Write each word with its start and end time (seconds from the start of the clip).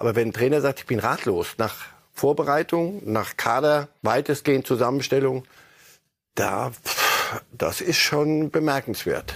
Aber 0.00 0.16
wenn 0.16 0.28
ein 0.28 0.32
Trainer 0.32 0.62
sagt, 0.62 0.78
ich 0.78 0.86
bin 0.86 0.98
ratlos 0.98 1.56
nach 1.58 1.76
Vorbereitung, 2.14 3.02
nach 3.04 3.36
Kader, 3.36 3.88
weitestgehend 4.00 4.66
Zusammenstellung, 4.66 5.44
da, 6.34 6.72
das 7.52 7.82
ist 7.82 7.98
schon 7.98 8.50
bemerkenswert. 8.50 9.34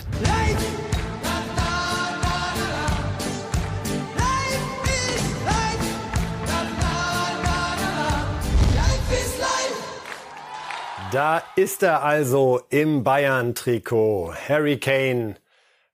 Da 11.12 11.42
ist 11.56 11.82
er 11.82 12.02
also 12.02 12.62
im 12.70 13.04
Bayern-Trikot. 13.04 14.32
Harry 14.48 14.78
Kane, 14.78 15.34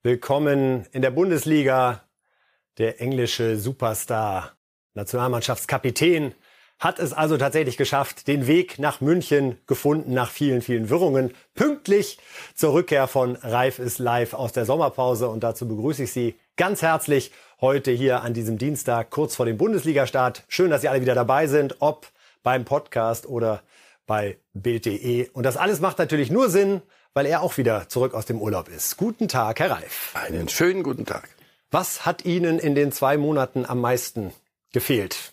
willkommen 0.05 0.87
in 0.93 1.03
der 1.03 1.11
Bundesliga. 1.11 2.05
Der 2.79 3.01
englische 3.01 3.59
Superstar, 3.59 4.53
Nationalmannschaftskapitän, 4.95 6.35
hat 6.81 6.99
es 6.99 7.13
also 7.13 7.37
tatsächlich 7.37 7.77
geschafft, 7.77 8.27
den 8.27 8.47
Weg 8.47 8.79
nach 8.79 9.03
München 9.03 9.59
gefunden 9.67 10.15
nach 10.15 10.31
vielen, 10.31 10.63
vielen 10.63 10.89
Wirrungen. 10.89 11.35
Pünktlich 11.55 12.19
zur 12.55 12.73
Rückkehr 12.73 13.07
von 13.07 13.37
Reif 13.37 13.79
ist 13.79 13.99
live 13.99 14.33
aus 14.33 14.53
der 14.53 14.65
Sommerpause 14.65 15.29
und 15.29 15.45
dazu 15.45 15.69
begrüße 15.69 16.05
ich 16.05 16.13
Sie 16.13 16.37
ganz 16.57 16.81
herzlich 16.81 17.33
heute 17.61 17.91
hier 17.91 18.23
an 18.23 18.33
diesem 18.33 18.57
Dienstag 18.57 19.11
kurz 19.11 19.37
vor 19.37 19.45
dem 19.45 19.59
Bundesligastart. 19.59 20.45
Schön, 20.49 20.71
dass 20.71 20.81
Sie 20.81 20.89
alle 20.89 21.03
wieder 21.03 21.15
dabei 21.15 21.47
sind, 21.47 21.77
ob 21.81 22.09
beim 22.43 22.65
Podcast 22.65 23.27
oder 23.27 23.63
bei 24.07 24.39
Bild.de. 24.55 25.29
Und 25.35 25.45
das 25.45 25.59
alles 25.59 25.81
macht 25.81 25.99
natürlich 25.99 26.31
nur 26.31 26.49
Sinn, 26.49 26.81
weil 27.13 27.27
er 27.27 27.43
auch 27.43 27.59
wieder 27.59 27.91
zurück 27.91 28.15
aus 28.15 28.25
dem 28.25 28.41
Urlaub 28.41 28.69
ist. 28.69 28.97
Guten 28.97 29.29
Tag, 29.29 29.61
Herr 29.61 29.73
Reif. 29.73 30.15
Einen 30.15 30.49
schönen 30.49 30.83
guten 30.83 31.05
Tag. 31.05 31.29
Was 31.71 32.07
hat 32.07 32.25
Ihnen 32.25 32.59
in 32.59 32.75
den 32.75 32.91
zwei 32.91 33.19
Monaten 33.19 33.67
am 33.67 33.81
meisten 33.83 34.33
gefehlt? 34.73 35.33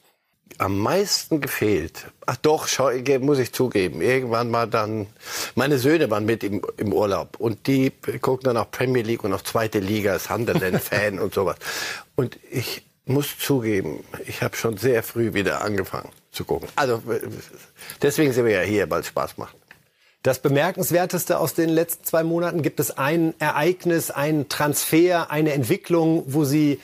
Am 0.60 0.80
meisten 0.80 1.42
gefehlt. 1.42 2.08
Ach 2.26 2.38
doch, 2.38 2.68
schau, 2.68 2.90
muss 3.20 3.38
ich 3.38 3.54
zugeben. 3.54 4.02
Irgendwann 4.02 4.50
mal 4.50 4.68
dann, 4.68 5.08
meine 5.56 5.78
Söhne 5.78 6.10
waren 6.10 6.26
mit 6.26 6.44
im, 6.44 6.62
im 6.78 6.94
Urlaub 6.94 7.40
und 7.40 7.68
die 7.68 7.92
gucken 8.22 8.46
dann 8.46 8.58
auch 8.58 8.72
Premier 8.72 9.04
League 9.04 9.24
und 9.24 9.34
auch 9.34 9.44
zweite 9.44 9.80
Liga, 9.80 10.18
Sunderland-Fan 10.18 11.20
und 11.20 11.34
sowas. 11.34 11.58
Und 12.16 12.40
ich 12.50 12.84
muss 13.06 13.38
zugeben, 13.38 14.04
ich 14.26 14.42
habe 14.42 14.56
schon 14.56 14.78
sehr 14.78 15.04
früh 15.04 15.34
wieder 15.34 15.62
angefangen 15.62 16.10
zu 16.32 16.46
gucken. 16.46 16.70
Also 16.76 17.02
deswegen 18.02 18.34
sind 18.34 18.46
wir 18.46 18.54
ja 18.54 18.62
hier, 18.62 18.90
weil 18.90 19.02
es 19.02 19.08
Spaß 19.08 19.38
macht. 19.38 19.56
Das 20.24 20.40
Bemerkenswerteste 20.40 21.40
aus 21.40 21.54
den 21.54 21.70
letzten 21.70 22.04
zwei 22.04 22.24
Monaten, 22.24 22.62
gibt 22.62 22.80
es 22.80 22.98
ein 22.98 23.34
Ereignis, 23.40 24.12
ein 24.12 24.50
Transfer, 24.50 25.32
eine 25.32 25.54
Entwicklung, 25.54 26.24
wo 26.28 26.44
Sie 26.44 26.82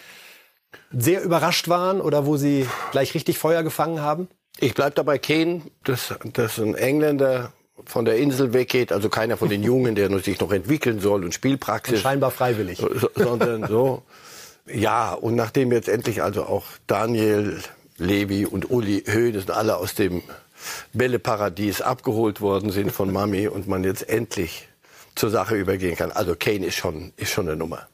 sehr 0.92 1.24
überrascht 1.24 1.68
waren 1.68 2.02
oder 2.02 2.26
wo 2.26 2.38
Sie 2.38 2.68
gleich 2.92 3.14
richtig 3.14 3.38
Feuer 3.38 3.64
gefangen 3.64 4.02
haben? 4.02 4.28
Ich 4.60 4.74
bleibe 4.74 4.96
dabei 4.96 5.18
Kane, 5.18 5.62
dass, 5.84 6.14
dass 6.34 6.60
ein 6.60 6.76
Engländer 6.76 7.54
von 7.86 8.06
der 8.06 8.18
Insel 8.18 8.54
weggeht, 8.54 8.92
also 8.92 9.10
keiner 9.10 9.38
von 9.38 9.50
den 9.50 9.64
Jungen, 9.64 9.96
der 9.96 10.10
sich 10.20 10.40
noch 10.40 10.52
entwickeln 10.52 11.00
soll 11.00 11.24
und 11.24 11.34
Spielpraxis. 11.34 11.96
Und 11.96 12.02
scheinbar 12.02 12.32
freiwillig. 12.32 12.84
Sondern 13.16 13.68
so. 13.68 14.04
Ja, 14.66 15.14
und 15.14 15.36
nachdem 15.36 15.72
jetzt 15.72 15.90
endlich 15.90 16.24
also 16.24 16.44
auch 16.44 16.66
Daniel 16.88 17.60
Levi 17.98 18.46
und 18.46 18.70
Uli 18.70 19.04
Hoeneß 19.06 19.50
alle 19.50 19.78
aus 19.78 19.96
dem 19.96 20.22
Bälleparadies 20.94 21.82
abgeholt 21.82 22.42
worden 22.42 22.72
sind 22.72 22.92
von 22.92 23.12
Mami 23.14 23.48
und 23.48 23.68
man 23.68 23.84
jetzt 23.84 24.08
endlich 24.08 24.70
zur 25.16 25.30
Sache 25.30 25.56
übergehen 25.56 25.96
kann. 25.96 26.12
Also 26.12 26.36
Kane 26.36 26.66
ist 26.66 26.76
schon, 26.76 27.14
ist 27.18 27.32
schon 27.32 27.48
eine 27.48 27.58
Nummer. 27.58 27.88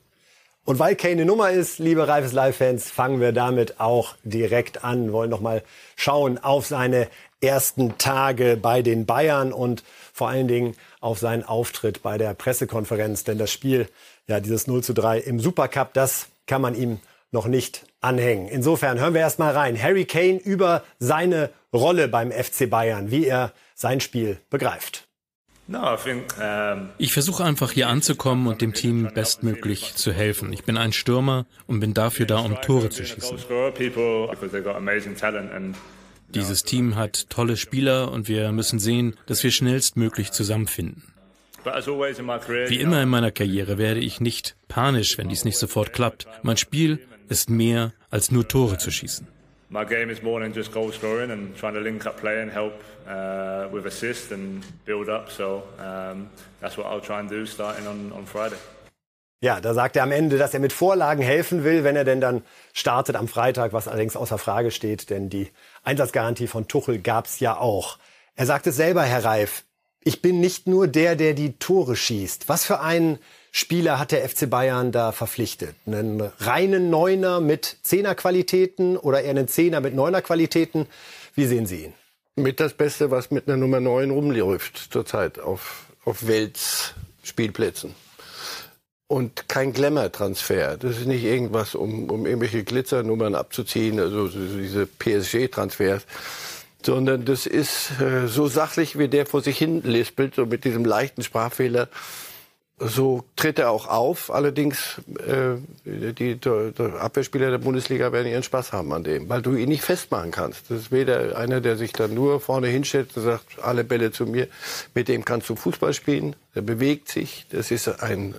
Und 0.69 0.77
weil 0.77 0.95
Kane 0.95 1.13
eine 1.13 1.25
Nummer 1.25 1.49
ist, 1.49 1.79
liebe 1.79 2.07
Reifes 2.07 2.31
Live-Fans, 2.31 2.91
fangen 2.91 3.19
wir 3.19 3.31
damit 3.31 3.79
auch 3.79 4.13
direkt 4.23 4.83
an. 4.83 5.07
Wir 5.07 5.13
wollen 5.13 5.31
noch 5.31 5.41
mal 5.41 5.63
schauen 5.95 6.37
auf 6.37 6.67
seine 6.67 7.07
ersten 7.41 7.97
Tage 7.97 8.55
bei 8.55 8.83
den 8.83 9.07
Bayern 9.07 9.51
und 9.51 9.83
vor 10.13 10.29
allen 10.29 10.47
Dingen 10.47 10.75
auf 11.01 11.17
seinen 11.17 11.43
Auftritt 11.43 12.03
bei 12.03 12.19
der 12.19 12.35
Pressekonferenz. 12.35 13.23
Denn 13.23 13.39
das 13.39 13.51
Spiel, 13.51 13.89
ja, 14.27 14.39
dieses 14.39 14.67
0 14.67 14.83
zu 14.83 14.93
3 14.93 15.17
im 15.17 15.39
Supercup, 15.39 15.91
das 15.95 16.27
kann 16.45 16.61
man 16.61 16.75
ihm 16.75 16.99
noch 17.31 17.47
nicht 17.47 17.87
anhängen. 17.99 18.47
Insofern 18.47 18.99
hören 18.99 19.15
wir 19.15 19.21
erst 19.21 19.39
mal 19.39 19.55
rein. 19.55 19.81
Harry 19.81 20.05
Kane 20.05 20.37
über 20.37 20.83
seine 20.99 21.49
Rolle 21.73 22.07
beim 22.07 22.31
FC 22.31 22.69
Bayern, 22.69 23.09
wie 23.09 23.25
er 23.25 23.53
sein 23.73 24.01
Spiel 24.01 24.37
begreift. 24.51 25.08
Ich 26.97 27.13
versuche 27.13 27.43
einfach 27.43 27.71
hier 27.71 27.89
anzukommen 27.89 28.47
und 28.47 28.61
dem 28.61 28.73
Team 28.73 29.09
bestmöglich 29.13 29.95
zu 29.95 30.11
helfen. 30.11 30.51
Ich 30.51 30.63
bin 30.63 30.77
ein 30.77 30.93
Stürmer 30.93 31.45
und 31.67 31.79
bin 31.79 31.93
dafür 31.93 32.25
da, 32.25 32.39
um 32.39 32.59
Tore 32.61 32.89
zu 32.89 33.05
schießen. 33.05 33.37
Dieses 36.29 36.63
Team 36.63 36.95
hat 36.95 37.29
tolle 37.29 37.57
Spieler 37.57 38.11
und 38.11 38.27
wir 38.27 38.51
müssen 38.51 38.79
sehen, 38.79 39.15
dass 39.27 39.43
wir 39.43 39.51
schnellstmöglich 39.51 40.31
zusammenfinden. 40.31 41.03
Wie 41.63 42.79
immer 42.79 43.03
in 43.03 43.09
meiner 43.09 43.31
Karriere 43.31 43.77
werde 43.77 43.99
ich 43.99 44.21
nicht 44.21 44.55
panisch, 44.67 45.17
wenn 45.17 45.29
dies 45.29 45.45
nicht 45.45 45.57
sofort 45.57 45.93
klappt. 45.93 46.27
Mein 46.41 46.57
Spiel 46.57 46.99
ist 47.27 47.49
mehr 47.49 47.93
als 48.09 48.31
nur 48.31 48.47
Tore 48.47 48.77
zu 48.77 48.89
schießen. 48.89 49.27
My 49.71 49.85
game 49.85 50.09
is 50.09 50.23
more 50.23 50.41
than 50.41 50.51
just 50.51 50.71
goal 50.71 50.91
scoring 50.91 51.29
and 51.29 51.55
trying 51.55 51.75
to 51.75 51.79
link 51.79 52.07
up 52.07 52.19
play 52.19 52.41
and 52.41 52.51
help 52.51 52.73
uh, 53.09 53.67
with 53.71 53.85
assist 53.85 54.31
and 54.31 54.63
build 54.85 55.09
up. 55.09 55.29
So 55.31 55.63
um, 55.79 56.29
that's 56.61 56.77
what 56.77 56.85
I'll 56.85 57.01
try 57.01 57.19
and 57.19 57.29
do 57.29 57.45
starting 57.45 57.87
on, 57.87 58.11
on 58.13 58.25
Friday. 58.25 58.57
Ja, 59.41 59.61
da 59.61 59.73
sagt 59.73 59.95
er 59.95 60.03
am 60.03 60.11
Ende, 60.11 60.37
dass 60.37 60.53
er 60.53 60.59
mit 60.59 60.73
Vorlagen 60.73 61.23
helfen 61.23 61.63
will, 61.63 61.85
wenn 61.85 61.95
er 61.95 62.03
denn 62.03 62.19
dann 62.19 62.43
startet 62.73 63.15
am 63.15 63.29
Freitag, 63.29 63.71
was 63.71 63.87
allerdings 63.87 64.17
außer 64.17 64.37
Frage 64.37 64.69
steht, 64.69 65.09
denn 65.09 65.29
die 65.29 65.49
Einsatzgarantie 65.83 66.47
von 66.47 66.67
Tuchel 66.67 66.99
gab's 66.99 67.39
ja 67.39 67.57
auch. 67.57 67.99
Er 68.35 68.45
sagt 68.45 68.67
es 68.67 68.75
selber, 68.75 69.03
Herr 69.03 69.23
Reif, 69.23 69.63
ich 70.03 70.21
bin 70.21 70.41
nicht 70.41 70.67
nur 70.67 70.87
der, 70.87 71.15
der 71.15 71.33
die 71.33 71.53
Tore 71.57 71.95
schießt. 71.95 72.49
Was 72.49 72.65
für 72.65 72.81
einen 72.81 73.17
Spieler 73.51 73.97
hat 73.97 74.11
der 74.11 74.27
FC 74.27 74.49
Bayern 74.49 74.91
da 74.91 75.13
verpflichtet? 75.13 75.75
Einen 75.85 76.21
reinen 76.39 76.89
Neuner 76.89 77.39
mit 77.39 77.77
Zehnerqualitäten 77.83 78.97
oder 78.97 79.21
eher 79.21 79.31
einen 79.31 79.47
Zehner 79.47 79.79
mit 79.79 79.93
Neunerqualitäten? 79.93 80.85
Wie 81.35 81.45
sehen 81.45 81.65
Sie 81.65 81.85
ihn? 81.85 81.93
Mit 82.39 82.61
das 82.61 82.73
Beste, 82.73 83.11
was 83.11 83.31
mit 83.31 83.47
einer 83.47 83.57
Nummer 83.57 83.81
9 83.81 84.11
rumläuft 84.11 84.77
zurzeit 84.91 85.39
auf, 85.39 85.87
auf 86.05 86.25
Welts 86.25 86.93
Spielplätzen. 87.21 87.93
Und 89.07 89.49
kein 89.49 89.73
Glamour-Transfer. 89.73 90.77
Das 90.77 90.97
ist 90.97 91.05
nicht 91.05 91.25
irgendwas, 91.25 91.75
um, 91.75 92.09
um 92.09 92.25
irgendwelche 92.25 92.63
Glitzernummern 92.63 93.35
abzuziehen, 93.35 93.99
also 93.99 94.27
diese 94.29 94.85
PSG-Transfers 94.85 96.05
sondern 96.81 97.25
das 97.25 97.45
ist 97.45 97.99
äh, 97.99 98.27
so 98.27 98.47
sachlich, 98.47 98.97
wie 98.97 99.09
der 99.09 99.25
vor 99.25 99.41
sich 99.41 99.57
hin 99.57 99.81
lispelt, 99.83 100.35
so 100.35 100.45
mit 100.45 100.63
diesem 100.63 100.85
leichten 100.85 101.23
Sprachfehler. 101.23 101.89
So 102.81 103.25
tritt 103.35 103.59
er 103.59 103.71
auch 103.71 103.87
auf. 103.87 104.31
Allerdings, 104.31 105.01
äh, 105.27 105.57
die, 105.83 106.35
die 106.35 106.83
Abwehrspieler 106.99 107.51
der 107.51 107.57
Bundesliga 107.57 108.13
werden 108.13 108.27
ihren 108.27 108.43
Spaß 108.43 108.71
haben 108.71 108.93
an 108.93 109.03
dem, 109.03 109.27
weil 109.27 109.41
du 109.41 109.53
ihn 109.55 109.67
nicht 109.67 109.83
festmachen 109.83 110.31
kannst. 110.31 110.71
Das 110.71 110.79
ist 110.79 110.91
weder 110.91 111.37
einer, 111.37 111.59
der 111.59 111.75
sich 111.75 111.91
dann 111.91 112.13
nur 112.13 112.39
vorne 112.39 112.67
hinstellt 112.67 113.09
und 113.17 113.23
sagt, 113.23 113.61
alle 113.61 113.83
Bälle 113.83 114.11
zu 114.11 114.25
mir. 114.25 114.47
Mit 114.93 115.09
dem 115.09 115.25
kannst 115.25 115.49
du 115.49 115.57
Fußball 115.57 115.93
spielen. 115.93 116.37
Der 116.55 116.61
bewegt 116.61 117.09
sich. 117.09 117.45
Das 117.49 117.69
ist 117.69 118.01
ein, 118.01 118.33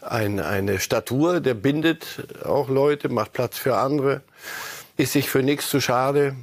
ein, 0.00 0.40
eine 0.40 0.80
Statur, 0.80 1.40
der 1.40 1.54
bindet 1.54 2.26
auch 2.44 2.68
Leute, 2.68 3.08
macht 3.08 3.32
Platz 3.32 3.58
für 3.58 3.76
andere, 3.76 4.22
ist 4.96 5.12
sich 5.12 5.30
für 5.30 5.44
nichts 5.44 5.70
zu 5.70 5.80
schade. 5.80 6.34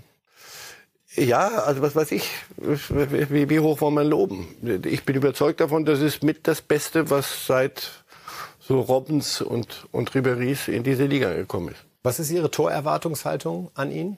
Ja, 1.18 1.48
also 1.64 1.82
was 1.82 1.96
weiß 1.96 2.12
ich, 2.12 2.30
wie, 2.58 3.50
wie 3.50 3.60
hoch 3.60 3.82
wollen 3.82 3.96
wir 3.96 4.04
loben? 4.04 4.48
Ich 4.86 5.04
bin 5.04 5.16
überzeugt 5.16 5.60
davon, 5.60 5.84
das 5.84 6.00
ist 6.00 6.24
mit 6.24 6.48
das 6.48 6.62
Beste, 6.62 7.10
was 7.10 7.48
seit 7.48 7.90
so 8.60 8.82
Robbins 8.82 9.42
und, 9.42 9.88
und 9.92 10.14
Riberis 10.14 10.68
in 10.68 10.84
diese 10.84 11.06
Liga 11.06 11.34
gekommen 11.34 11.70
ist. 11.70 11.84
Was 12.04 12.20
ist 12.20 12.30
Ihre 12.30 12.52
Torerwartungshaltung 12.52 13.72
an 13.74 13.92
ihn? 13.92 14.18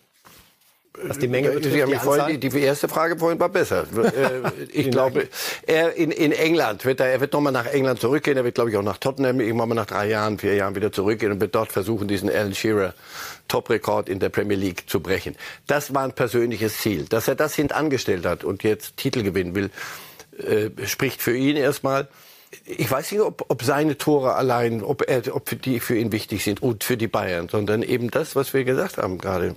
Was 1.04 1.20
die 1.20 1.28
Menge 1.28 1.50
betrifft, 1.52 1.74
Sie 1.74 1.82
haben 1.82 1.92
die, 1.92 1.98
vorhin, 1.98 2.40
die, 2.40 2.50
die 2.50 2.62
erste 2.62 2.88
Frage 2.90 3.18
vorhin 3.18 3.40
war 3.40 3.50
besser. 3.50 3.86
Äh, 4.10 4.42
ich 4.74 4.90
glaube, 4.92 5.28
er 5.66 5.96
in, 5.96 6.12
in 6.12 6.32
England 6.32 6.84
wird 6.84 7.00
er, 7.00 7.08
er 7.08 7.22
wird 7.22 7.32
nochmal 7.34 7.54
nach 7.54 7.68
England 7.68 8.00
zurückgehen. 8.00 8.38
Er 8.38 8.44
wird, 8.44 8.56
glaube 8.56 8.72
ich, 8.72 8.78
auch 8.78 8.84
nach 8.84 8.98
Tottenham 8.98 9.40
irgendwann 9.40 9.70
mal 9.70 9.76
nach 9.76 9.86
drei 9.86 10.08
Jahren, 10.08 10.40
vier 10.40 10.56
Jahren 10.56 10.76
wieder 10.76 10.92
zurückgehen 10.92 11.32
und 11.32 11.40
wird 11.40 11.56
dort 11.56 11.72
versuchen, 11.72 12.08
diesen 12.08 12.30
Alan 12.30 12.56
Shearer 12.56 12.94
Top-Rekord 13.50 14.08
in 14.08 14.20
der 14.20 14.30
Premier 14.30 14.56
League 14.56 14.90
zu 14.90 15.02
brechen. 15.02 15.36
Das 15.68 15.94
war 15.94 16.04
ein 16.04 16.14
persönliches 16.14 16.78
Ziel. 16.78 17.06
Dass 17.06 17.28
er 17.28 17.36
das 17.36 17.56
hintangestellt 17.56 18.26
hat 18.26 18.46
und 18.46 18.64
jetzt 18.64 18.96
Titel 18.96 19.24
gewinnen 19.24 19.56
will, 19.56 19.70
äh, 20.38 20.70
spricht 20.88 21.22
für 21.22 21.36
ihn 21.36 21.58
erstmal. 21.58 22.08
Ich 22.66 22.90
weiß 22.90 23.12
nicht, 23.12 23.22
ob, 23.22 23.46
ob 23.50 23.62
seine 23.64 23.98
Tore 23.98 24.36
allein, 24.36 24.82
ob, 24.82 25.08
er, 25.08 25.36
ob 25.36 25.62
die 25.62 25.80
für 25.80 25.98
ihn 25.98 26.12
wichtig 26.12 26.44
sind 26.44 26.64
und 26.64 26.84
für 26.84 26.98
die 26.98 27.08
Bayern, 27.08 27.50
sondern 27.50 27.84
eben 27.84 28.10
das, 28.10 28.36
was 28.36 28.54
wir 28.54 28.64
gesagt 28.64 28.98
haben 28.98 29.18
gerade. 29.18 29.56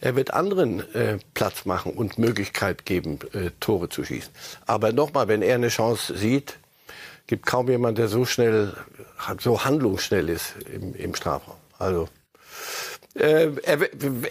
Er 0.00 0.16
wird 0.16 0.32
anderen 0.32 0.80
äh, 0.94 1.18
Platz 1.34 1.64
machen 1.64 1.92
und 1.92 2.18
Möglichkeit 2.18 2.86
geben, 2.86 3.18
äh, 3.32 3.50
Tore 3.60 3.88
zu 3.88 4.04
schießen. 4.04 4.32
Aber 4.64 4.92
nochmal, 4.92 5.28
wenn 5.28 5.42
er 5.42 5.56
eine 5.56 5.68
Chance 5.68 6.16
sieht, 6.16 6.58
gibt 7.26 7.46
kaum 7.46 7.68
jemand, 7.68 7.98
der 7.98 8.08
so 8.08 8.24
schnell, 8.24 8.74
so 9.40 9.64
handlungsschnell 9.64 10.28
ist 10.28 10.54
im, 10.72 10.94
im 10.94 11.14
Strafraum. 11.14 11.56
Also 11.78 12.08
Äh, 13.16 13.50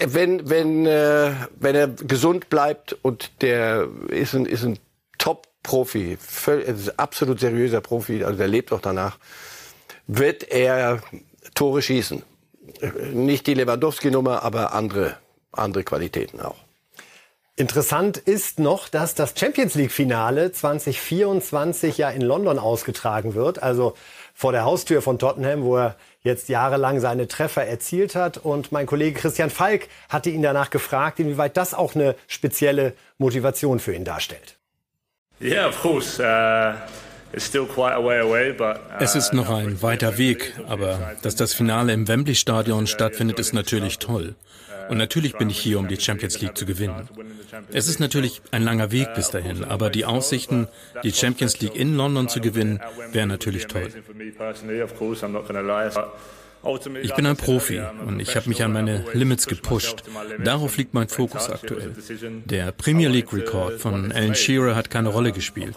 wenn, 0.06 0.48
wenn, 0.50 0.86
äh, 0.86 1.32
wenn 1.60 1.76
er 1.76 1.88
gesund 1.88 2.50
bleibt 2.50 2.96
und 3.02 3.32
der 3.42 3.88
ist 4.10 4.36
ein, 4.36 4.46
ist 4.46 4.64
ein 4.64 4.78
Top-Profi, 5.18 6.18
absolut 6.98 7.40
seriöser 7.40 7.82
Profi, 7.82 8.24
also 8.24 8.38
der 8.38 8.48
lebt 8.48 8.72
auch 8.72 8.82
danach, 8.82 9.18
wird 10.06 10.44
er 10.52 11.02
Tore 11.56 11.82
schießen. 11.82 12.22
Nicht 13.14 13.48
die 13.48 13.56
Lewandowski-Nummer, 13.56 14.44
aber 14.44 14.74
andere, 14.74 15.18
andere 15.52 15.84
Qualitäten 15.84 16.42
auch. 16.42 16.58
Interessant 17.58 18.18
ist 18.18 18.60
noch, 18.60 18.90
dass 18.90 19.16
das 19.16 19.34
Champions 19.38 19.76
League-Finale 19.76 20.52
2024 20.52 21.98
ja 21.98 22.10
in 22.10 22.22
London 22.22 22.60
ausgetragen 22.60 23.34
wird. 23.34 23.64
Also 23.64 23.96
vor 24.36 24.52
der 24.52 24.66
Haustür 24.66 25.02
von 25.02 25.18
Tottenham, 25.18 25.64
wo 25.64 25.78
er 25.78 25.96
jetzt 26.22 26.50
jahrelang 26.50 27.00
seine 27.00 27.28
Treffer 27.28 27.66
erzielt 27.66 28.14
hat. 28.14 28.38
Und 28.38 28.72
mein 28.72 28.86
Kollege 28.86 29.20
Christian 29.20 29.50
Falk 29.50 29.88
hatte 30.10 30.30
ihn 30.30 30.44
danach 30.44 30.70
gefragt, 30.70 31.20
inwieweit 31.20 31.58
das 31.58 31.74
auch 31.74 31.96
eine 31.96 32.16
spezielle 32.28 32.94
Motivation 33.18 33.80
für 33.80 33.96
ihn 33.96 34.04
darstellt. 34.04 34.58
Yeah, 35.42 35.68
of 35.68 35.82
course. 35.82 36.22
Uh 36.22 36.76
es 37.36 37.54
ist 39.16 39.34
noch 39.34 39.50
ein 39.50 39.82
weiter 39.82 40.18
Weg, 40.18 40.54
aber 40.68 41.16
dass 41.22 41.36
das 41.36 41.54
Finale 41.54 41.92
im 41.92 42.08
Wembley 42.08 42.36
Stadion 42.36 42.88
stattfindet, 42.88 43.40
ist 43.40 43.54
natürlich 43.54 44.00
toll. 44.00 44.36
Und 44.90 44.98
natürlich 44.98 45.36
bin 45.38 45.50
ich 45.50 45.60
hier, 45.60 45.80
um 45.80 45.88
die 45.88 46.00
Champions 46.00 46.42
League 46.42 46.58
zu 46.58 46.66
gewinnen. 46.66 47.08
Es 47.72 47.88
ist 47.88 48.00
natürlich 48.00 48.42
ein 48.52 48.64
langer 48.64 48.92
Weg 48.92 49.14
bis 49.16 49.30
dahin, 49.30 49.64
aber 49.64 49.90
die 49.90 50.06
Aussichten, 50.06 50.68
die 51.04 51.12
Champions 51.12 51.60
League 51.62 51.76
in 51.76 51.96
London 51.96 52.30
zu 52.30 52.42
gewinnen, 52.42 52.80
wären 53.12 53.30
natürlich 53.30 53.68
toll. 53.68 53.90
Ich 57.04 57.14
bin 57.14 57.26
ein 57.28 57.38
Profi 57.38 57.80
und 58.06 58.20
ich 58.20 58.36
habe 58.36 58.50
mich 58.50 58.64
an 58.64 58.74
meine 58.74 59.06
Limits 59.14 59.46
gepusht. 59.46 60.04
Darauf 60.44 60.78
liegt 60.78 60.94
mein 60.94 61.08
Fokus 61.08 61.50
aktuell. 61.50 61.96
Der 62.46 62.72
Premier 62.72 63.10
League-Rekord 63.10 63.80
von 63.80 64.12
Alan 64.12 64.36
Shearer 64.36 64.76
hat 64.76 64.90
keine 64.90 65.10
Rolle 65.10 65.32
gespielt. 65.32 65.76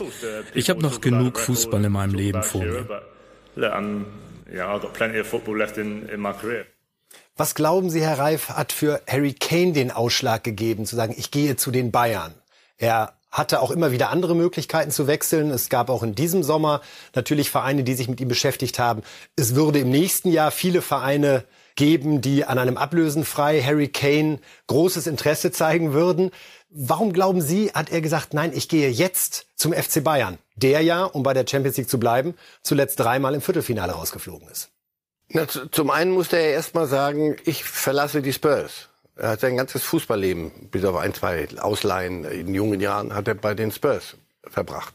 Ich 0.55 0.71
habe 0.71 0.81
noch 0.81 1.01
genug 1.01 1.39
Fußball 1.39 1.85
in 1.85 1.93
meinem 1.93 2.15
Leben 2.15 2.43
vor 2.43 2.65
mir. 2.65 3.03
Was 7.41 7.55
glauben 7.55 7.89
Sie, 7.89 8.01
Herr 8.01 8.19
Reif, 8.19 8.49
hat 8.49 8.73
für 8.73 9.01
Harry 9.07 9.33
Kane 9.33 9.71
den 9.71 9.93
Ausschlag 9.93 10.43
gegeben, 10.43 10.87
zu 10.87 10.97
sagen, 10.97 11.15
ich 11.17 11.31
gehe 11.31 11.55
zu 11.55 11.71
den 11.71 11.93
Bayern? 11.93 12.35
Er 12.79 13.13
hatte 13.31 13.63
auch 13.63 13.71
immer 13.71 13.93
wieder 13.93 14.11
andere 14.11 14.35
Möglichkeiten 14.35 14.91
zu 14.91 15.07
wechseln. 15.07 15.53
Es 15.53 15.69
gab 15.69 15.89
auch 15.89 16.03
in 16.03 16.17
diesem 16.17 16.43
Sommer 16.43 16.81
natürlich 17.15 17.49
Vereine, 17.49 17.85
die 17.85 17.95
sich 17.95 18.09
mit 18.09 18.21
ihm 18.21 18.27
beschäftigt 18.27 18.81
haben. 18.81 19.03
Es 19.37 19.55
würde 19.55 19.79
im 19.79 19.89
nächsten 19.89 20.33
Jahr 20.33 20.51
viele 20.51 20.83
Vereine 20.83 21.45
geben, 21.77 22.21
die 22.21 22.45
an 22.45 22.59
einem 22.59 22.77
Ablösenfrei 22.77 23.63
Harry 23.63 23.87
Kane 23.87 24.41
großes 24.67 25.07
Interesse 25.07 25.53
zeigen 25.53 25.93
würden. 25.93 26.33
Warum 26.71 27.13
glauben 27.13 27.41
Sie, 27.41 27.71
hat 27.71 27.91
er 27.91 28.01
gesagt, 28.01 28.35
nein, 28.35 28.51
ich 28.53 28.69
gehe 28.69 28.91
jetzt 28.91 29.47
zum 29.55 29.73
FC 29.73 30.03
Bayern, 30.03 30.39
der 30.57 30.81
ja, 30.81 31.05
um 31.05 31.23
bei 31.23 31.35
der 31.35 31.47
Champions 31.47 31.77
League 31.77 31.89
zu 31.89 32.01
bleiben, 32.01 32.35
zuletzt 32.65 32.99
dreimal 32.99 33.35
im 33.35 33.43
Viertelfinale 33.43 33.93
rausgeflogen 33.93 34.49
ist? 34.49 34.73
Na, 35.31 35.47
zum 35.47 35.91
einen 35.91 36.13
musste 36.13 36.39
er 36.39 36.53
erst 36.53 36.75
mal 36.75 36.87
sagen, 36.87 37.37
ich 37.45 37.65
verlasse 37.65 38.23
die 38.23 38.33
Spurs. 38.33 38.89
Er 39.17 39.31
hat 39.31 39.41
sein 39.41 39.57
ganzes 39.57 39.83
Fußballleben, 39.83 40.69
bis 40.71 40.85
auf 40.85 40.97
ein, 40.97 41.13
zwei 41.13 41.49
Ausleihen 41.59 42.25
in 42.25 42.55
jungen 42.55 42.81
Jahren, 42.81 43.15
hat 43.15 43.29
er 43.29 43.35
bei 43.35 43.55
den 43.55 43.71
Spurs 43.71 44.17
verbracht. 44.45 44.95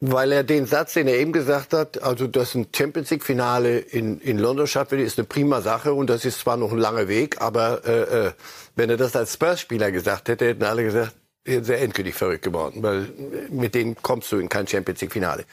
Weil 0.00 0.32
er 0.32 0.44
den 0.44 0.66
Satz, 0.66 0.92
den 0.92 1.08
er 1.08 1.16
eben 1.16 1.32
gesagt 1.32 1.72
hat, 1.72 2.02
also 2.02 2.26
dass 2.26 2.54
ein 2.54 2.66
Champions 2.76 3.10
League 3.10 3.24
Finale 3.24 3.78
in, 3.78 4.20
in 4.20 4.38
London 4.38 4.66
stattfindet, 4.66 5.06
ist 5.06 5.18
eine 5.18 5.26
prima 5.26 5.62
Sache 5.62 5.94
und 5.94 6.10
das 6.10 6.24
ist 6.24 6.40
zwar 6.40 6.56
noch 6.56 6.72
ein 6.72 6.78
langer 6.78 7.08
Weg, 7.08 7.40
aber 7.40 7.84
äh, 7.86 8.26
äh, 8.26 8.32
wenn 8.76 8.90
er 8.90 8.98
das 8.98 9.16
als 9.16 9.32
Spurs-Spieler 9.32 9.90
gesagt 9.90 10.28
hätte, 10.28 10.46
hätten 10.46 10.64
alle 10.64 10.84
gesagt, 10.84 11.14
er 11.44 11.66
wäre 11.66 11.80
endgültig 11.80 12.14
verrückt 12.14 12.44
geworden, 12.44 12.82
weil 12.82 13.08
mit 13.50 13.74
denen 13.74 13.96
kommst 14.00 14.30
du 14.32 14.38
in 14.38 14.48
kein 14.48 14.66
Champions 14.66 15.00
League 15.00 15.12
Finale. 15.12 15.44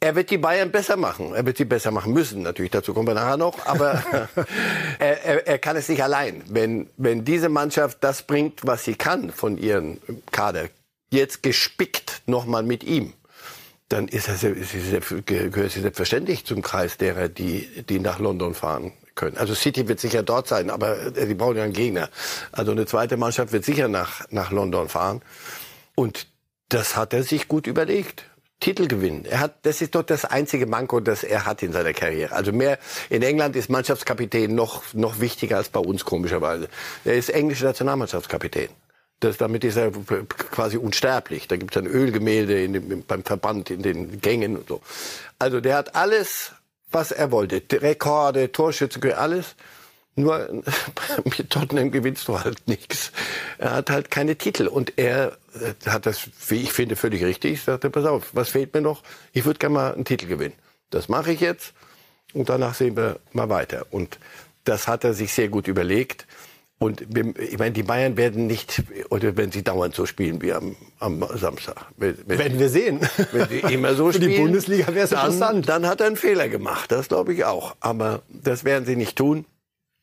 Er 0.00 0.14
wird 0.14 0.30
die 0.30 0.38
Bayern 0.38 0.70
besser 0.70 0.96
machen. 0.96 1.34
Er 1.34 1.44
wird 1.44 1.56
sie 1.56 1.64
besser 1.64 1.90
machen 1.90 2.12
müssen, 2.12 2.42
natürlich. 2.42 2.70
Dazu 2.70 2.94
kommen 2.94 3.08
wir 3.08 3.14
nachher 3.14 3.36
noch. 3.36 3.66
Aber 3.66 4.02
er, 4.98 5.24
er, 5.24 5.46
er, 5.46 5.58
kann 5.58 5.76
es 5.76 5.88
nicht 5.88 6.02
allein. 6.02 6.44
Wenn, 6.48 6.88
wenn 6.96 7.24
diese 7.24 7.48
Mannschaft 7.48 7.98
das 8.02 8.22
bringt, 8.22 8.60
was 8.64 8.84
sie 8.84 8.94
kann 8.94 9.32
von 9.32 9.58
ihrem 9.58 9.98
Kader, 10.30 10.68
jetzt 11.10 11.42
gespickt 11.42 12.22
nochmal 12.26 12.62
mit 12.62 12.84
ihm, 12.84 13.12
dann 13.88 14.06
ist 14.06 14.28
er, 14.28 14.36
gehört 15.22 15.72
sie 15.72 15.80
selbstverständlich 15.80 16.44
zum 16.44 16.62
Kreis 16.62 16.98
derer, 16.98 17.28
die, 17.28 17.66
die 17.88 17.98
nach 17.98 18.18
London 18.18 18.54
fahren 18.54 18.92
können. 19.14 19.36
Also 19.36 19.54
City 19.54 19.88
wird 19.88 19.98
sicher 19.98 20.22
dort 20.22 20.46
sein, 20.46 20.70
aber 20.70 21.12
sie 21.12 21.34
brauchen 21.34 21.56
ja 21.56 21.64
einen 21.64 21.72
Gegner. 21.72 22.08
Also 22.52 22.70
eine 22.70 22.86
zweite 22.86 23.16
Mannschaft 23.16 23.52
wird 23.52 23.64
sicher 23.64 23.88
nach, 23.88 24.30
nach 24.30 24.52
London 24.52 24.88
fahren. 24.88 25.22
Und 25.94 26.28
das 26.68 26.96
hat 26.96 27.14
er 27.14 27.22
sich 27.22 27.48
gut 27.48 27.66
überlegt. 27.66 28.24
Titel 28.60 28.88
gewinnen. 28.88 29.24
Er 29.24 29.40
hat, 29.40 29.54
das 29.62 29.80
ist 29.80 29.94
doch 29.94 30.02
das 30.02 30.24
einzige 30.24 30.66
Manko, 30.66 30.98
das 31.00 31.22
er 31.22 31.46
hat 31.46 31.62
in 31.62 31.72
seiner 31.72 31.92
Karriere. 31.92 32.34
Also 32.34 32.52
mehr, 32.52 32.78
in 33.08 33.22
England 33.22 33.54
ist 33.54 33.70
Mannschaftskapitän 33.70 34.54
noch, 34.54 34.82
noch 34.94 35.20
wichtiger 35.20 35.58
als 35.58 35.68
bei 35.68 35.80
uns, 35.80 36.04
komischerweise. 36.04 36.68
Er 37.04 37.14
ist 37.14 37.30
englischer 37.30 37.66
Nationalmannschaftskapitän. 37.66 38.68
Das, 39.20 39.36
damit 39.36 39.64
ist 39.64 39.76
er 39.76 39.90
quasi 39.90 40.76
unsterblich. 40.76 41.48
Da 41.48 41.56
gibt 41.56 41.74
es 41.74 41.82
ein 41.82 41.88
Ölgemälde 41.88 42.62
in 42.62 42.72
dem, 42.72 43.02
beim 43.02 43.24
Verband, 43.24 43.70
in 43.70 43.82
den 43.82 44.20
Gängen 44.20 44.56
und 44.56 44.68
so. 44.68 44.80
Also 45.38 45.60
der 45.60 45.76
hat 45.76 45.94
alles, 45.94 46.52
was 46.90 47.12
er 47.12 47.30
wollte. 47.30 47.62
Rekorde, 47.80 48.50
Torschütze, 48.50 49.18
alles. 49.18 49.54
Nur 50.14 50.62
mit 51.24 51.50
Tottenham 51.50 51.92
gewinnst 51.92 52.26
du 52.26 52.40
halt 52.40 52.66
nichts. 52.66 53.12
Er 53.58 53.74
hat 53.74 53.90
halt 53.90 54.10
keine 54.10 54.36
Titel. 54.36 54.66
Und 54.66 54.94
er 54.96 55.36
hat 55.86 56.06
das, 56.06 56.28
wie 56.48 56.62
ich 56.62 56.72
finde, 56.72 56.96
völlig 56.96 57.24
richtig. 57.24 57.62
Sagte, 57.62 57.90
pass 57.90 58.04
auf, 58.04 58.30
was 58.34 58.50
fehlt 58.50 58.74
mir 58.74 58.80
noch? 58.80 59.02
Ich 59.32 59.44
würde 59.44 59.58
gerne 59.58 59.74
mal 59.74 59.94
einen 59.94 60.04
Titel 60.04 60.26
gewinnen. 60.26 60.54
Das 60.90 61.08
mache 61.08 61.32
ich 61.32 61.40
jetzt. 61.40 61.74
Und 62.34 62.48
danach 62.48 62.74
sehen 62.74 62.96
wir 62.96 63.20
mal 63.32 63.48
weiter. 63.48 63.86
Und 63.90 64.18
das 64.64 64.86
hat 64.86 65.04
er 65.04 65.14
sich 65.14 65.32
sehr 65.32 65.48
gut 65.48 65.68
überlegt. 65.68 66.26
Und 66.80 67.02
ich 67.38 67.58
meine, 67.58 67.72
die 67.72 67.82
Bayern 67.82 68.16
werden 68.16 68.46
nicht, 68.46 68.84
oder 69.10 69.36
wenn 69.36 69.50
sie 69.50 69.64
dauernd 69.64 69.96
so 69.96 70.06
spielen 70.06 70.40
wie 70.42 70.52
am, 70.52 70.76
am 71.00 71.24
Samstag. 71.34 71.86
Wenn, 71.96 72.16
wenn, 72.26 72.38
werden 72.38 72.58
wir 72.60 72.68
sehen. 72.68 73.00
Wenn 73.32 73.48
sie 73.48 73.58
immer 73.74 73.94
so 73.94 74.12
spielen. 74.12 74.22
Für 74.30 74.36
die 74.36 74.40
Bundesliga 74.40 74.86
wäre 74.94 75.06
es 75.06 75.12
interessant. 75.12 75.68
Dann 75.68 75.86
hat 75.86 76.00
er 76.00 76.06
einen 76.06 76.16
Fehler 76.16 76.48
gemacht. 76.48 76.92
Das 76.92 77.08
glaube 77.08 77.34
ich 77.34 77.44
auch. 77.44 77.74
Aber 77.80 78.22
das 78.28 78.64
werden 78.64 78.84
sie 78.86 78.94
nicht 78.94 79.16
tun. 79.16 79.44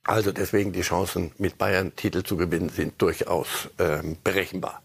Also 0.03 0.31
deswegen 0.31 0.73
die 0.73 0.81
Chancen, 0.81 1.31
mit 1.37 1.57
Bayern 1.57 1.95
Titel 1.95 2.23
zu 2.23 2.35
gewinnen, 2.35 2.69
sind 2.69 3.01
durchaus 3.01 3.69
ähm, 3.79 4.17
berechenbar. 4.23 4.83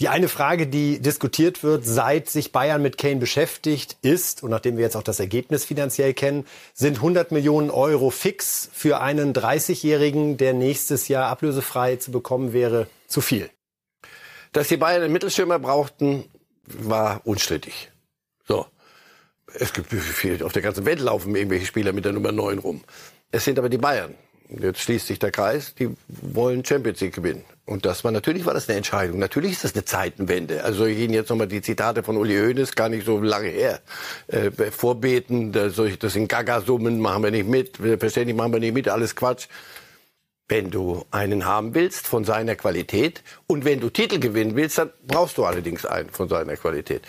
Die 0.00 0.08
eine 0.08 0.28
Frage, 0.28 0.66
die 0.66 0.98
diskutiert 0.98 1.62
wird, 1.62 1.84
seit 1.84 2.30
sich 2.30 2.52
Bayern 2.52 2.80
mit 2.80 2.96
Kane 2.96 3.16
beschäftigt, 3.16 3.98
ist, 4.00 4.42
und 4.42 4.48
nachdem 4.48 4.78
wir 4.78 4.84
jetzt 4.84 4.96
auch 4.96 5.02
das 5.02 5.20
Ergebnis 5.20 5.66
finanziell 5.66 6.14
kennen, 6.14 6.46
sind 6.72 6.96
100 6.96 7.32
Millionen 7.32 7.70
Euro 7.70 8.08
fix 8.08 8.70
für 8.72 9.02
einen 9.02 9.34
30-Jährigen, 9.34 10.38
der 10.38 10.54
nächstes 10.54 11.08
Jahr 11.08 11.28
ablösefrei 11.28 11.96
zu 11.96 12.12
bekommen 12.12 12.54
wäre, 12.54 12.86
zu 13.08 13.20
viel. 13.20 13.50
Dass 14.52 14.68
die 14.68 14.78
Bayern 14.78 15.02
einen 15.02 15.12
Mittelstürmer 15.12 15.58
brauchten, 15.58 16.24
war 16.64 17.20
unstrittig. 17.24 17.90
So. 18.48 18.64
Es 19.52 19.74
gibt 19.74 19.92
viel, 19.92 20.42
auf 20.42 20.52
der 20.52 20.62
ganzen 20.62 20.86
Welt 20.86 21.00
laufen 21.00 21.36
irgendwelche 21.36 21.66
Spieler 21.66 21.92
mit 21.92 22.06
der 22.06 22.12
Nummer 22.12 22.32
9 22.32 22.58
rum. 22.58 22.82
Es 23.32 23.44
sind 23.44 23.58
aber 23.58 23.68
die 23.68 23.78
Bayern 23.78 24.14
jetzt 24.58 24.80
schließt 24.80 25.06
sich 25.06 25.18
der 25.18 25.30
Kreis, 25.30 25.74
die 25.74 25.90
wollen 26.08 26.64
Champions 26.64 27.00
League 27.00 27.14
gewinnen. 27.14 27.44
Und 27.70 27.86
das 27.86 28.02
war 28.02 28.10
natürlich 28.10 28.46
war 28.46 28.52
das 28.52 28.68
eine 28.68 28.78
Entscheidung. 28.78 29.20
Natürlich 29.20 29.52
ist 29.52 29.62
das 29.62 29.74
eine 29.74 29.84
Zeitenwende. 29.84 30.64
Also 30.64 30.86
ich 30.86 30.98
Ihnen 30.98 31.14
jetzt 31.14 31.30
nochmal 31.30 31.46
die 31.46 31.62
Zitate 31.62 32.02
von 32.02 32.16
Uli 32.16 32.36
Hoeneß, 32.36 32.74
gar 32.74 32.88
nicht 32.88 33.06
so 33.06 33.20
lange 33.20 33.46
her. 33.46 33.80
Äh, 34.26 34.50
vorbeten, 34.72 35.52
das, 35.52 35.80
das 36.00 36.12
sind 36.12 36.28
Gagasummen, 36.28 36.98
machen 36.98 37.22
wir 37.22 37.30
nicht 37.30 37.46
mit, 37.46 37.76
verständlich 37.76 38.36
machen 38.36 38.54
wir 38.54 38.58
nicht 38.58 38.74
mit, 38.74 38.88
alles 38.88 39.14
Quatsch. 39.14 39.46
Wenn 40.48 40.72
du 40.72 41.04
einen 41.12 41.46
haben 41.46 41.72
willst 41.76 42.08
von 42.08 42.24
seiner 42.24 42.56
Qualität 42.56 43.22
und 43.46 43.64
wenn 43.64 43.78
du 43.78 43.88
Titel 43.88 44.18
gewinnen 44.18 44.56
willst, 44.56 44.78
dann 44.78 44.90
brauchst 45.06 45.38
du 45.38 45.44
allerdings 45.44 45.86
einen 45.86 46.10
von 46.10 46.28
seiner 46.28 46.56
Qualität. 46.56 47.02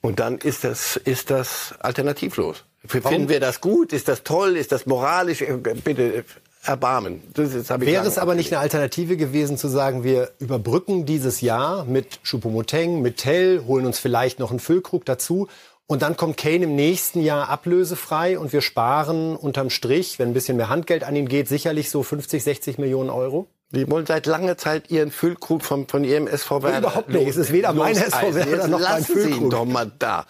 Und 0.00 0.20
dann 0.20 0.38
ist 0.38 0.62
das, 0.62 0.94
ist 0.96 1.30
das 1.30 1.74
alternativlos. 1.80 2.62
Finden 2.86 3.04
Warum? 3.04 3.28
wir 3.28 3.40
das 3.40 3.60
gut? 3.60 3.92
Ist 3.92 4.06
das 4.06 4.22
toll? 4.22 4.56
Ist 4.56 4.70
das 4.70 4.86
moralisch? 4.86 5.40
Äh, 5.40 5.56
bitte 5.82 6.24
Erbarmen. 6.64 7.22
Wäre 7.34 8.06
es 8.06 8.18
aber 8.18 8.34
nicht 8.34 8.52
eine 8.52 8.60
Alternative 8.60 9.16
gewesen 9.16 9.58
zu 9.58 9.68
sagen, 9.68 10.04
wir 10.04 10.30
überbrücken 10.38 11.06
dieses 11.06 11.40
Jahr 11.40 11.84
mit 11.84 12.20
Choupo-Moteng, 12.24 13.02
mit 13.02 13.18
Tell, 13.18 13.64
holen 13.66 13.86
uns 13.86 13.98
vielleicht 13.98 14.38
noch 14.38 14.50
einen 14.50 14.60
Füllkrug 14.60 15.04
dazu 15.04 15.48
und 15.86 16.00
dann 16.00 16.16
kommt 16.16 16.38
Kane 16.38 16.64
im 16.64 16.74
nächsten 16.74 17.20
Jahr 17.20 17.50
ablösefrei 17.50 18.38
und 18.38 18.52
wir 18.52 18.62
sparen 18.62 19.36
unterm 19.36 19.68
Strich, 19.68 20.18
wenn 20.18 20.30
ein 20.30 20.34
bisschen 20.34 20.56
mehr 20.56 20.70
Handgeld 20.70 21.04
an 21.04 21.14
ihn 21.14 21.28
geht, 21.28 21.48
sicherlich 21.48 21.90
so 21.90 22.02
50, 22.02 22.42
60 22.42 22.78
Millionen 22.78 23.10
Euro? 23.10 23.48
Die 23.70 23.90
wollen 23.90 24.06
seit 24.06 24.26
langer 24.26 24.56
Zeit 24.56 24.90
ihren 24.90 25.10
Füllkrug 25.10 25.62
von, 25.62 25.88
von 25.88 26.04
ihrem 26.04 26.26
SV 26.26 26.62
Werder. 26.62 26.78
Überhaupt 26.78 27.08
nicht. 27.10 27.28
Es 27.28 27.36
ist 27.36 27.52
weder 27.52 27.72
mein 27.72 27.96
SV 27.96 28.34
Werder 28.34 28.68
noch 28.68 28.80
mein 28.80 29.04
Füllkrug. 29.04 29.34
Sie 29.34 29.44
ihn 29.44 29.50
doch 29.50 29.64
mal 29.64 29.90
da. 29.98 30.26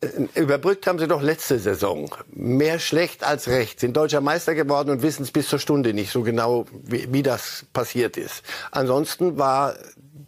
Äh, 0.00 0.40
überbrückt 0.40 0.86
haben 0.86 0.98
sie 0.98 1.08
doch 1.08 1.22
letzte 1.22 1.58
Saison. 1.58 2.14
Mehr 2.30 2.78
schlecht 2.78 3.24
als 3.24 3.48
recht. 3.48 3.80
Sind 3.80 3.96
deutscher 3.96 4.20
Meister 4.20 4.54
geworden 4.54 4.90
und 4.90 5.02
wissen 5.02 5.22
es 5.22 5.32
bis 5.32 5.48
zur 5.48 5.58
Stunde 5.58 5.92
nicht 5.94 6.12
so 6.12 6.22
genau, 6.22 6.66
wie, 6.84 7.12
wie 7.12 7.22
das 7.22 7.66
passiert 7.72 8.16
ist. 8.16 8.42
Ansonsten 8.70 9.38
war 9.38 9.74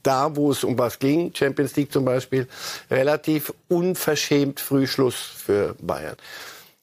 da, 0.02 0.34
wo 0.34 0.50
es 0.50 0.64
um 0.64 0.78
was 0.78 0.98
ging, 0.98 1.32
Champions 1.34 1.76
League 1.76 1.92
zum 1.92 2.04
Beispiel, 2.04 2.48
relativ 2.90 3.52
unverschämt 3.68 4.58
früh 4.60 4.86
Schluss 4.86 5.16
für 5.16 5.76
Bayern. 5.80 6.16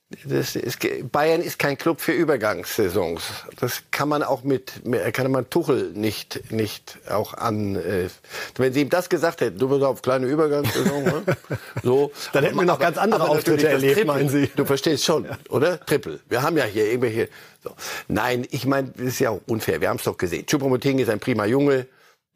Ist, 0.10 0.80
Bayern 1.12 1.42
ist 1.42 1.60
kein 1.60 1.78
Club 1.78 2.00
für 2.00 2.14
Übergangssaisons. 2.14 3.24
Das 3.60 3.84
kann 3.92 4.08
man 4.08 4.24
auch 4.24 4.44
mit, 4.44 4.82
kann 5.12 5.30
man 5.30 5.50
Tuchel 5.50 5.92
nicht, 5.92 6.50
nicht 6.50 6.98
auch 7.10 7.34
an. 7.34 7.76
Äh, 7.76 8.08
wenn 8.56 8.72
Sie 8.72 8.82
ihm 8.82 8.90
das 8.90 9.10
gesagt 9.10 9.42
hätten, 9.42 9.60
du 9.60 9.68
bist 9.68 9.84
auf 9.84 10.02
kleine 10.02 10.28
Übergangssaison, 10.28 11.04
ne? 11.04 11.24
so. 11.84 12.14
Dann 12.32 12.46
hätten 12.46 12.56
wir 12.56 12.64
noch 12.64 12.76
aber, 12.76 12.86
ganz 12.86 12.98
andere 12.98 13.28
Auftritte 13.28 13.68
erlebt, 13.68 13.96
Triple, 13.96 14.14
meinen 14.14 14.30
Sie? 14.30 14.50
Du 14.56 14.64
verstehst 14.64 15.04
schon, 15.04 15.26
ja. 15.26 15.38
oder? 15.50 15.78
Triple. 15.86 16.22
Wir 16.30 16.42
haben 16.42 16.56
ja 16.56 16.64
hier 16.64 16.86
irgendwelche. 16.86 17.28
So. 17.62 17.72
Nein, 18.08 18.48
ich 18.50 18.66
meine, 18.66 18.94
das 18.96 19.08
ist 19.08 19.20
ja 19.20 19.32
auch 19.32 19.42
unfair. 19.46 19.82
Wir 19.82 19.90
haben 19.90 19.98
es 19.98 20.04
doch 20.04 20.18
gesehen. 20.18 20.46
Choupo-Moting 20.46 21.00
ist 21.00 21.10
ein 21.10 21.20
prima 21.20 21.46
Junge. 21.46 21.86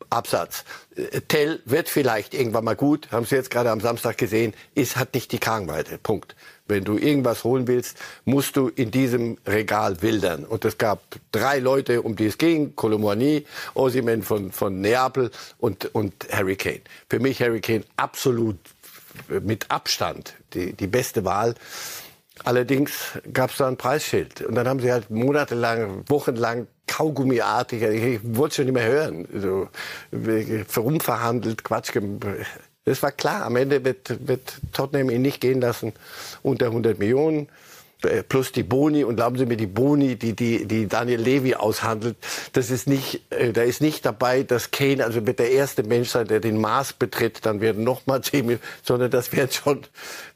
Absatz. 0.09 0.65
Äh, 0.95 1.21
Tell 1.27 1.61
wird 1.63 1.87
vielleicht 1.87 2.33
irgendwann 2.33 2.65
mal 2.65 2.75
gut, 2.75 3.11
haben 3.11 3.25
Sie 3.25 3.35
jetzt 3.35 3.49
gerade 3.49 3.71
am 3.71 3.79
Samstag 3.79 4.17
gesehen, 4.17 4.53
ist, 4.75 4.97
hat 4.97 5.13
nicht 5.13 5.31
die 5.31 5.39
Kragenweite. 5.39 5.97
Punkt. 5.97 6.35
Wenn 6.71 6.85
du 6.85 6.97
irgendwas 6.97 7.43
holen 7.43 7.67
willst, 7.67 7.97
musst 8.25 8.55
du 8.55 8.69
in 8.69 8.91
diesem 8.91 9.37
Regal 9.45 10.01
wildern. 10.01 10.45
Und 10.45 10.65
es 10.65 10.77
gab 10.77 11.01
drei 11.31 11.59
Leute, 11.59 12.01
um 12.01 12.15
die 12.15 12.27
es 12.27 12.37
ging. 12.37 12.75
Colomboigny, 12.75 13.45
Osimen 13.73 14.23
von, 14.23 14.51
von 14.51 14.79
Neapel 14.79 15.31
und, 15.59 15.93
und 15.93 16.13
Harry 16.31 16.55
Kane. 16.55 16.81
Für 17.09 17.19
mich 17.19 17.41
Harry 17.41 17.59
Kane 17.59 17.83
absolut 17.97 18.57
mit 19.27 19.69
Abstand 19.69 20.33
die, 20.53 20.73
die 20.73 20.87
beste 20.87 21.25
Wahl. 21.25 21.55
Allerdings 22.43 23.19
gab 23.33 23.51
es 23.51 23.57
da 23.57 23.67
ein 23.67 23.77
Preisschild. 23.77 24.41
Und 24.41 24.55
dann 24.55 24.67
haben 24.67 24.79
sie 24.79 24.91
halt 24.91 25.09
monatelang, 25.09 26.05
wochenlang 26.07 26.67
Kaugummiartig, 26.87 27.83
ich 27.83 28.19
wollte 28.23 28.55
schon 28.55 28.65
nicht 28.65 28.73
mehr 28.73 28.85
hören, 28.85 29.25
so, 29.33 29.69
verumverhandelt, 30.67 31.63
Quatsch 31.63 31.93
das 32.85 33.03
war 33.03 33.11
klar. 33.11 33.45
Am 33.45 33.55
Ende 33.55 33.83
wird, 33.85 34.27
wird 34.27 34.53
Tottenham 34.73 35.09
ihn 35.09 35.21
nicht 35.21 35.41
gehen 35.41 35.61
lassen 35.61 35.93
unter 36.41 36.67
100 36.67 36.99
Millionen. 36.99 37.47
Äh, 38.03 38.23
plus 38.23 38.51
die 38.51 38.63
Boni 38.63 39.03
und 39.03 39.15
glauben 39.15 39.37
Sie 39.37 39.45
mir, 39.45 39.57
die 39.57 39.67
Boni, 39.67 40.15
die, 40.15 40.33
die, 40.33 40.65
die 40.65 40.87
Daniel 40.87 41.21
Levy 41.21 41.53
aushandelt, 41.53 42.17
das 42.53 42.71
ist 42.71 42.87
nicht, 42.87 43.21
äh, 43.31 43.53
da 43.53 43.61
ist 43.61 43.79
nicht 43.79 44.05
dabei, 44.05 44.41
dass 44.41 44.71
Kane 44.71 45.05
also 45.05 45.27
wird 45.27 45.37
der 45.37 45.51
erste 45.51 45.83
Mensch 45.83 46.09
sein, 46.09 46.27
der 46.27 46.39
den 46.39 46.59
Mars 46.59 46.93
betritt, 46.93 47.45
dann 47.45 47.61
werden 47.61 47.83
noch 47.83 48.07
mal 48.07 48.21
10 48.23 48.45
Millionen, 48.45 48.63
sondern 48.83 49.11
das 49.11 49.31
werden 49.33 49.51
schon 49.51 49.81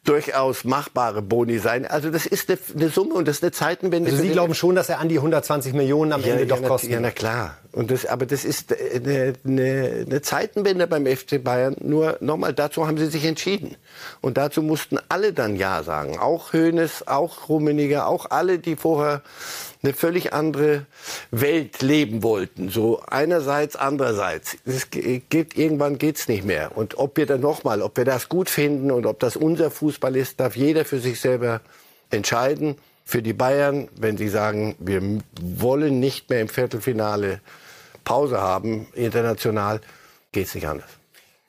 durchaus 0.04 0.64
machbare 0.64 1.24
Boni 1.24 1.58
sein. 1.58 1.88
Also 1.88 2.12
das 2.12 2.28
ist 2.28 2.50
eine, 2.50 2.60
eine 2.76 2.90
Summe 2.90 3.16
und 3.16 3.28
das 3.28 3.38
ist 3.38 3.44
eine 3.44 3.52
Zeitenwende. 3.52 4.12
Also 4.12 4.22
Sie 4.22 4.30
glauben 4.30 4.54
schon, 4.54 4.76
dass 4.76 4.90
er 4.90 5.00
an 5.00 5.10
die 5.10 5.18
120 5.18 5.74
Millionen 5.74 6.14
am 6.14 6.22
ja, 6.22 6.34
Ende 6.34 6.44
ja, 6.44 6.56
doch 6.56 6.62
kostet? 6.62 6.92
Ja, 6.92 7.00
na 7.00 7.10
klar. 7.10 7.58
Und 7.76 7.92
das, 7.92 8.06
aber 8.06 8.26
das 8.26 8.46
ist 8.46 8.74
eine, 8.74 9.34
eine, 9.44 10.06
eine 10.08 10.22
Zeitenwende 10.22 10.88
beim 10.88 11.06
FC 11.06 11.44
Bayern. 11.44 11.76
Nur 11.82 12.16
nochmal, 12.22 12.54
dazu 12.54 12.88
haben 12.88 12.98
sie 12.98 13.08
sich 13.08 13.26
entschieden. 13.26 13.76
Und 14.22 14.38
dazu 14.38 14.62
mussten 14.62 14.98
alle 15.10 15.34
dann 15.34 15.58
Ja 15.58 15.84
sagen. 15.84 16.18
Auch 16.18 16.54
Hoeneß, 16.54 17.10
auch 17.10 17.50
Rummeniger, 17.50 18.08
auch 18.08 18.28
alle, 18.30 18.60
die 18.60 18.78
vorher 18.78 19.24
eine 19.84 19.92
völlig 19.92 20.32
andere 20.32 20.86
Welt 21.32 21.82
leben 21.82 22.24
wollten. 22.24 22.70
So 22.70 23.02
einerseits, 23.08 23.76
andererseits. 23.76 24.56
Es 24.66 24.90
geht, 24.90 25.58
irgendwann 25.58 25.98
geht's 25.98 26.30
nicht 26.30 26.46
mehr. 26.46 26.78
Und 26.78 26.98
ob 26.98 27.18
wir 27.18 27.26
dann 27.26 27.42
nochmal, 27.42 27.82
ob 27.82 27.98
wir 27.98 28.06
das 28.06 28.30
gut 28.30 28.50
finden 28.50 28.90
und 28.90 29.06
ob 29.06 29.20
das 29.20 29.36
unser 29.36 29.70
Fußball 29.70 30.16
ist, 30.16 30.40
darf 30.40 30.56
jeder 30.56 30.86
für 30.86 31.00
sich 31.00 31.20
selber 31.20 31.60
entscheiden. 32.10 32.78
Für 33.04 33.22
die 33.22 33.34
Bayern, 33.34 33.90
wenn 33.98 34.16
sie 34.16 34.30
sagen, 34.30 34.76
wir 34.80 35.02
wollen 35.42 36.00
nicht 36.00 36.30
mehr 36.30 36.40
im 36.40 36.48
Viertelfinale 36.48 37.42
Pause 38.06 38.40
haben, 38.40 38.88
international, 38.94 39.82
geht's 40.32 40.56
nicht 40.56 40.68
anders. 40.68 40.90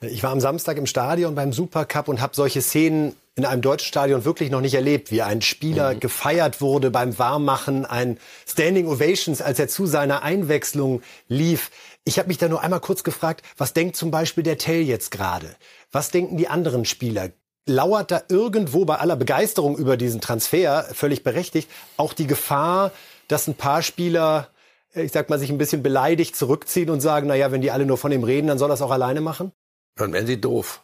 Ich 0.01 0.23
war 0.23 0.31
am 0.31 0.41
Samstag 0.41 0.77
im 0.77 0.87
Stadion 0.87 1.35
beim 1.35 1.53
Supercup 1.53 2.09
und 2.09 2.21
habe 2.21 2.35
solche 2.35 2.61
Szenen 2.61 3.15
in 3.35 3.45
einem 3.45 3.63
deutschen 3.63 3.87
Stadion 3.87 4.25
wirklich 4.25 4.51
noch 4.51 4.61
nicht 4.61 4.75
erlebt, 4.75 5.11
wie 5.11 5.23
ein 5.23 5.43
Spieler 5.43 5.95
mhm. 5.95 6.01
gefeiert 6.01 6.61
wurde 6.61 6.91
beim 6.91 7.19
Warmmachen, 7.19 7.85
ein 7.85 8.19
Standing 8.47 8.89
Ovations, 8.89 9.43
als 9.43 9.59
er 9.59 9.69
zu 9.69 9.87
seiner 9.87 10.23
Einwechslung 10.23 11.03
lief. 11.29 11.71
Ich 12.05 12.19
habe 12.19 12.29
mich 12.29 12.39
da 12.39 12.49
nur 12.49 12.63
einmal 12.63 12.81
kurz 12.81 13.05
gefragt, 13.05 13.45
was 13.57 13.75
denkt 13.75 13.97
zum 13.97 14.11
Beispiel 14.11 14.43
der 14.43 14.59
Tell 14.59 14.81
jetzt 14.81 15.11
gerade? 15.11 15.55
Was 15.93 16.11
denken 16.11 16.37
die 16.37 16.49
anderen 16.49 16.85
Spieler? 16.85 17.31
Lauert 17.67 18.11
da 18.11 18.23
irgendwo 18.29 18.85
bei 18.85 18.97
aller 18.97 19.17
Begeisterung 19.17 19.77
über 19.77 19.97
diesen 19.97 20.21
Transfer, 20.21 20.87
völlig 20.93 21.23
berechtigt, 21.23 21.69
auch 21.97 22.13
die 22.13 22.27
Gefahr, 22.27 22.93
dass 23.29 23.49
ein 23.49 23.55
paar 23.55 23.83
Spieler 23.83 24.49
ich 24.97 25.13
sag 25.13 25.29
mal, 25.29 25.39
sich 25.39 25.51
ein 25.51 25.59
bisschen 25.59 25.83
beleidigt 25.83 26.37
zurückziehen 26.37 26.91
und 26.91 27.01
sagen, 27.01 27.29
na 27.29 27.35
ja, 27.35 27.53
wenn 27.53 27.61
die 27.61 27.71
alle 27.71 27.87
nur 27.87 27.99
von 27.99 28.13
ihm 28.13 28.25
reden, 28.25 28.49
dann 28.49 28.59
soll 28.59 28.71
er 28.71 28.75
es 28.75 28.83
auch 28.83 28.91
alleine 28.91 29.21
machen? 29.21 29.53
Dann 29.97 30.13
wären 30.13 30.27
sie 30.27 30.41
doof. 30.41 30.83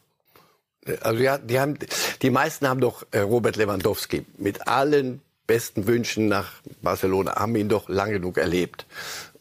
Also 1.00 1.23
ja, 1.23 1.38
die 1.38 1.61
haben, 1.61 1.78
die 2.23 2.31
meisten 2.31 2.69
haben 2.69 2.81
doch 2.81 3.07
äh, 3.12 3.21
Robert 3.21 3.57
Lewandowski 3.57 4.25
mit 4.38 4.66
allen 4.66 5.21
besten 5.47 5.87
Wünschen 5.87 6.28
nach 6.28 6.52
Barcelona, 6.83 7.37
haben 7.37 7.54
ihn 7.57 7.69
doch 7.69 7.88
lange 7.88 8.14
genug 8.14 8.38
erlebt. 8.38 8.87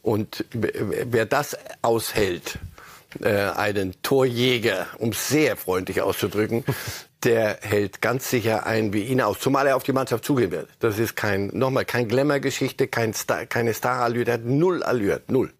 Und 0.02 0.44
wer 0.52 1.26
das 1.26 1.56
aushält, 1.80 2.58
äh, 3.20 3.50
einen 3.56 3.94
Torjäger, 4.02 4.86
um 4.98 5.12
sehr 5.12 5.56
freundlich 5.56 6.00
auszudrücken, 6.00 6.64
der 7.24 7.58
hält 7.62 8.00
ganz 8.00 8.30
sicher 8.30 8.66
einen 8.66 8.92
wie 8.92 9.04
ihn 9.04 9.20
aus, 9.20 9.38
zumal 9.38 9.66
er 9.66 9.76
auf 9.76 9.84
die 9.84 9.92
Mannschaft 9.92 10.24
zugehen 10.24 10.50
wird. 10.50 10.68
Das 10.80 10.98
ist 10.98 11.14
kein, 11.14 11.48
nochmal, 11.52 11.84
kein 11.84 12.08
Glamour-Geschichte, 12.08 12.88
kein 12.88 13.14
Star, 13.14 13.46
keine 13.46 13.74
Star-Allure, 13.74 14.24
der 14.24 14.34
hat 14.34 14.44
null 14.44 14.82
Allure, 14.82 15.20
null. 15.28 15.52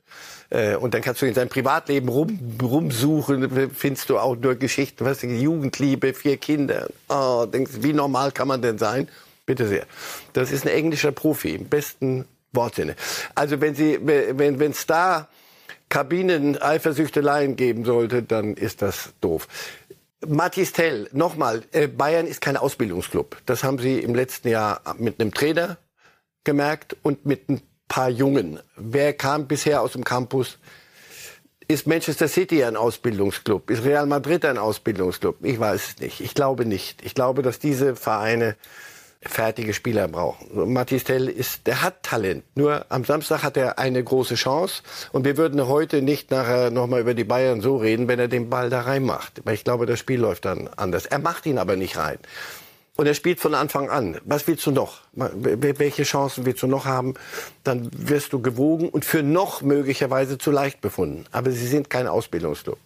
Äh, 0.51 0.77
und 0.77 0.93
dann 0.95 1.03
kannst 1.03 1.23
du 1.23 1.27
in 1.27 1.35
seinem 1.35 1.49
Privatleben 1.49 2.09
rum, 2.09 2.39
rumsuchen, 2.61 3.71
findest 3.75 4.11
du 4.11 4.19
auch 4.19 4.37
nur 4.37 4.55
Geschichten, 4.57 5.05
was 5.05 5.23
Jugendliebe, 5.23 6.13
vier 6.15 6.37
Kinder. 6.37 6.89
Oh, 7.09 7.47
denkst, 7.47 7.73
wie 7.81 7.93
normal 7.93 8.33
kann 8.33 8.49
man 8.49 8.61
denn 8.61 8.79
sein? 8.79 9.09
Bitte 9.47 9.67
sehr. 9.67 9.87
Das 10.35 10.53
ist 10.53 10.67
ein 10.67 10.73
englischer 10.73 11.13
Profi, 11.13 11.55
im 11.55 11.69
besten 11.69 12.27
Wortsinne. 12.53 12.97
Also 13.35 13.61
wenn 13.61 13.75
sie, 13.75 13.99
wenn, 14.03 14.59
wenn 14.59 14.71
es 14.71 14.87
da 14.87 15.29
Kabinen-Eifersüchteleien 15.93 17.55
geben 17.55 17.85
sollte, 17.85 18.23
dann 18.23 18.55
ist 18.55 18.81
das 18.81 19.13
doof. 19.21 19.47
Mathis 20.27 20.73
Tell, 20.73 21.07
nochmal, 21.13 21.65
äh, 21.73 21.87
Bayern 21.87 22.27
ist 22.27 22.41
kein 22.41 22.57
Ausbildungsclub. 22.57 23.37
Das 23.45 23.63
haben 23.63 23.79
sie 23.79 23.99
im 23.99 24.15
letzten 24.15 24.49
Jahr 24.49 24.81
mit 24.97 25.21
einem 25.21 25.35
Trainer 25.35 25.77
gemerkt 26.45 26.97
und 27.03 27.27
mit 27.27 27.51
ein 27.51 27.61
paar 27.89 28.09
Jungen. 28.09 28.59
Wer 28.75 29.13
kam 29.13 29.47
bisher 29.47 29.83
aus 29.83 29.93
dem 29.93 30.03
Campus? 30.03 30.59
Ist 31.69 31.87
Manchester 31.87 32.27
City 32.27 32.65
ein 32.65 32.77
Ausbildungsclub? 32.77 33.69
Ist 33.69 33.85
Real 33.85 34.07
Madrid 34.07 34.47
ein 34.47 34.57
Ausbildungsclub? 34.57 35.45
Ich 35.45 35.61
weiß 35.61 35.89
es 35.89 36.01
nicht. 36.01 36.21
Ich 36.23 36.35
glaube 36.35 36.65
nicht. 36.65 37.05
Ich 37.05 37.15
glaube, 37.15 37.43
dass 37.43 37.59
diese 37.59 37.97
Vereine 37.97 38.57
fertige 39.23 39.75
Spieler 39.75 40.09
brauchen. 40.09 40.73
Mathis 40.73 41.05
Tell 41.05 41.29
ist, 41.29 41.67
der 41.67 41.83
hat 41.83 42.03
Talent. 42.03 42.45
Nur 42.55 42.87
am 42.89 43.05
Samstag 43.05 43.43
hat 43.43 43.57
er 43.57 43.79
eine 43.79 44.03
große 44.03 44.35
Chance. 44.35 44.83
Und 45.13 45.25
wir 45.25 45.37
würden 45.37 45.67
heute 45.67 46.03
nicht 46.03 46.31
nachher 46.31 46.71
nochmal 46.71 47.01
über 47.01 47.15
die 47.15 47.25
Bayern 47.25 47.61
so 47.61 47.77
reden, 47.77 48.09
wenn 48.09 48.19
er 48.19 48.29
den 48.29 48.51
Ball 48.51 48.71
da 48.71 48.83
reinmacht. 48.83 49.43
Weil 49.45 49.55
ich 49.55 49.65
glaube, 49.65 49.87
das 49.87 49.99
Spiel 49.99 50.21
läuft 50.21 50.45
dann 50.45 50.69
anders. 50.77 51.07
Er 51.07 51.19
macht 51.19 51.47
ihn 51.47 51.59
aber 51.59 51.77
nicht 51.77 51.97
rein. 51.97 52.19
Und 52.95 53.07
er 53.07 53.15
spielt 53.15 53.41
von 53.41 53.55
Anfang 53.55 53.89
an. 53.89 54.19
Was 54.25 54.47
willst 54.47 54.67
du 54.67 54.71
noch? 54.71 55.01
Welche 55.13 56.03
Chancen 56.03 56.45
willst 56.45 56.63
du 56.63 56.67
noch 56.67 56.85
haben? 56.85 57.15
Dann 57.65 57.89
wirst 57.93 58.33
du 58.33 58.43
gewogen 58.43 58.89
und 58.89 59.05
für 59.05 59.23
noch 59.23 59.63
möglicherweise 59.63 60.37
zu 60.37 60.51
leicht 60.51 60.81
befunden. 60.81 61.25
Aber 61.33 61.51
sie 61.51 61.67
sind 61.67 61.89
kein 61.89 62.07
Ausbildungsclub. 62.07 62.79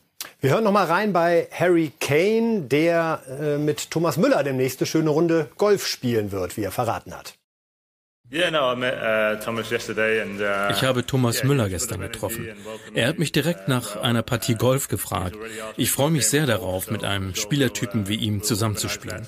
Wir 0.47 0.53
hören 0.53 0.63
noch 0.63 0.71
mal 0.71 0.87
rein 0.87 1.13
bei 1.13 1.49
Harry 1.51 1.91
Kane, 1.99 2.61
der 2.61 3.21
äh, 3.29 3.59
mit 3.59 3.91
Thomas 3.91 4.17
Müller 4.17 4.45
demnächst 4.45 4.79
eine 4.81 4.87
schöne 4.87 5.11
Runde 5.11 5.51
Golf 5.59 5.89
spielen 5.89 6.31
wird, 6.31 6.57
wie 6.57 6.63
er 6.63 6.71
verraten 6.71 7.17
hat. 7.17 7.35
Uh, 8.33 8.37
uh, 8.37 9.35
ich 10.71 10.85
habe 10.85 11.05
Thomas 11.05 11.43
Müller 11.43 11.69
gestern 11.69 11.99
getroffen. 11.99 12.47
Er 12.95 13.09
hat 13.09 13.19
mich 13.19 13.33
direkt 13.33 13.67
nach 13.67 13.97
einer 13.97 14.23
Partie 14.23 14.55
Golf 14.55 14.87
gefragt. 14.87 15.37
Ich 15.77 15.91
freue 15.91 16.13
mich 16.13 16.29
sehr 16.29 16.47
darauf, 16.47 16.93
mit 16.93 17.03
einem 17.03 17.35
Spielertypen 17.35 18.07
wie 18.07 18.15
ihm 18.15 18.45
zusammenzuspielen. 18.45 19.27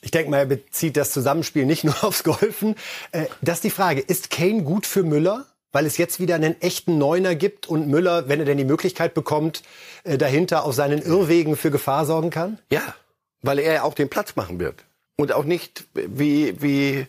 Ich 0.00 0.12
denke 0.12 0.30
mal, 0.30 0.38
er 0.38 0.46
bezieht 0.46 0.96
das 0.96 1.10
Zusammenspiel 1.10 1.66
nicht 1.66 1.84
nur 1.84 2.02
aufs 2.02 2.24
Golfen. 2.24 2.76
Äh, 3.10 3.26
das 3.42 3.56
ist 3.56 3.64
die 3.64 3.70
Frage. 3.70 4.00
Ist 4.00 4.30
Kane 4.30 4.62
gut 4.62 4.86
für 4.86 5.02
Müller? 5.02 5.44
Weil 5.72 5.86
es 5.86 5.96
jetzt 5.96 6.20
wieder 6.20 6.34
einen 6.34 6.60
echten 6.60 6.98
Neuner 6.98 7.34
gibt 7.34 7.66
und 7.66 7.88
Müller, 7.88 8.28
wenn 8.28 8.38
er 8.38 8.46
denn 8.46 8.58
die 8.58 8.64
Möglichkeit 8.64 9.14
bekommt, 9.14 9.62
äh, 10.04 10.18
dahinter 10.18 10.64
auf 10.64 10.74
seinen 10.74 11.02
Irrwegen 11.02 11.56
für 11.56 11.70
Gefahr 11.70 12.06
sorgen 12.06 12.30
kann? 12.30 12.58
Ja, 12.70 12.94
weil 13.42 13.58
er 13.58 13.84
auch 13.84 13.94
den 13.94 14.08
Platz 14.08 14.36
machen 14.36 14.60
wird. 14.60 14.84
Und 15.16 15.32
auch 15.32 15.44
nicht 15.44 15.84
wie, 15.94 16.60
wie 16.62 17.06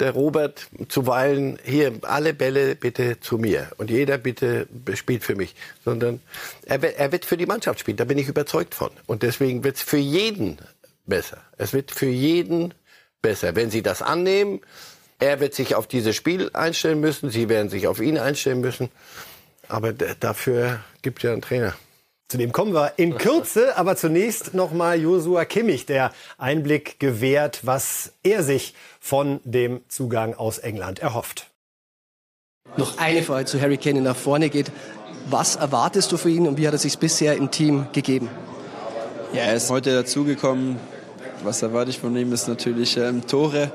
der 0.00 0.12
Robert 0.12 0.68
zuweilen, 0.88 1.58
hier 1.64 1.92
alle 2.02 2.34
Bälle 2.34 2.74
bitte 2.74 3.20
zu 3.20 3.38
mir 3.38 3.70
und 3.76 3.90
jeder 3.90 4.18
bitte 4.18 4.66
spielt 4.94 5.22
für 5.22 5.36
mich, 5.36 5.54
sondern 5.84 6.20
er, 6.64 6.82
er 6.98 7.12
wird 7.12 7.24
für 7.24 7.36
die 7.36 7.46
Mannschaft 7.46 7.80
spielen, 7.80 7.96
da 7.96 8.04
bin 8.04 8.18
ich 8.18 8.28
überzeugt 8.28 8.74
von. 8.74 8.90
Und 9.06 9.22
deswegen 9.22 9.62
wird 9.62 9.76
es 9.76 9.82
für 9.82 9.98
jeden 9.98 10.58
besser. 11.06 11.38
Es 11.56 11.72
wird 11.72 11.90
für 11.92 12.06
jeden 12.06 12.74
besser, 13.20 13.54
wenn 13.54 13.70
sie 13.70 13.82
das 13.82 14.02
annehmen. 14.02 14.60
Er 15.22 15.38
wird 15.38 15.54
sich 15.54 15.76
auf 15.76 15.86
dieses 15.86 16.16
Spiel 16.16 16.50
einstellen 16.52 16.98
müssen, 16.98 17.30
sie 17.30 17.48
werden 17.48 17.68
sich 17.68 17.86
auf 17.86 18.00
ihn 18.00 18.18
einstellen 18.18 18.60
müssen. 18.60 18.88
Aber 19.68 19.92
dafür 19.92 20.80
gibt 21.02 21.18
es 21.18 21.22
ja 21.22 21.32
einen 21.32 21.42
Trainer. 21.42 21.74
Zu 22.28 22.38
dem 22.38 22.50
kommen 22.50 22.74
wir 22.74 22.94
in 22.96 23.16
Kürze, 23.18 23.76
aber 23.76 23.94
zunächst 23.94 24.52
nochmal 24.52 25.00
Josua 25.00 25.44
Kimmich, 25.44 25.86
der 25.86 26.10
Einblick 26.38 26.98
gewährt, 26.98 27.60
was 27.62 28.14
er 28.24 28.42
sich 28.42 28.74
von 28.98 29.38
dem 29.44 29.82
Zugang 29.86 30.34
aus 30.34 30.58
England 30.58 30.98
erhofft. 30.98 31.46
Noch 32.76 32.98
eine 32.98 33.22
Frage 33.22 33.44
zu 33.44 33.60
Harry 33.60 33.76
Kane, 33.76 34.00
nach 34.00 34.16
vorne 34.16 34.50
geht. 34.50 34.72
Was 35.26 35.54
erwartest 35.54 36.10
du 36.10 36.16
für 36.16 36.30
ihn 36.30 36.48
und 36.48 36.58
wie 36.58 36.66
hat 36.66 36.74
er 36.74 36.78
sich 36.78 36.98
bisher 36.98 37.36
im 37.36 37.52
Team 37.52 37.86
gegeben? 37.92 38.28
Ja, 39.32 39.42
er 39.42 39.54
ist 39.54 39.70
heute 39.70 39.94
dazugekommen. 39.94 40.80
Was 41.44 41.62
erwarte 41.62 41.90
ich 41.90 42.00
von 42.00 42.16
ihm 42.16 42.32
ist 42.32 42.48
natürlich 42.48 42.96
ähm, 42.96 43.24
Tore. 43.24 43.70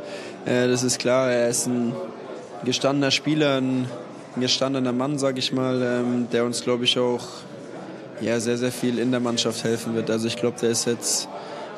Das 0.47 0.81
ist 0.81 0.99
klar, 0.99 1.29
er 1.29 1.49
ist 1.49 1.67
ein 1.67 1.93
gestandener 2.63 3.11
Spieler, 3.11 3.57
ein, 3.57 3.85
ein 4.35 4.41
gestandener 4.41 4.93
Mann, 4.93 5.19
sag 5.19 5.37
ich 5.37 5.51
mal, 5.51 5.81
ähm, 5.81 6.27
der 6.31 6.45
uns, 6.45 6.63
glaube 6.63 6.85
ich, 6.85 6.97
auch 6.97 7.25
ja, 8.21 8.39
sehr, 8.39 8.57
sehr 8.57 8.71
viel 8.71 8.97
in 8.97 9.11
der 9.11 9.19
Mannschaft 9.19 9.65
helfen 9.65 9.93
wird. 9.93 10.09
Also 10.09 10.27
ich 10.27 10.37
glaube, 10.37 10.57
der 10.61 10.69
ist 10.69 10.85
jetzt 10.85 11.27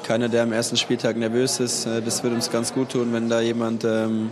keiner, 0.03 0.29
der 0.29 0.43
am 0.43 0.53
ersten 0.53 0.77
Spieltag 0.77 1.17
nervös 1.17 1.59
ist. 1.59 1.88
Äh, 1.88 2.01
das 2.03 2.23
wird 2.23 2.33
uns 2.33 2.51
ganz 2.51 2.71
gut 2.71 2.91
tun, 2.91 3.11
wenn 3.11 3.27
da 3.27 3.41
jemand 3.41 3.85
ähm, 3.85 4.31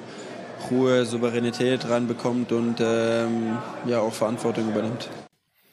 Ruhe, 0.70 1.06
Souveränität 1.06 1.90
reinbekommt 1.90 2.52
und 2.52 2.76
ähm, 2.80 3.58
ja 3.86 4.02
auch 4.02 4.14
Verantwortung 4.14 4.70
übernimmt. 4.70 5.10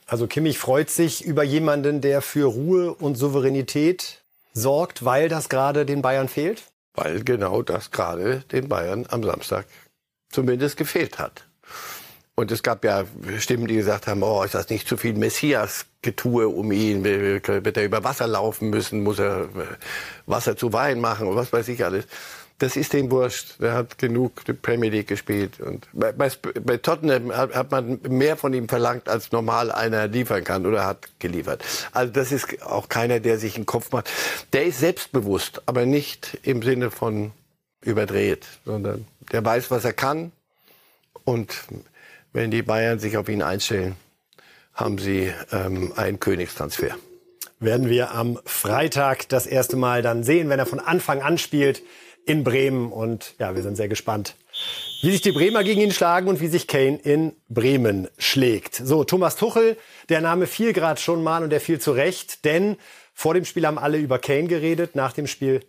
Also 0.06 0.26
Kimmich 0.26 0.58
freut 0.58 0.90
sich 0.90 1.24
über 1.24 1.42
jemanden, 1.42 2.00
der 2.00 2.22
für 2.22 2.46
Ruhe 2.46 2.94
und 2.94 3.16
Souveränität 3.16 4.22
sorgt, 4.52 5.04
weil 5.04 5.28
das 5.28 5.48
gerade 5.48 5.86
den 5.86 6.02
Bayern 6.02 6.28
fehlt? 6.28 6.62
Weil 6.94 7.24
genau 7.24 7.62
das 7.62 7.90
gerade 7.90 8.40
den 8.52 8.68
Bayern 8.68 9.06
am 9.10 9.22
Samstag 9.22 9.66
zumindest 10.30 10.76
gefehlt 10.76 11.18
hat. 11.18 11.46
Und 12.36 12.50
es 12.50 12.64
gab 12.64 12.84
ja 12.84 13.04
Stimmen, 13.38 13.68
die 13.68 13.76
gesagt 13.76 14.08
haben, 14.08 14.22
oh, 14.24 14.42
ist 14.42 14.54
das 14.54 14.68
nicht 14.68 14.88
zu 14.88 14.96
viel 14.96 15.14
Messias-Getue 15.14 16.48
um 16.48 16.72
ihn? 16.72 17.04
Wird 17.04 17.76
er 17.76 17.84
über 17.84 18.02
Wasser 18.02 18.26
laufen 18.26 18.70
müssen? 18.70 19.04
Muss 19.04 19.20
er 19.20 19.42
äh, 19.42 19.66
Wasser 20.26 20.56
zu 20.56 20.72
Wein 20.72 21.00
machen? 21.00 21.28
Und 21.28 21.36
was 21.36 21.52
weiß 21.52 21.68
ich 21.68 21.84
alles. 21.84 22.06
Das 22.58 22.76
ist 22.76 22.92
dem 22.92 23.10
wurscht. 23.10 23.60
Der 23.60 23.74
hat 23.74 23.98
genug 23.98 24.42
Premier 24.62 24.90
League 24.90 25.08
gespielt. 25.08 25.60
Und 25.60 25.88
bei, 25.92 26.12
bei 26.12 26.76
Tottenham 26.76 27.34
hat 27.34 27.70
man 27.70 28.00
mehr 28.08 28.36
von 28.36 28.54
ihm 28.54 28.68
verlangt, 28.68 29.08
als 29.08 29.32
normal 29.32 29.72
einer 29.72 30.06
liefern 30.06 30.44
kann 30.44 30.64
oder 30.64 30.86
hat 30.86 31.08
geliefert. 31.18 31.64
Also 31.92 32.12
das 32.12 32.30
ist 32.30 32.62
auch 32.62 32.88
keiner, 32.88 33.18
der 33.18 33.38
sich 33.38 33.56
einen 33.56 33.66
Kopf 33.66 33.90
macht. 33.90 34.10
Der 34.52 34.66
ist 34.66 34.78
selbstbewusst, 34.78 35.62
aber 35.66 35.84
nicht 35.84 36.38
im 36.42 36.62
Sinne 36.62 36.90
von 36.90 37.32
überdreht, 37.80 38.46
sondern 38.64 39.06
der 39.32 39.44
weiß, 39.44 39.70
was 39.70 39.84
er 39.84 39.92
kann. 39.92 40.30
Und 41.24 41.54
wenn 42.32 42.50
die 42.50 42.62
Bayern 42.62 42.98
sich 42.98 43.16
auf 43.16 43.28
ihn 43.28 43.42
einstellen, 43.42 43.96
haben 44.74 44.98
sie 44.98 45.32
ähm, 45.52 45.92
einen 45.96 46.20
Königstransfer. 46.20 46.96
Werden 47.60 47.88
wir 47.88 48.12
am 48.12 48.38
Freitag 48.44 49.28
das 49.28 49.46
erste 49.46 49.76
Mal 49.76 50.02
dann 50.02 50.24
sehen, 50.24 50.48
wenn 50.48 50.58
er 50.58 50.66
von 50.66 50.80
Anfang 50.80 51.22
an 51.22 51.38
spielt 51.38 51.82
in 52.26 52.44
Bremen. 52.44 52.92
Und 52.92 53.34
ja, 53.38 53.54
wir 53.54 53.62
sind 53.62 53.76
sehr 53.76 53.88
gespannt, 53.88 54.36
wie 55.02 55.10
sich 55.10 55.20
die 55.20 55.32
Bremer 55.32 55.64
gegen 55.64 55.80
ihn 55.80 55.92
schlagen 55.92 56.28
und 56.28 56.40
wie 56.40 56.48
sich 56.48 56.66
Kane 56.66 56.98
in 57.02 57.32
Bremen 57.48 58.08
schlägt. 58.18 58.76
So, 58.76 59.04
Thomas 59.04 59.36
Tuchel, 59.36 59.76
der 60.08 60.20
Name 60.20 60.46
fiel 60.46 60.72
gerade 60.72 61.00
schon 61.00 61.22
mal 61.22 61.42
und 61.42 61.50
der 61.50 61.60
fiel 61.60 61.80
zu 61.80 61.92
Recht, 61.92 62.44
denn 62.44 62.76
vor 63.12 63.34
dem 63.34 63.44
Spiel 63.44 63.66
haben 63.66 63.78
alle 63.78 63.98
über 63.98 64.18
Kane 64.18 64.48
geredet, 64.48 64.96
nach 64.96 65.12
dem 65.12 65.26
Spiel 65.26 65.60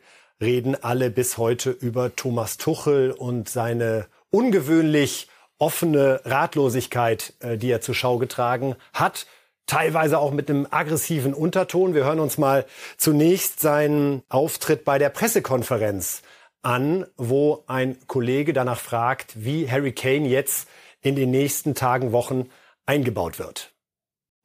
reden 0.42 0.76
alle 0.82 1.10
bis 1.10 1.38
heute 1.38 1.70
über 1.70 2.16
Thomas 2.16 2.58
Tuchel 2.58 3.12
und 3.12 3.50
seine 3.50 4.08
ungewöhnlich 4.32 5.28
offene 5.58 6.22
Ratlosigkeit, 6.26 7.34
äh, 7.40 7.58
die 7.58 7.72
er 7.72 7.82
zur 7.82 7.96
Schau 7.96 8.18
getragen 8.18 8.76
hat. 8.94 9.28
Teilweise 9.68 10.20
auch 10.20 10.32
mit 10.32 10.50
einem 10.50 10.68
aggressiven 10.70 11.34
Unterton. 11.34 11.96
Wir 11.96 12.04
hören 12.04 12.20
uns 12.20 12.38
mal 12.38 12.66
zunächst 12.98 13.62
seinen 13.62 14.22
Auftritt 14.30 14.86
bei 14.86 15.00
der 15.00 15.10
Pressekonferenz 15.10 16.22
an, 16.66 17.06
wo 17.18 17.64
ein 17.68 17.98
Kollege 18.08 18.54
danach 18.54 18.80
fragt, 18.80 19.46
wie 19.46 19.70
Harry 19.70 19.92
Kane 19.92 20.28
jetzt 20.28 20.68
in 21.02 21.16
den 21.16 21.32
nächsten 21.32 21.76
Tagen, 21.76 22.12
Wochen 22.12 22.50
eingebaut 22.86 23.40
wird. 23.40 23.72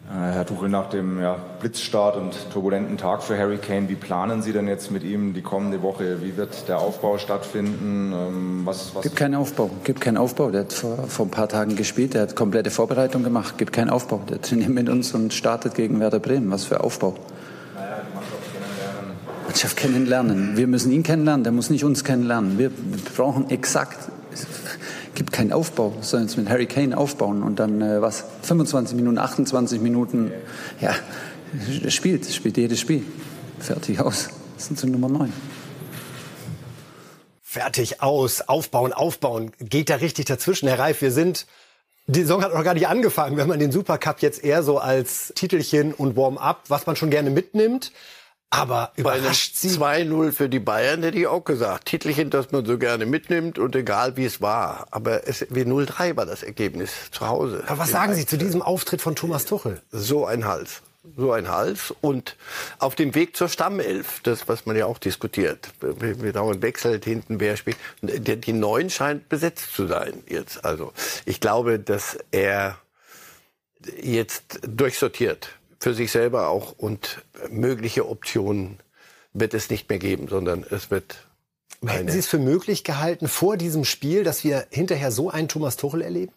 Äh, 0.09 0.33
Herr 0.33 0.47
Tuchel, 0.47 0.69
nach 0.69 0.89
dem 0.89 1.21
ja, 1.21 1.37
Blitzstart 1.61 2.17
und 2.17 2.35
turbulenten 2.53 2.97
Tag 2.97 3.23
für 3.23 3.39
Harry 3.39 3.59
Kane, 3.59 3.89
wie 3.89 3.95
planen 3.95 4.43
Sie 4.43 4.53
denn 4.53 4.67
jetzt 4.67 4.91
mit 4.91 5.03
ihm 5.03 5.35
die 5.35 5.43
kommende 5.43 5.83
Woche? 5.83 6.23
Wie 6.23 6.37
wird 6.37 6.69
der 6.69 6.79
Aufbau 6.79 7.19
stattfinden? 7.19 8.13
Ähm, 8.13 8.63
was, 8.65 8.95
was 8.95 9.03
gibt 9.03 9.17
keinen 9.17 9.35
Aufbau, 9.35 9.71
gibt 9.85 10.01
keinen 10.01 10.17
Aufbau. 10.17 10.51
Der 10.51 10.63
hat 10.63 10.73
vor, 10.73 10.97
vor 11.05 11.27
ein 11.27 11.31
paar 11.31 11.49
Tagen 11.49 11.77
gespielt, 11.77 12.15
der 12.15 12.23
hat 12.23 12.37
komplette 12.37 12.71
Vorbereitung 12.71 13.25
gemacht, 13.25 13.59
gibt 13.59 13.73
keinen 13.73 13.91
Aufbau. 13.91 14.23
Der 14.29 14.41
trainiert 14.41 14.71
mit 14.71 14.89
uns 14.89 15.15
und 15.15 15.35
startet 15.35 15.75
gegen 15.75 16.01
Werder 16.01 16.19
Bremen. 16.19 16.51
Was 16.51 16.65
für 16.65 16.83
Aufbau? 16.83 17.15
Naja, 17.75 18.01
die 18.09 18.15
Mannschaft 18.15 18.53
kennenlernen. 18.53 19.17
Mannschaft 19.51 19.77
kennenlernen. 19.77 20.57
Wir 20.57 20.69
müssen 20.69 20.93
ihn 20.93 21.03
kennenlernen, 21.03 21.43
der 21.43 21.53
muss 21.53 21.71
nicht 21.71 21.83
uns 21.83 22.05
kennenlernen. 22.05 22.57
Wir 22.57 22.71
brauchen 23.17 23.51
exakt 23.51 23.99
gibt 25.17 25.33
keinen 25.33 25.53
Aufbau, 25.53 25.93
sollen 26.03 26.23
jetzt 26.23 26.37
mit 26.37 26.49
Harry 26.49 26.67
Kane 26.67 26.97
aufbauen 26.97 27.43
und 27.43 27.59
dann 27.59 27.83
äh, 27.83 28.01
was 28.01 28.25
25 28.43 28.97
Minuten, 28.97 29.19
28 29.19 29.81
Minuten, 29.81 30.31
ja, 30.81 30.95
spielt, 31.91 32.33
spielt 32.33 32.57
jedes 32.57 32.79
Spiel. 32.79 33.05
Fertig 33.59 34.01
aus. 34.01 34.29
Das 34.55 34.67
sind 34.69 34.79
so 34.79 34.87
Nummer 34.87 35.09
9. 35.09 35.33
Fertig 37.43 38.01
aus, 38.01 38.43
aufbauen, 38.43 38.93
aufbauen. 38.93 39.51
Geht 39.59 39.91
da 39.91 39.97
richtig 39.97 40.27
dazwischen, 40.27 40.69
Herr 40.69 40.79
Reif? 40.79 41.03
Wir 41.03 41.11
sind 41.11 41.47
die 42.07 42.23
Saison 42.23 42.43
hat 42.43 42.55
noch 42.55 42.65
gar 42.65 42.75
nicht 42.75 42.89
angefangen, 42.89 43.37
wenn 43.37 43.49
man 43.49 43.59
den 43.59 43.73
Supercup 43.73 44.21
jetzt 44.21 44.43
eher 44.43 44.63
so 44.63 44.79
als 44.79 45.33
Titelchen 45.35 45.93
und 45.93 46.17
Warm-up, 46.17 46.63
was 46.69 46.87
man 46.87 46.97
schon 46.97 47.11
gerne 47.11 47.31
mitnimmt. 47.31 47.93
Aber 48.51 48.91
überrascht 48.97 49.55
Sie? 49.55 49.69
2-0 49.69 50.33
für 50.33 50.49
die 50.49 50.59
Bayern 50.59 51.05
hätte 51.05 51.19
ich 51.19 51.29
auch 51.29 51.45
gesagt. 51.45 51.87
Titelchen, 51.87 52.31
das 52.31 52.51
man 52.51 52.67
so 52.67 52.79
gerne 52.79 53.07
mitnimmt 53.07 53.61
und 53.61 53.77
egal 53.77 54.17
wie 54.17 54.25
es 54.25 54.41
war. 54.41 54.89
Aber 54.91 55.29
es, 55.29 55.47
wie 55.51 55.63
0-3 55.63 56.17
war 56.17 56.27
das 56.27 56.43
Ergebnis 56.43 56.91
zu 57.13 57.29
Hause. 57.29 57.63
Aber 57.69 57.79
was 57.79 57.91
sagen 57.91 58.15
Sie 58.15 58.27
zu 58.27 58.37
diesem 58.37 58.61
Auftritt 58.61 59.01
von 59.01 59.15
Thomas 59.15 59.45
Tuchel? 59.45 59.81
So 59.93 60.27
ein 60.27 60.45
Hals. 60.45 60.83
So 61.17 61.31
ein 61.31 61.49
Hals. 61.49 61.95
Und 62.01 62.37
auf 62.81 62.97
dem 62.97 63.15
Weg 63.15 63.37
zur 63.37 63.49
Stammelf, 63.49 64.19
das, 64.25 64.49
was 64.49 64.67
man 64.67 64.77
ja 64.77 64.87
auch 64.87 64.99
diskutiert. 64.99 65.71
Wir 65.81 66.33
dauernd 66.33 66.61
wechselt 66.61 67.05
hinten, 67.05 67.39
wer 67.39 67.57
spielt. 67.57 67.77
Die, 68.03 68.37
die 68.37 68.53
Neun 68.53 68.91
scheint 68.91 69.29
besetzt 69.29 69.73
zu 69.75 69.87
sein 69.87 70.25
jetzt. 70.29 70.65
Also, 70.65 70.93
ich 71.25 71.41
glaube, 71.41 71.79
dass 71.79 72.19
er 72.33 72.79
jetzt 74.03 74.61
durchsortiert 74.67 75.60
für 75.81 75.95
sich 75.95 76.13
selber 76.13 76.49
auch 76.49 76.73
und 76.77 77.25
mögliche 77.51 78.09
Optionen 78.09 78.79
wird 79.33 79.55
es 79.55 79.71
nicht 79.71 79.89
mehr 79.89 79.99
geben, 79.99 80.29
sondern 80.29 80.65
es 80.69 80.91
wird. 80.91 81.27
Hätten 81.85 82.11
Sie 82.11 82.19
es 82.19 82.27
für 82.27 82.39
möglich 82.39 82.85
gehalten 82.85 83.27
vor 83.27 83.57
diesem 83.57 83.85
Spiel, 83.85 84.23
dass 84.23 84.45
wir 84.45 84.67
hinterher 84.71 85.11
so 85.11 85.31
einen 85.31 85.49
Thomas 85.49 85.77
Tuchel 85.77 86.03
erleben? 86.03 86.33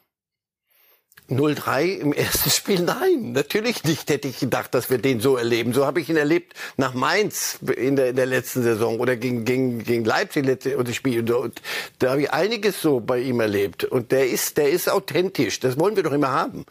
0-3 1.29 1.99
im 1.99 2.13
ersten 2.13 2.49
Spiel, 2.49 2.81
nein, 2.81 3.31
natürlich 3.31 3.83
nicht 3.83 4.09
hätte 4.09 4.27
ich 4.27 4.39
gedacht, 4.39 4.73
dass 4.73 4.89
wir 4.89 4.97
den 4.97 5.19
so 5.19 5.37
erleben. 5.37 5.73
So 5.73 5.85
habe 5.85 6.01
ich 6.01 6.09
ihn 6.09 6.17
erlebt 6.17 6.53
nach 6.77 6.93
Mainz 6.93 7.59
in 7.75 7.95
der, 7.95 8.09
in 8.09 8.15
der 8.15 8.25
letzten 8.25 8.63
Saison 8.63 8.99
oder 8.99 9.15
gegen, 9.15 9.45
gegen, 9.45 9.83
gegen 9.83 10.05
Leipzig 10.05 10.45
und 10.75 10.93
Spiel. 10.93 11.31
Und 11.33 11.61
da 11.99 12.11
habe 12.11 12.23
ich 12.23 12.31
einiges 12.31 12.81
so 12.81 12.99
bei 12.99 13.19
ihm 13.19 13.39
erlebt. 13.39 13.83
Und 13.83 14.11
der 14.11 14.29
ist, 14.29 14.57
der 14.57 14.69
ist 14.69 14.89
authentisch. 14.89 15.59
Das 15.59 15.79
wollen 15.79 15.95
wir 15.95 16.03
doch 16.03 16.11
immer 16.11 16.31
haben. 16.31 16.65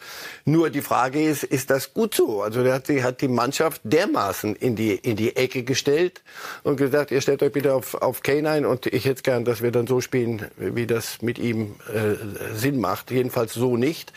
Nur 0.45 0.71
die 0.71 0.83
Frage 0.83 1.23
ist, 1.23 1.45
ist 1.45 1.71
das 1.71 1.95
gut 1.95 2.15
so? 2.15 2.43
Also 2.43 2.63
der 2.63 2.75
hat, 2.75 2.89
die, 2.89 3.03
hat 3.03 3.21
die 3.21 3.29
Mannschaft 3.29 3.81
dermaßen 3.85 4.57
in 4.57 4.77
die, 4.77 4.95
in 4.95 5.17
die 5.17 5.37
Ecke 5.37 5.63
gestellt 5.63 6.23
und 6.63 6.77
gesagt, 6.77 7.11
ihr 7.11 7.21
stellt 7.21 7.43
euch 7.43 7.53
bitte 7.53 7.75
auf, 7.75 7.95
auf 7.95 8.23
Kane 8.23 8.49
ein 8.49 8.67
und 8.67 8.87
ich 8.87 9.05
hätte 9.05 9.23
gern, 9.23 9.45
dass 9.45 9.63
wir 9.63 9.71
dann 9.71 9.87
so 9.87 10.01
spielen, 10.01 10.47
wie 10.57 10.87
das 10.87 11.23
mit 11.23 11.39
ihm 11.39 11.77
äh, 11.93 12.55
Sinn 12.55 12.81
macht. 12.81 13.11
Jedenfalls 13.11 13.55
so 13.55 13.77
nicht. 13.77 14.13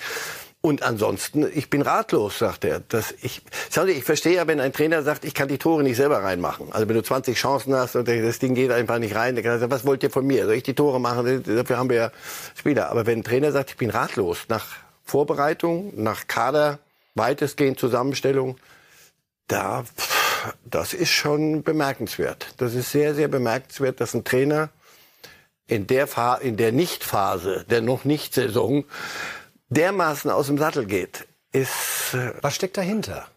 Und 0.66 0.82
ansonsten, 0.82 1.46
ich 1.54 1.70
bin 1.70 1.84
ratlos, 1.84 2.40
sagt 2.40 2.66
er. 2.66 2.80
Dass 2.80 3.14
ich, 3.22 3.44
schau 3.72 3.86
ich 3.86 4.04
verstehe 4.04 4.38
ja, 4.38 4.48
wenn 4.48 4.60
ein 4.60 4.74
Trainer 4.74 5.04
sagt, 5.04 5.24
ich 5.24 5.36
kann 5.36 5.48
die 5.48 5.60
Tore 5.60 5.84
nicht 5.84 5.96
selber 5.96 6.24
reinmachen. 6.24 6.72
Also 6.72 6.90
wenn 6.90 6.96
du 6.96 7.04
20 7.04 7.38
Chancen 7.38 7.76
hast 7.76 7.96
und 7.96 8.08
das 8.08 8.40
Ding 8.40 8.56
geht 8.56 8.72
einfach 8.72 8.98
nicht 8.98 9.14
rein, 9.14 9.36
dann 9.36 9.44
kann 9.44 9.54
er 9.54 9.60
sagen, 9.60 9.72
was 9.72 9.86
wollt 9.86 10.02
ihr 10.02 10.10
von 10.10 10.26
mir? 10.26 10.46
Soll 10.46 10.56
ich 10.56 10.64
die 10.64 10.74
Tore 10.74 11.00
machen? 11.00 11.44
Dafür 11.44 11.78
haben 11.78 11.92
wir 11.92 11.98
ja 11.98 12.12
Spieler. 12.56 12.90
Aber 12.90 13.06
wenn 13.06 13.20
ein 13.20 13.24
Trainer 13.24 13.52
sagt, 13.52 13.70
ich 13.70 13.78
bin 13.78 13.92
ratlos, 13.92 14.46
nach 14.48 14.66
Vorbereitung, 15.04 15.94
nach 16.02 16.26
Kader, 16.26 16.80
weitestgehend 17.14 17.80
Zusammenstellung, 17.80 18.58
da, 19.46 19.86
das 20.64 20.96
ist 20.96 21.12
schon 21.12 21.62
bemerkenswert. 21.62 22.56
Das 22.58 22.74
ist 22.74 22.90
sehr, 22.92 23.14
sehr 23.14 23.28
bemerkenswert, 23.28 24.02
dass 24.02 24.16
ein 24.16 24.24
Trainer 24.24 24.70
in 25.68 25.86
der, 25.86 26.08
Fa 26.08 26.38
in 26.38 26.58
der 26.58 26.72
Nicht-Phase, 26.72 27.66
der 27.70 27.82
noch 27.82 28.04
Nicht-Saison, 28.04 28.86
dermaßen 29.70 30.32
aus 30.32 30.48
dem 30.48 30.58
Sattel 30.58 30.86
geht, 30.86 31.28
ist. 31.52 32.14
Äh 32.14 32.34
Was 32.42 32.56
steckt 32.56 32.78
dahinter? 32.78 33.28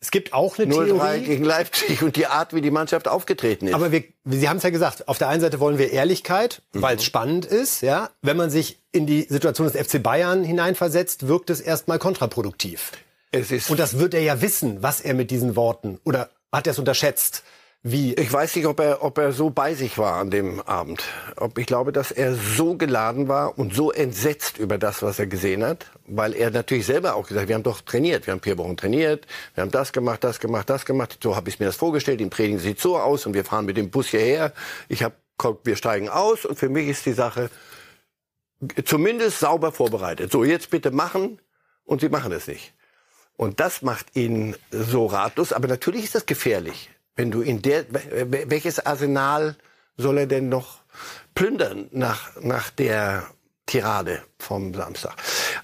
Es 0.00 0.12
gibt 0.12 0.32
auch 0.32 0.58
eine 0.58 0.68
0 0.68 0.86
Theorie 0.86 1.20
gegen 1.22 1.44
Leipzig 1.44 2.02
und 2.02 2.14
die 2.14 2.26
Art, 2.26 2.54
wie 2.54 2.60
die 2.60 2.70
Mannschaft 2.70 3.08
aufgetreten 3.08 3.66
ist. 3.66 3.74
Aber 3.74 3.90
wir, 3.90 4.04
Sie 4.24 4.48
haben 4.48 4.58
es 4.58 4.62
ja 4.62 4.70
gesagt. 4.70 5.08
Auf 5.08 5.18
der 5.18 5.28
einen 5.28 5.40
Seite 5.40 5.58
wollen 5.58 5.76
wir 5.76 5.90
Ehrlichkeit, 5.90 6.62
mhm. 6.72 6.82
weil 6.82 6.96
es 6.96 7.04
spannend 7.04 7.46
ist. 7.46 7.82
Ja, 7.82 8.10
wenn 8.22 8.36
man 8.36 8.50
sich 8.50 8.80
in 8.92 9.06
die 9.06 9.22
Situation 9.22 9.68
des 9.68 9.76
FC 9.76 10.00
Bayern 10.00 10.44
hineinversetzt, 10.44 11.26
wirkt 11.26 11.50
es 11.50 11.60
erstmal 11.60 11.98
kontraproduktiv. 11.98 12.92
Es 13.32 13.50
ist 13.50 13.70
und 13.70 13.80
das 13.80 13.98
wird 13.98 14.14
er 14.14 14.22
ja 14.22 14.40
wissen, 14.40 14.82
was 14.82 15.00
er 15.00 15.14
mit 15.14 15.30
diesen 15.30 15.56
Worten 15.56 15.98
oder 16.04 16.30
hat 16.52 16.66
er 16.66 16.70
es 16.72 16.78
unterschätzt? 16.78 17.42
Wie? 17.84 18.12
Ich 18.14 18.32
weiß 18.32 18.56
nicht, 18.56 18.66
ob 18.66 18.80
er, 18.80 19.04
ob 19.04 19.18
er 19.18 19.32
so 19.32 19.50
bei 19.50 19.72
sich 19.74 19.98
war 19.98 20.14
an 20.14 20.30
dem 20.32 20.60
Abend. 20.62 21.04
Ob 21.36 21.58
ich 21.58 21.66
glaube, 21.66 21.92
dass 21.92 22.10
er 22.10 22.34
so 22.34 22.74
geladen 22.74 23.28
war 23.28 23.56
und 23.56 23.72
so 23.72 23.92
entsetzt 23.92 24.58
über 24.58 24.78
das, 24.78 25.00
was 25.02 25.20
er 25.20 25.28
gesehen 25.28 25.64
hat, 25.64 25.86
weil 26.04 26.34
er 26.34 26.50
natürlich 26.50 26.86
selber 26.86 27.14
auch 27.14 27.28
gesagt, 27.28 27.42
hat, 27.42 27.48
wir 27.48 27.54
haben 27.54 27.62
doch 27.62 27.80
trainiert, 27.80 28.26
wir 28.26 28.32
haben 28.32 28.42
vier 28.42 28.58
Wochen 28.58 28.76
trainiert, 28.76 29.28
wir 29.54 29.62
haben 29.62 29.70
das 29.70 29.92
gemacht, 29.92 30.24
das 30.24 30.40
gemacht, 30.40 30.68
das 30.68 30.86
gemacht. 30.86 31.18
So 31.22 31.36
habe 31.36 31.48
ich 31.48 31.60
mir 31.60 31.66
das 31.66 31.76
vorgestellt. 31.76 32.20
Im 32.20 32.30
Training 32.30 32.58
sieht 32.58 32.80
so 32.80 32.98
aus 32.98 33.26
und 33.26 33.34
wir 33.34 33.44
fahren 33.44 33.64
mit 33.64 33.76
dem 33.76 33.90
Bus 33.90 34.08
hierher. 34.08 34.52
Ich 34.88 35.04
habe, 35.04 35.14
wir 35.62 35.76
steigen 35.76 36.08
aus 36.08 36.44
und 36.44 36.58
für 36.58 36.68
mich 36.68 36.88
ist 36.88 37.06
die 37.06 37.12
Sache 37.12 37.48
zumindest 38.84 39.38
sauber 39.38 39.70
vorbereitet. 39.70 40.32
So 40.32 40.42
jetzt 40.42 40.70
bitte 40.70 40.90
machen 40.90 41.40
und 41.84 42.00
sie 42.00 42.08
machen 42.08 42.32
es 42.32 42.48
nicht. 42.48 42.74
Und 43.36 43.60
das 43.60 43.82
macht 43.82 44.16
ihn 44.16 44.56
so 44.72 45.06
ratlos. 45.06 45.52
Aber 45.52 45.68
natürlich 45.68 46.02
ist 46.04 46.16
das 46.16 46.26
gefährlich. 46.26 46.90
Wenn 47.18 47.32
du 47.32 47.40
in 47.40 47.62
der, 47.62 47.84
welches 47.90 48.86
Arsenal 48.86 49.56
soll 49.96 50.18
er 50.18 50.26
denn 50.28 50.48
noch 50.48 50.78
plündern 51.34 51.88
nach, 51.90 52.30
nach 52.40 52.70
der 52.70 53.26
Tirade 53.66 54.22
vom 54.38 54.72
Samstag? 54.72 55.16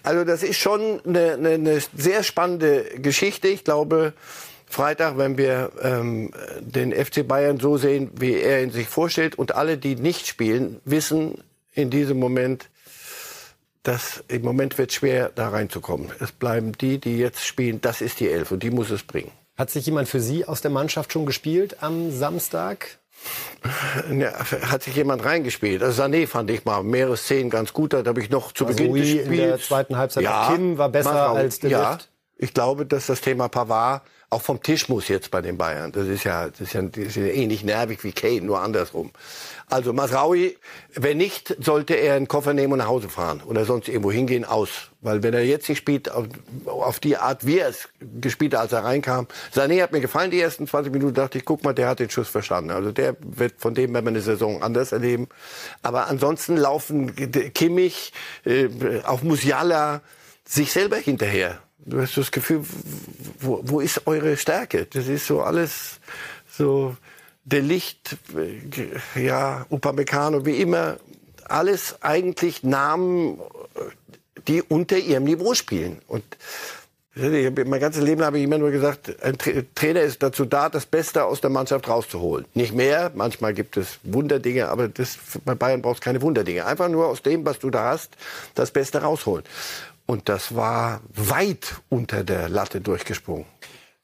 Also 0.02 0.24
das 0.24 0.42
ist 0.42 0.58
schon 0.58 1.00
eine, 1.06 1.34
eine, 1.34 1.50
eine 1.50 1.80
sehr 1.96 2.24
spannende 2.24 2.82
Geschichte. 2.96 3.46
Ich 3.46 3.62
glaube, 3.62 4.14
Freitag, 4.66 5.16
wenn 5.16 5.38
wir 5.38 5.70
ähm, 5.80 6.32
den 6.58 6.92
FC 6.92 7.24
Bayern 7.24 7.60
so 7.60 7.76
sehen, 7.76 8.10
wie 8.18 8.34
er 8.34 8.64
ihn 8.64 8.72
sich 8.72 8.88
vorstellt, 8.88 9.36
und 9.36 9.54
alle, 9.54 9.78
die 9.78 9.94
nicht 9.94 10.26
spielen, 10.26 10.80
wissen 10.84 11.44
in 11.70 11.88
diesem 11.88 12.18
Moment, 12.18 12.68
dass 13.84 14.24
im 14.26 14.42
Moment 14.42 14.76
wird 14.76 14.92
schwer, 14.92 15.30
da 15.32 15.50
reinzukommen. 15.50 16.10
Es 16.18 16.32
bleiben 16.32 16.72
die, 16.72 16.98
die 16.98 17.16
jetzt 17.16 17.46
spielen. 17.46 17.80
Das 17.80 18.00
ist 18.00 18.18
die 18.18 18.28
Elf 18.28 18.50
und 18.50 18.64
die 18.64 18.70
muss 18.70 18.90
es 18.90 19.04
bringen. 19.04 19.30
Hat 19.56 19.70
sich 19.70 19.86
jemand 19.86 20.08
für 20.08 20.20
Sie 20.20 20.44
aus 20.46 20.60
der 20.60 20.70
Mannschaft 20.70 21.12
schon 21.12 21.26
gespielt 21.26 21.82
am 21.82 22.10
Samstag? 22.10 22.98
Ja, 24.12 24.32
hat 24.70 24.82
sich 24.82 24.96
jemand 24.96 25.24
reingespielt. 25.24 25.82
Also 25.82 26.02
Sané 26.02 26.26
fand 26.26 26.50
ich 26.50 26.66
mal 26.66 26.82
mehrere 26.82 27.16
Szenen 27.16 27.48
ganz 27.48 27.72
gut. 27.72 27.94
Da 27.94 28.04
habe 28.04 28.20
ich 28.20 28.28
noch 28.28 28.52
zu 28.52 28.66
also 28.66 28.76
Beginn 28.76 28.94
des 28.94 29.08
Spiels. 29.08 29.26
in 29.28 29.36
der 29.36 29.58
zweiten 29.58 29.96
Halbzeit. 29.96 30.24
Ja, 30.24 30.52
Kim 30.52 30.76
war 30.76 30.90
besser 30.90 31.14
Marau, 31.14 31.34
als 31.36 31.58
der 31.60 31.70
Ja, 31.70 31.98
ich 32.36 32.52
glaube, 32.52 32.86
dass 32.86 33.06
das 33.06 33.20
Thema 33.20 33.48
Pavard 33.48 34.02
auch 34.34 34.42
vom 34.42 34.60
Tisch 34.60 34.88
muss 34.88 35.06
jetzt 35.08 35.30
bei 35.30 35.40
den 35.40 35.56
Bayern. 35.56 35.92
Das 35.92 36.08
ist 36.08 36.24
ja, 36.24 36.48
das 36.48 36.60
ist 36.60 36.72
ja, 36.72 36.82
das 36.82 36.98
ist 36.98 37.16
ja 37.16 37.26
ähnlich 37.26 37.62
nervig 37.62 38.02
wie 38.02 38.12
Kane, 38.12 38.40
nur 38.40 38.60
andersrum. 38.60 39.12
Also 39.68 39.92
Masraui, 39.92 40.58
wenn 40.94 41.18
nicht, 41.18 41.56
sollte 41.60 41.94
er 41.94 42.16
einen 42.16 42.26
Koffer 42.26 42.52
nehmen 42.52 42.72
und 42.72 42.80
nach 42.80 42.88
Hause 42.88 43.08
fahren 43.08 43.42
oder 43.46 43.64
sonst 43.64 43.88
irgendwo 43.88 44.10
hingehen, 44.10 44.44
aus. 44.44 44.90
Weil 45.00 45.22
wenn 45.22 45.34
er 45.34 45.44
jetzt 45.44 45.68
nicht 45.68 45.78
spielt, 45.78 46.10
auf, 46.10 46.26
auf 46.66 46.98
die 46.98 47.16
Art, 47.16 47.46
wie 47.46 47.58
er 47.58 47.68
es 47.68 47.88
gespielt 48.20 48.54
hat, 48.54 48.62
als 48.62 48.72
er 48.72 48.82
reinkam. 48.82 49.28
Sané 49.54 49.80
hat 49.80 49.92
mir 49.92 50.00
gefallen, 50.00 50.32
die 50.32 50.40
ersten 50.40 50.66
20 50.66 50.92
Minuten 50.92 51.14
dachte 51.14 51.38
ich, 51.38 51.44
guck 51.44 51.62
mal, 51.62 51.72
der 51.72 51.88
hat 51.88 52.00
den 52.00 52.10
Schuss 52.10 52.28
verstanden. 52.28 52.72
Also 52.72 52.90
der 52.90 53.16
wird 53.20 53.54
von 53.58 53.74
dem 53.74 53.94
werden 53.94 54.04
wir 54.04 54.10
eine 54.10 54.20
Saison 54.20 54.62
anders 54.62 54.90
erleben. 54.90 55.28
Aber 55.82 56.08
ansonsten 56.08 56.56
laufen 56.56 57.14
Kimmich, 57.54 58.12
äh, 58.44 58.68
auch 59.04 59.22
Musiala 59.22 60.02
sich 60.44 60.72
selber 60.72 60.96
hinterher. 60.96 61.60
Du 61.86 62.00
hast 62.00 62.16
das 62.16 62.30
Gefühl, 62.30 62.64
wo, 63.40 63.60
wo 63.64 63.80
ist 63.80 64.06
eure 64.06 64.36
Stärke? 64.36 64.86
Das 64.86 65.06
ist 65.06 65.26
so 65.26 65.42
alles 65.42 66.00
so 66.50 66.96
der 67.44 67.60
Licht, 67.60 68.16
ja, 69.14 69.66
Upamecano, 69.68 70.46
wie 70.46 70.62
immer, 70.62 70.96
alles 71.44 71.96
eigentlich 72.00 72.62
Namen, 72.62 73.38
die 74.48 74.62
unter 74.62 74.96
ihrem 74.96 75.24
Niveau 75.24 75.52
spielen. 75.52 76.00
Und 76.06 76.24
mein 77.16 77.80
ganzes 77.80 78.02
Leben 78.02 78.24
habe 78.24 78.38
ich 78.38 78.44
immer 78.44 78.58
nur 78.58 78.70
gesagt, 78.70 79.22
ein 79.22 79.36
Trainer 79.74 80.00
ist 80.00 80.22
dazu 80.22 80.46
da, 80.46 80.68
das 80.68 80.86
Beste 80.86 81.24
aus 81.24 81.40
der 81.40 81.50
Mannschaft 81.50 81.86
rauszuholen. 81.86 82.46
Nicht 82.54 82.74
mehr, 82.74 83.12
manchmal 83.14 83.54
gibt 83.54 83.76
es 83.76 83.98
Wunderdinge, 84.02 84.68
aber 84.68 84.88
das, 84.88 85.18
bei 85.44 85.54
Bayern 85.54 85.82
brauchst 85.82 86.00
keine 86.00 86.22
Wunderdinge. 86.22 86.64
Einfach 86.64 86.88
nur 86.88 87.06
aus 87.06 87.22
dem, 87.22 87.44
was 87.44 87.58
du 87.58 87.70
da 87.70 87.90
hast, 87.90 88.16
das 88.54 88.70
Beste 88.70 89.02
rausholen. 89.02 89.44
Und 90.06 90.28
das 90.28 90.54
war 90.54 91.00
weit 91.08 91.76
unter 91.88 92.24
der 92.24 92.48
Latte 92.48 92.80
durchgesprungen. 92.80 93.46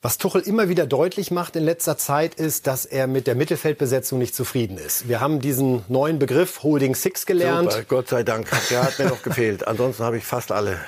Was 0.02 0.16
Tuchel 0.16 0.40
immer 0.40 0.70
wieder 0.70 0.86
deutlich 0.86 1.30
macht 1.30 1.56
in 1.56 1.62
letzter 1.62 1.98
Zeit 1.98 2.34
ist, 2.34 2.66
dass 2.66 2.86
er 2.86 3.06
mit 3.06 3.26
der 3.26 3.34
Mittelfeldbesetzung 3.34 4.18
nicht 4.18 4.34
zufrieden 4.34 4.78
ist. 4.78 5.08
Wir 5.08 5.20
haben 5.20 5.40
diesen 5.40 5.84
neuen 5.88 6.18
Begriff 6.18 6.62
Holding 6.62 6.94
Six 6.94 7.26
gelernt. 7.26 7.70
Super, 7.70 7.84
Gott 7.84 8.08
sei 8.08 8.22
Dank. 8.22 8.48
Der 8.70 8.82
hat 8.82 8.98
mir 8.98 9.08
noch 9.08 9.22
gefehlt. 9.22 9.68
Ansonsten 9.68 10.02
habe 10.02 10.16
ich 10.16 10.24
fast 10.24 10.52
alle. 10.52 10.78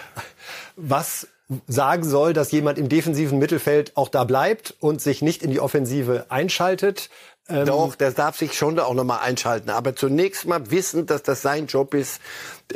Was 0.76 1.26
sagen 1.66 2.04
soll, 2.04 2.32
dass 2.32 2.52
jemand 2.52 2.78
im 2.78 2.88
defensiven 2.88 3.38
Mittelfeld 3.38 3.94
auch 3.98 4.08
da 4.08 4.24
bleibt 4.24 4.74
und 4.80 5.02
sich 5.02 5.20
nicht 5.20 5.42
in 5.42 5.50
die 5.50 5.60
Offensive 5.60 6.26
einschaltet. 6.30 7.10
Ähm 7.52 7.66
Doch, 7.66 7.94
der 7.94 8.12
darf 8.12 8.36
sich 8.38 8.54
schon 8.54 8.78
auch 8.78 8.94
noch 8.94 9.04
mal 9.04 9.18
einschalten. 9.18 9.70
Aber 9.70 9.94
zunächst 9.94 10.46
mal 10.46 10.70
wissen, 10.70 11.06
dass 11.06 11.22
das 11.22 11.42
sein 11.42 11.66
Job 11.66 11.94
ist. 11.94 12.20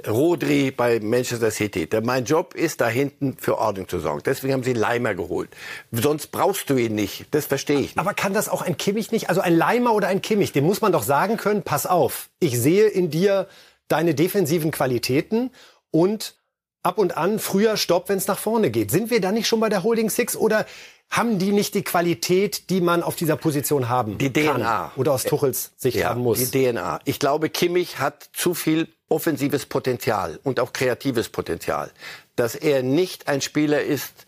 Rodri 0.07 0.71
bei 0.71 1.01
Manchester 1.01 1.51
City. 1.51 1.87
Der, 1.87 2.03
mein 2.03 2.25
Job 2.25 2.55
ist, 2.55 2.81
da 2.81 2.89
hinten 2.89 3.37
für 3.39 3.59
Ordnung 3.59 3.89
zu 3.89 3.99
sorgen. 3.99 4.23
Deswegen 4.25 4.53
haben 4.53 4.63
sie 4.63 4.75
Leimer 4.75 5.15
geholt. 5.15 5.51
Sonst 5.91 6.29
brauchst 6.29 6.69
du 6.69 6.77
ihn 6.77 6.95
nicht. 6.95 7.27
Das 7.31 7.47
verstehe 7.47 7.77
ich 7.77 7.83
nicht. 7.83 7.99
Aber 7.99 8.13
kann 8.13 8.35
das 8.35 8.49
auch 8.49 8.63
ein 8.63 8.77
Kimmich 8.77 9.11
nicht? 9.13 9.29
Also 9.29 9.41
ein 9.41 9.57
Leimer 9.57 9.95
oder 9.95 10.09
ein 10.09 10.21
Kimmich, 10.21 10.53
dem 10.53 10.65
muss 10.65 10.81
man 10.81 10.93
doch 10.93 11.03
sagen 11.03 11.37
können, 11.37 11.63
pass 11.63 11.87
auf, 11.87 12.29
ich 12.41 12.61
sehe 12.61 12.89
in 12.89 13.11
dir 13.11 13.49
deine 13.89 14.15
defensiven 14.15 14.71
Qualitäten 14.71 15.51
und 15.91 16.35
ab 16.83 16.99
und 16.99 17.17
an 17.17 17.39
früher 17.39 17.77
Stopp, 17.77 18.09
wenn 18.09 18.19
es 18.19 18.27
nach 18.27 18.39
vorne 18.39 18.71
geht. 18.71 18.91
Sind 18.91 19.11
wir 19.11 19.21
da 19.21 19.33
nicht 19.33 19.49
schon 19.49 19.61
bei 19.61 19.69
der 19.69 19.83
Holding 19.83 20.11
Six 20.11 20.37
oder 20.37 20.67
haben 21.11 21.39
die 21.39 21.53
nicht 21.53 21.75
die 21.75 21.83
Qualität, 21.83 22.69
die 22.71 22.81
man 22.81 23.03
auf 23.03 23.17
dieser 23.17 23.37
Position 23.37 23.89
haben 23.89 24.19
Die 24.19 24.33
DNA. 24.33 24.53
Kann 24.53 24.91
oder 24.97 25.13
aus 25.13 25.25
Tuchels 25.25 25.73
Sicht 25.77 25.99
ja, 25.99 26.11
haben 26.11 26.21
muss? 26.21 26.39
Die 26.39 26.71
DNA. 26.71 27.01
Ich 27.05 27.19
glaube, 27.19 27.49
Kimmich 27.49 27.99
hat 27.99 28.29
zu 28.33 28.55
viel 28.55 28.89
offensives 29.09 29.67
Potenzial 29.67 30.39
und 30.43 30.61
auch 30.61 30.73
kreatives 30.73 31.29
Potenzial. 31.29 31.91
Dass 32.35 32.55
er 32.55 32.83
nicht 32.83 33.29
ein 33.29 33.41
Spieler 33.41 33.83
ist, 33.83 34.27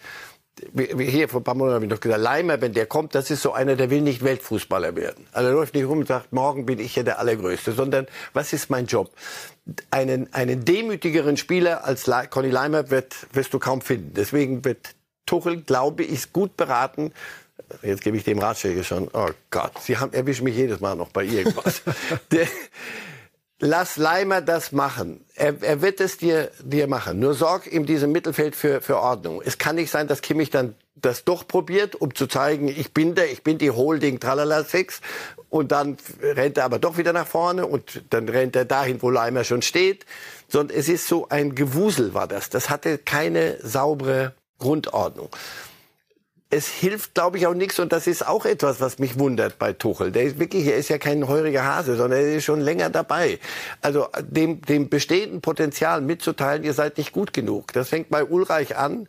wie 0.72 1.04
hier 1.04 1.28
vor 1.28 1.40
ein 1.40 1.44
paar 1.44 1.54
Monaten 1.54 1.74
habe 1.74 1.84
ich 1.84 1.90
noch 1.90 2.00
gesagt, 2.00 2.20
Leimer, 2.20 2.60
wenn 2.60 2.72
der 2.72 2.86
kommt, 2.86 3.14
das 3.14 3.30
ist 3.30 3.42
so 3.42 3.52
einer, 3.52 3.76
der 3.76 3.90
will 3.90 4.00
nicht 4.00 4.22
Weltfußballer 4.24 4.96
werden. 4.96 5.26
Also 5.32 5.50
er 5.50 5.54
läuft 5.54 5.74
nicht 5.74 5.86
rum 5.86 5.98
und 5.98 6.08
sagt, 6.08 6.32
morgen 6.32 6.66
bin 6.66 6.78
ich 6.78 6.96
ja 6.96 7.02
der 7.02 7.18
Allergrößte, 7.18 7.72
sondern 7.72 8.06
was 8.32 8.52
ist 8.52 8.70
mein 8.70 8.86
Job? 8.86 9.10
Einen, 9.90 10.32
einen 10.32 10.64
demütigeren 10.64 11.36
Spieler 11.36 11.84
als 11.84 12.10
Conny 12.30 12.50
Leimer 12.50 12.90
wird, 12.90 13.14
wirst 13.32 13.52
du 13.52 13.58
kaum 13.58 13.82
finden. 13.82 14.14
Deswegen 14.14 14.64
wird 14.64 14.94
Tuchel, 15.28 15.62
glaube 15.62 16.02
ich, 16.02 16.32
gut 16.32 16.56
beraten. 16.56 17.12
Jetzt 17.82 18.02
gebe 18.02 18.16
ich 18.16 18.24
dem 18.24 18.38
Ratschläge 18.38 18.82
schon. 18.82 19.08
Oh 19.12 19.28
Gott, 19.50 19.72
Sie 19.80 19.98
haben, 19.98 20.12
erwischen 20.12 20.44
mich 20.44 20.56
jedes 20.56 20.80
Mal 20.80 20.94
noch 20.94 21.10
bei 21.10 21.24
irgendwas. 21.24 21.82
Der, 22.32 22.46
lass 23.60 23.96
Leimer 23.96 24.40
das 24.40 24.72
machen. 24.72 25.24
Er, 25.34 25.62
er 25.62 25.82
wird 25.82 26.00
es 26.00 26.16
dir, 26.16 26.50
dir 26.60 26.86
machen. 26.86 27.18
Nur 27.18 27.34
sorg 27.34 27.66
in 27.66 27.84
diesem 27.84 28.12
Mittelfeld 28.12 28.56
für, 28.56 28.80
für 28.80 28.98
Ordnung. 28.98 29.42
Es 29.44 29.58
kann 29.58 29.76
nicht 29.76 29.90
sein, 29.90 30.08
dass 30.08 30.22
Kimmich 30.22 30.50
dann 30.50 30.74
das 30.94 31.24
doch 31.24 31.46
probiert, 31.46 31.94
um 31.94 32.14
zu 32.14 32.26
zeigen, 32.26 32.66
ich 32.68 32.92
bin 32.92 33.14
der, 33.14 33.30
ich 33.30 33.44
bin 33.44 33.58
die 33.58 33.70
Holding 33.70 34.18
Tralala 34.18 34.64
Six. 34.64 35.00
Und 35.50 35.72
dann 35.72 35.96
rennt 36.20 36.58
er 36.58 36.64
aber 36.64 36.78
doch 36.78 36.98
wieder 36.98 37.12
nach 37.12 37.26
vorne 37.26 37.66
und 37.66 38.02
dann 38.10 38.28
rennt 38.28 38.54
er 38.54 38.64
dahin, 38.64 39.00
wo 39.00 39.10
Leimer 39.10 39.44
schon 39.44 39.62
steht. 39.62 40.04
Sondern 40.48 40.76
es 40.76 40.88
ist 40.88 41.08
so 41.08 41.28
ein 41.28 41.54
Gewusel 41.54 42.14
war 42.14 42.26
das. 42.26 42.50
Das 42.50 42.70
hatte 42.70 42.98
keine 42.98 43.58
saubere 43.62 44.34
Grundordnung. 44.58 45.28
Es 46.50 46.68
hilft, 46.68 47.14
glaube 47.14 47.36
ich, 47.36 47.46
auch 47.46 47.54
nichts 47.54 47.78
und 47.78 47.92
das 47.92 48.06
ist 48.06 48.26
auch 48.26 48.46
etwas, 48.46 48.80
was 48.80 48.98
mich 48.98 49.18
wundert 49.18 49.58
bei 49.58 49.74
Tuchel. 49.74 50.12
Der 50.12 50.22
ist 50.22 50.38
wirklich, 50.38 50.66
er 50.66 50.76
ist 50.76 50.88
ja 50.88 50.96
kein 50.96 51.28
heuriger 51.28 51.64
Hase, 51.64 51.96
sondern 51.96 52.20
er 52.20 52.36
ist 52.36 52.44
schon 52.44 52.60
länger 52.60 52.88
dabei. 52.88 53.38
Also 53.82 54.08
dem, 54.22 54.62
dem 54.62 54.88
bestehenden 54.88 55.42
Potenzial 55.42 56.00
mitzuteilen, 56.00 56.64
ihr 56.64 56.72
seid 56.72 56.96
nicht 56.96 57.12
gut 57.12 57.34
genug. 57.34 57.74
Das 57.74 57.90
fängt 57.90 58.08
bei 58.08 58.24
Ulreich 58.24 58.76
an. 58.78 59.08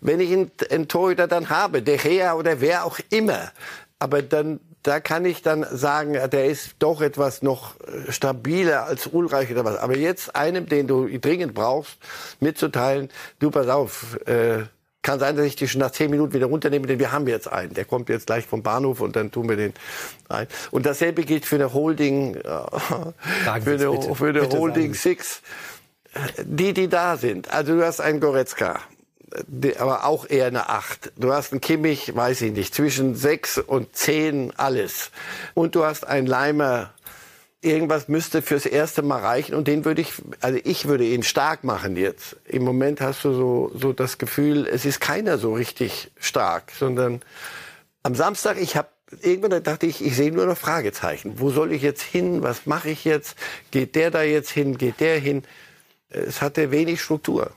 Wenn 0.00 0.18
ich 0.18 0.32
einen, 0.32 0.50
einen 0.68 0.88
Torhüter 0.88 1.28
dann 1.28 1.48
habe, 1.48 1.82
der 1.82 2.02
Rea 2.02 2.34
oder 2.34 2.60
wer 2.60 2.84
auch 2.84 2.98
immer, 3.10 3.52
aber 4.00 4.22
dann 4.22 4.58
da 4.82 4.98
kann 4.98 5.24
ich 5.24 5.42
dann 5.42 5.66
sagen, 5.70 6.14
der 6.14 6.46
ist 6.46 6.76
doch 6.78 7.02
etwas 7.02 7.42
noch 7.42 7.74
stabiler 8.08 8.84
als 8.84 9.06
Ulreich 9.06 9.50
oder 9.50 9.64
was. 9.64 9.76
Aber 9.76 9.96
jetzt 9.96 10.34
einem, 10.34 10.66
den 10.66 10.86
du 10.86 11.06
dringend 11.18 11.54
brauchst, 11.54 11.98
mitzuteilen, 12.40 13.10
du 13.40 13.50
pass 13.50 13.68
auf, 13.68 14.16
äh, 14.26 14.64
kann 15.02 15.18
sein, 15.18 15.36
dass 15.36 15.46
ich 15.46 15.56
die 15.56 15.66
schon 15.66 15.80
nach 15.80 15.92
zehn 15.92 16.10
Minuten 16.10 16.32
wieder 16.34 16.46
runternehme, 16.46 16.86
denn 16.86 16.98
wir 16.98 17.12
haben 17.12 17.26
jetzt 17.26 17.50
einen. 17.50 17.72
Der 17.72 17.84
kommt 17.84 18.08
jetzt 18.08 18.26
gleich 18.26 18.46
vom 18.46 18.62
Bahnhof 18.62 19.00
und 19.00 19.16
dann 19.16 19.30
tun 19.30 19.48
wir 19.48 19.56
den 19.56 19.72
rein. 20.28 20.46
Und 20.70 20.86
dasselbe 20.86 21.24
gilt 21.24 21.46
für 21.46 21.56
eine 21.56 21.72
Holding, 21.72 22.34
äh, 22.34 22.40
für 22.42 23.14
eine, 23.46 23.64
bitte, 23.64 24.14
für 24.14 24.28
eine 24.28 24.48
Holding 24.48 24.94
Six. 24.94 25.42
Die, 26.44 26.74
die 26.74 26.88
da 26.88 27.16
sind. 27.16 27.52
Also 27.52 27.76
du 27.76 27.86
hast 27.86 28.00
einen 28.00 28.20
Goretzka. 28.20 28.80
aber 29.78 30.04
auch 30.04 30.28
eher 30.28 30.46
eine 30.46 30.68
Acht. 30.68 31.12
Du 31.16 31.32
hast 31.32 31.52
einen 31.52 31.60
Kimmich, 31.60 32.14
weiß 32.14 32.42
ich 32.42 32.52
nicht, 32.52 32.74
zwischen 32.74 33.14
sechs 33.14 33.58
und 33.58 33.94
zehn 33.94 34.52
alles. 34.56 35.12
Und 35.54 35.76
du 35.76 35.84
hast 35.84 36.06
einen 36.06 36.26
Leimer, 36.26 36.92
irgendwas 37.62 38.08
müsste 38.08 38.42
fürs 38.42 38.66
erste 38.66 39.02
Mal 39.02 39.20
reichen 39.20 39.54
und 39.54 39.68
den 39.68 39.84
würde 39.84 40.00
ich, 40.00 40.14
also 40.40 40.58
ich 40.64 40.88
würde 40.88 41.04
ihn 41.04 41.22
stark 41.22 41.62
machen 41.62 41.96
jetzt. 41.96 42.36
Im 42.46 42.64
Moment 42.64 43.00
hast 43.00 43.24
du 43.24 43.32
so, 43.32 43.70
so 43.74 43.92
das 43.92 44.18
Gefühl, 44.18 44.66
es 44.66 44.84
ist 44.84 45.00
keiner 45.00 45.38
so 45.38 45.54
richtig 45.54 46.10
stark, 46.18 46.72
sondern 46.78 47.20
am 48.02 48.14
Samstag, 48.14 48.56
ich 48.58 48.76
habe 48.76 48.88
irgendwann 49.22 49.62
dachte 49.62 49.86
ich, 49.86 50.04
ich 50.04 50.16
sehe 50.16 50.32
nur 50.32 50.46
noch 50.46 50.56
Fragezeichen. 50.56 51.34
Wo 51.38 51.50
soll 51.50 51.72
ich 51.72 51.82
jetzt 51.82 52.02
hin? 52.02 52.42
Was 52.42 52.66
mache 52.66 52.90
ich 52.90 53.04
jetzt? 53.04 53.36
Geht 53.70 53.94
der 53.94 54.10
da 54.10 54.22
jetzt 54.22 54.50
hin? 54.50 54.78
Geht 54.78 55.00
der 55.00 55.18
hin? 55.18 55.42
Es 56.08 56.40
hatte 56.40 56.70
wenig 56.70 57.00
Struktur. 57.00 57.50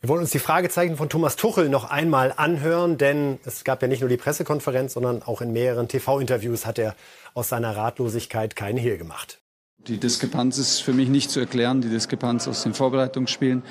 Wir 0.00 0.10
wollen 0.10 0.20
uns 0.20 0.30
die 0.30 0.38
Fragezeichen 0.38 0.96
von 0.96 1.08
Thomas 1.08 1.34
Tuchel 1.34 1.68
noch 1.68 1.90
einmal 1.90 2.32
anhören, 2.36 2.98
denn 2.98 3.40
es 3.44 3.64
gab 3.64 3.82
ja 3.82 3.88
nicht 3.88 3.98
nur 4.00 4.08
die 4.08 4.16
Pressekonferenz, 4.16 4.92
sondern 4.92 5.24
auch 5.24 5.40
in 5.40 5.52
mehreren 5.52 5.88
TV-Interviews 5.88 6.66
hat 6.66 6.78
er 6.78 6.94
aus 7.38 7.50
seiner 7.50 7.76
Ratlosigkeit 7.76 8.56
keinen 8.56 8.78
Hehl 8.78 8.98
gemacht. 8.98 9.38
Die 9.86 9.98
Diskrepanz 9.98 10.58
ist 10.58 10.80
für 10.80 10.92
mich 10.92 11.08
nicht 11.08 11.30
zu 11.30 11.38
erklären, 11.38 11.80
die 11.80 11.88
Diskrepanz 11.88 12.48
aus 12.48 12.64
den 12.64 12.74
Vorbereitungsspielen, 12.74 13.62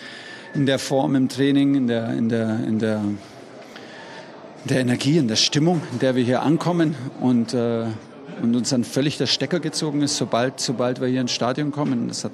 in 0.53 0.65
der 0.65 0.79
Form 0.79 1.15
im 1.15 1.27
Training, 1.27 1.75
in 1.75 1.87
der, 1.87 2.13
in 2.13 2.29
der, 2.29 2.63
in 2.65 2.79
der, 2.79 3.03
der 4.63 4.79
Energie, 4.79 5.17
in 5.17 5.27
der 5.27 5.35
Stimmung, 5.35 5.81
in 5.91 5.99
der 5.99 6.15
wir 6.15 6.23
hier 6.23 6.43
ankommen 6.43 6.95
und, 7.19 7.53
äh, 7.53 7.87
und 8.41 8.55
uns 8.55 8.69
dann 8.69 8.85
völlig 8.85 9.17
der 9.17 9.27
Stecker 9.27 9.59
gezogen 9.59 10.01
ist, 10.01 10.15
sobald, 10.15 10.61
sobald 10.61 11.01
wir 11.01 11.09
hier 11.09 11.19
ins 11.19 11.33
Stadion 11.33 11.71
kommen. 11.71 12.07
Das 12.07 12.23
hat 12.23 12.31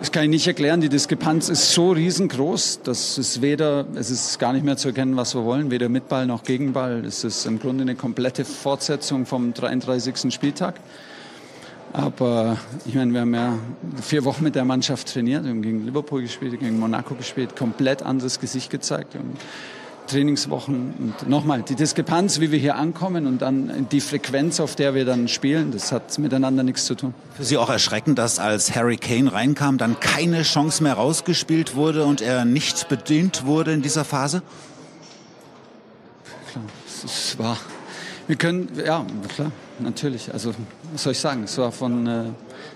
das 0.00 0.10
kann 0.10 0.24
ich 0.24 0.30
nicht 0.30 0.46
erklären. 0.46 0.80
Die 0.80 0.88
Diskrepanz 0.88 1.50
ist 1.50 1.72
so 1.72 1.92
riesengroß, 1.92 2.80
dass 2.82 3.18
es 3.18 3.42
weder, 3.42 3.84
es 3.94 4.10
ist 4.10 4.38
gar 4.38 4.54
nicht 4.54 4.64
mehr 4.64 4.78
zu 4.78 4.88
erkennen, 4.88 5.14
was 5.16 5.34
wir 5.34 5.44
wollen, 5.44 5.70
weder 5.70 5.90
mit 5.90 6.08
Ball 6.08 6.26
noch 6.26 6.42
gegen 6.42 6.72
Ball. 6.72 7.04
Es 7.04 7.22
ist 7.22 7.44
im 7.44 7.58
Grunde 7.60 7.82
eine 7.82 7.94
komplette 7.94 8.46
Fortsetzung 8.46 9.26
vom 9.26 9.52
33. 9.52 10.32
Spieltag. 10.32 10.80
Aber 11.92 12.56
ich 12.86 12.94
meine, 12.94 13.12
wir 13.12 13.20
haben 13.20 13.34
ja 13.34 13.58
vier 14.00 14.24
Wochen 14.24 14.42
mit 14.42 14.54
der 14.54 14.64
Mannschaft 14.64 15.12
trainiert, 15.12 15.44
wir 15.44 15.50
haben 15.50 15.60
gegen 15.60 15.84
Liverpool 15.84 16.22
gespielt, 16.22 16.58
gegen 16.58 16.78
Monaco 16.78 17.14
gespielt, 17.14 17.54
komplett 17.54 18.02
anderes 18.02 18.40
Gesicht 18.40 18.70
gezeigt. 18.70 19.16
Und 19.16 19.36
Trainingswochen. 20.10 20.94
Und 20.98 21.28
nochmal, 21.28 21.62
die 21.62 21.74
Diskrepanz, 21.74 22.40
wie 22.40 22.50
wir 22.50 22.58
hier 22.58 22.76
ankommen 22.76 23.26
und 23.26 23.40
dann 23.42 23.86
die 23.90 24.00
Frequenz, 24.00 24.60
auf 24.60 24.74
der 24.74 24.94
wir 24.94 25.04
dann 25.04 25.28
spielen, 25.28 25.70
das 25.70 25.92
hat 25.92 26.18
miteinander 26.18 26.62
nichts 26.62 26.84
zu 26.84 26.94
tun. 26.94 27.14
Für 27.34 27.44
Sie 27.44 27.56
auch 27.56 27.70
erschreckend, 27.70 28.18
dass 28.18 28.38
als 28.38 28.74
Harry 28.74 28.96
Kane 28.96 29.32
reinkam, 29.32 29.78
dann 29.78 30.00
keine 30.00 30.42
Chance 30.42 30.82
mehr 30.82 30.94
rausgespielt 30.94 31.74
wurde 31.74 32.04
und 32.04 32.20
er 32.20 32.44
nicht 32.44 32.88
bedient 32.88 33.46
wurde 33.46 33.72
in 33.72 33.82
dieser 33.82 34.04
Phase? 34.04 34.42
Klar, 36.50 36.64
es 37.04 37.38
war. 37.38 37.56
Wir 38.26 38.36
können, 38.36 38.68
ja, 38.76 39.04
klar, 39.34 39.50
natürlich. 39.78 40.32
Also, 40.32 40.52
was 40.92 41.02
soll 41.02 41.12
ich 41.12 41.20
sagen? 41.20 41.44
Es 41.44 41.58
war 41.58 41.72
von, 41.72 42.06
äh, 42.06 42.24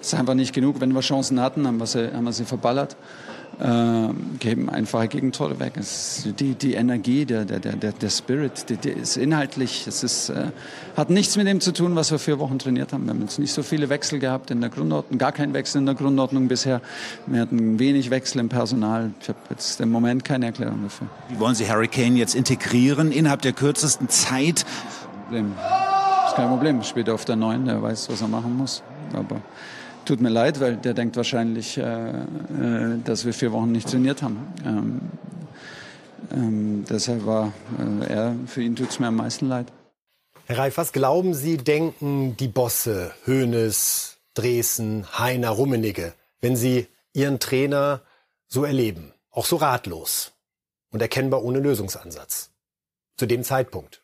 es 0.00 0.08
ist 0.08 0.14
einfach 0.14 0.34
nicht 0.34 0.52
genug. 0.52 0.80
Wenn 0.80 0.92
wir 0.92 1.00
Chancen 1.00 1.40
hatten, 1.40 1.66
haben 1.66 1.78
wir 1.78 1.86
sie, 1.86 2.12
haben 2.12 2.24
wir 2.24 2.32
sie 2.32 2.44
verballert 2.44 2.96
äh, 3.60 4.08
geben 4.38 4.68
einfache 4.68 5.08
Gegentore 5.08 5.58
weg. 5.60 5.72
Es, 5.76 6.26
die, 6.38 6.54
die 6.54 6.74
Energie, 6.74 7.24
der, 7.24 7.44
der, 7.44 7.58
der, 7.58 7.92
der 7.92 8.10
Spirit, 8.10 8.68
die, 8.68 8.76
die 8.76 8.90
ist 8.90 9.16
inhaltlich, 9.16 9.86
es 9.86 10.02
ist, 10.02 10.28
äh, 10.30 10.50
hat 10.96 11.10
nichts 11.10 11.36
mit 11.36 11.46
dem 11.46 11.60
zu 11.60 11.72
tun, 11.72 11.94
was 11.96 12.10
wir 12.10 12.18
vier 12.18 12.38
Wochen 12.38 12.58
trainiert 12.58 12.92
haben. 12.92 13.04
Wir 13.04 13.10
haben 13.10 13.22
jetzt 13.22 13.38
nicht 13.38 13.52
so 13.52 13.62
viele 13.62 13.88
Wechsel 13.88 14.18
gehabt 14.18 14.50
in 14.50 14.60
der 14.60 14.70
Grundordnung, 14.70 15.18
gar 15.18 15.32
keinen 15.32 15.54
Wechsel 15.54 15.78
in 15.78 15.86
der 15.86 15.94
Grundordnung 15.94 16.48
bisher. 16.48 16.80
Wir 17.26 17.40
hatten 17.40 17.78
wenig 17.78 18.10
Wechsel 18.10 18.40
im 18.40 18.48
Personal. 18.48 19.12
Ich 19.20 19.28
habe 19.28 19.38
jetzt 19.50 19.80
im 19.80 19.90
Moment 19.90 20.24
keine 20.24 20.46
Erklärung 20.46 20.82
dafür. 20.82 21.08
Wie 21.28 21.38
wollen 21.38 21.54
Sie 21.54 21.68
Harry 21.68 21.88
Kane 21.88 22.16
jetzt 22.16 22.34
integrieren 22.34 23.12
innerhalb 23.12 23.42
der 23.42 23.52
kürzesten 23.52 24.08
Zeit? 24.08 24.64
Problem. 25.24 25.54
Das 25.56 26.30
ist 26.30 26.36
kein 26.36 26.48
Problem. 26.48 26.82
Spielt 26.82 27.10
auf 27.10 27.24
der 27.24 27.36
Neuen, 27.36 27.64
der 27.64 27.82
weiß, 27.82 28.08
was 28.10 28.20
er 28.20 28.28
machen 28.28 28.56
muss. 28.56 28.82
Aber 29.12 29.40
Tut 30.04 30.20
mir 30.20 30.28
leid, 30.28 30.60
weil 30.60 30.76
der 30.76 30.92
denkt 30.92 31.16
wahrscheinlich, 31.16 31.78
äh, 31.78 31.82
äh, 31.82 32.98
dass 33.04 33.24
wir 33.24 33.32
vier 33.32 33.52
Wochen 33.52 33.72
nicht 33.72 33.88
trainiert 33.88 34.22
haben. 34.22 34.52
Ähm, 34.64 35.00
ähm, 36.30 36.84
deshalb 36.88 37.24
war 37.24 37.52
äh, 37.78 38.12
er, 38.12 38.36
für 38.46 38.62
ihn 38.62 38.76
tut 38.76 38.90
es 38.90 38.98
mir 38.98 39.06
am 39.06 39.16
meisten 39.16 39.48
leid. 39.48 39.72
Herr 40.46 40.58
Reif, 40.58 40.76
was 40.76 40.92
glauben 40.92 41.32
Sie, 41.32 41.56
denken 41.56 42.36
die 42.36 42.48
Bosse, 42.48 43.12
Hoeneß, 43.26 44.18
Dresden, 44.34 45.06
Heiner, 45.18 45.50
Rummenigge, 45.50 46.12
wenn 46.42 46.54
sie 46.54 46.86
ihren 47.14 47.40
Trainer 47.40 48.02
so 48.46 48.64
erleben, 48.64 49.14
auch 49.30 49.46
so 49.46 49.56
ratlos 49.56 50.32
und 50.90 51.00
erkennbar 51.00 51.42
ohne 51.42 51.60
Lösungsansatz? 51.60 52.50
Zu 53.16 53.24
dem 53.24 53.42
Zeitpunkt. 53.42 54.03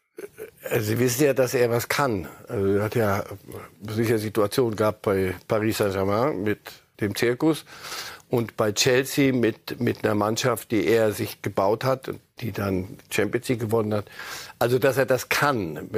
Also 0.71 0.87
Sie 0.87 0.99
wissen 0.99 1.25
ja, 1.25 1.35
dass 1.35 1.55
er 1.55 1.71
was 1.71 1.89
kann. 1.89 2.29
Also 2.49 2.67
er 2.67 2.83
hat 2.83 2.95
ja 2.95 3.25
sicher 3.89 4.19
Situationen 4.19 4.77
gehabt 4.77 5.03
bei 5.03 5.35
Paris 5.49 5.79
Saint-Germain 5.79 6.43
mit 6.43 6.59
dem 7.01 7.15
Zirkus 7.15 7.65
und 8.31 8.57
bei 8.57 8.73
Chelsea 8.73 9.33
mit, 9.33 9.81
mit 9.81 10.05
einer 10.05 10.15
Mannschaft, 10.15 10.71
die 10.71 10.87
er 10.87 11.13
sich 11.13 11.43
gebaut 11.43 11.85
hat 11.85 12.09
und 12.09 12.21
die 12.41 12.53
dann 12.53 12.99
Champions 13.11 13.49
League 13.49 13.61
gewonnen 13.61 13.93
hat. 13.93 14.07
Also, 14.59 14.79
dass 14.79 14.97
er 14.97 15.07
das 15.07 15.29
kann. 15.29 15.91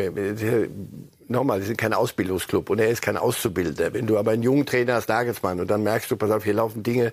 Nochmal, 1.28 1.60
sie 1.60 1.66
sind 1.66 1.76
kein 1.76 1.92
Ausbildungsclub 1.92 2.70
und 2.70 2.78
er 2.78 2.88
ist 2.88 3.02
kein 3.02 3.16
Auszubildender. 3.16 3.92
Wenn 3.92 4.06
du 4.06 4.18
aber 4.18 4.32
einen 4.32 4.42
jungen 4.42 4.66
Trainer 4.66 4.94
hast, 4.94 5.08
Nagelsmann, 5.08 5.60
und 5.60 5.70
dann 5.70 5.82
merkst 5.82 6.10
du, 6.10 6.16
pass 6.16 6.30
auf, 6.30 6.44
hier 6.44 6.54
laufen 6.54 6.82
Dinge, 6.82 7.12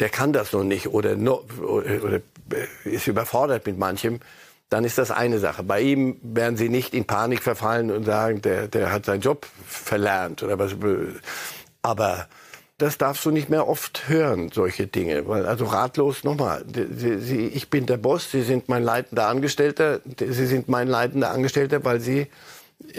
der 0.00 0.08
kann 0.08 0.32
das 0.32 0.52
noch 0.52 0.62
nicht 0.62 0.88
oder, 0.88 1.16
oder 1.16 2.20
ist 2.84 3.08
überfordert 3.08 3.66
mit 3.66 3.76
manchem, 3.76 4.20
dann 4.70 4.84
ist 4.84 4.98
das 4.98 5.10
eine 5.10 5.38
Sache. 5.38 5.62
Bei 5.62 5.80
ihm 5.80 6.18
werden 6.22 6.56
sie 6.56 6.68
nicht 6.68 6.94
in 6.94 7.04
Panik 7.04 7.42
verfallen 7.42 7.90
und 7.90 8.04
sagen, 8.04 8.42
der, 8.42 8.68
der 8.68 8.92
hat 8.92 9.06
seinen 9.06 9.22
Job 9.22 9.46
verlernt 9.66 10.42
oder 10.42 10.58
was. 10.58 10.74
Aber 11.82 12.26
das 12.76 12.96
darfst 12.96 13.24
du 13.24 13.30
nicht 13.30 13.48
mehr 13.48 13.66
oft 13.66 14.08
hören, 14.08 14.50
solche 14.52 14.86
Dinge. 14.86 15.24
Also 15.26 15.64
ratlos 15.64 16.22
nochmal. 16.22 16.64
Ich 17.52 17.70
bin 17.70 17.86
der 17.86 17.96
Boss, 17.96 18.30
Sie 18.30 18.42
sind 18.42 18.68
mein 18.68 18.82
leitender 18.82 19.26
Angestellter. 19.26 20.00
Sie 20.18 20.46
sind 20.46 20.68
mein 20.68 20.86
leitender 20.86 21.30
Angestellter, 21.30 21.84
weil 21.84 22.00
Sie 22.00 22.28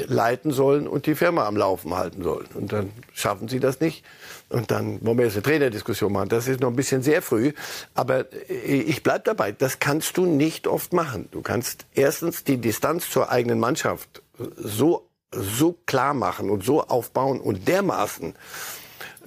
leiten 0.07 0.51
sollen 0.51 0.87
und 0.87 1.05
die 1.05 1.15
Firma 1.15 1.47
am 1.47 1.55
Laufen 1.55 1.95
halten 1.95 2.23
sollen. 2.23 2.47
Und 2.53 2.73
dann 2.73 2.91
schaffen 3.13 3.47
Sie 3.47 3.59
das 3.59 3.79
nicht. 3.79 4.03
Und 4.49 4.71
dann 4.71 5.05
wollen 5.05 5.17
wir 5.17 5.25
jetzt 5.25 5.35
eine 5.35 5.43
Trainerdiskussion 5.43 6.11
machen. 6.11 6.29
Das 6.29 6.47
ist 6.47 6.59
noch 6.59 6.69
ein 6.69 6.75
bisschen 6.75 7.03
sehr 7.03 7.21
früh. 7.21 7.53
Aber 7.93 8.25
ich 8.49 9.03
bleib 9.03 9.25
dabei. 9.25 9.51
Das 9.51 9.79
kannst 9.79 10.17
du 10.17 10.25
nicht 10.25 10.67
oft 10.67 10.91
machen. 10.91 11.29
Du 11.31 11.41
kannst 11.41 11.85
erstens 11.93 12.43
die 12.43 12.57
Distanz 12.57 13.09
zur 13.09 13.29
eigenen 13.29 13.59
Mannschaft 13.59 14.23
so, 14.57 15.07
so 15.31 15.77
klar 15.85 16.13
machen 16.13 16.49
und 16.49 16.63
so 16.63 16.81
aufbauen 16.81 17.39
und 17.39 17.67
dermaßen 17.67 18.33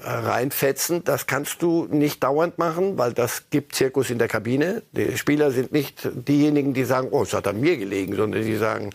äh, 0.01 0.09
reinfetzen. 0.11 1.05
Das 1.05 1.29
kannst 1.29 1.63
du 1.63 1.87
nicht 1.89 2.25
dauernd 2.25 2.59
machen, 2.59 2.99
weil 2.99 3.13
das 3.13 3.45
gibt 3.51 3.77
Zirkus 3.77 4.11
in 4.11 4.19
der 4.19 4.27
Kabine. 4.27 4.83
Die 4.91 5.17
Spieler 5.17 5.53
sind 5.53 5.71
nicht 5.71 6.09
diejenigen, 6.13 6.75
die 6.75 6.85
sagen, 6.85 7.09
oh, 7.13 7.23
es 7.23 7.33
hat 7.33 7.47
an 7.47 7.61
mir 7.61 7.77
gelegen, 7.77 8.17
sondern 8.17 8.43
die 8.43 8.57
sagen, 8.57 8.91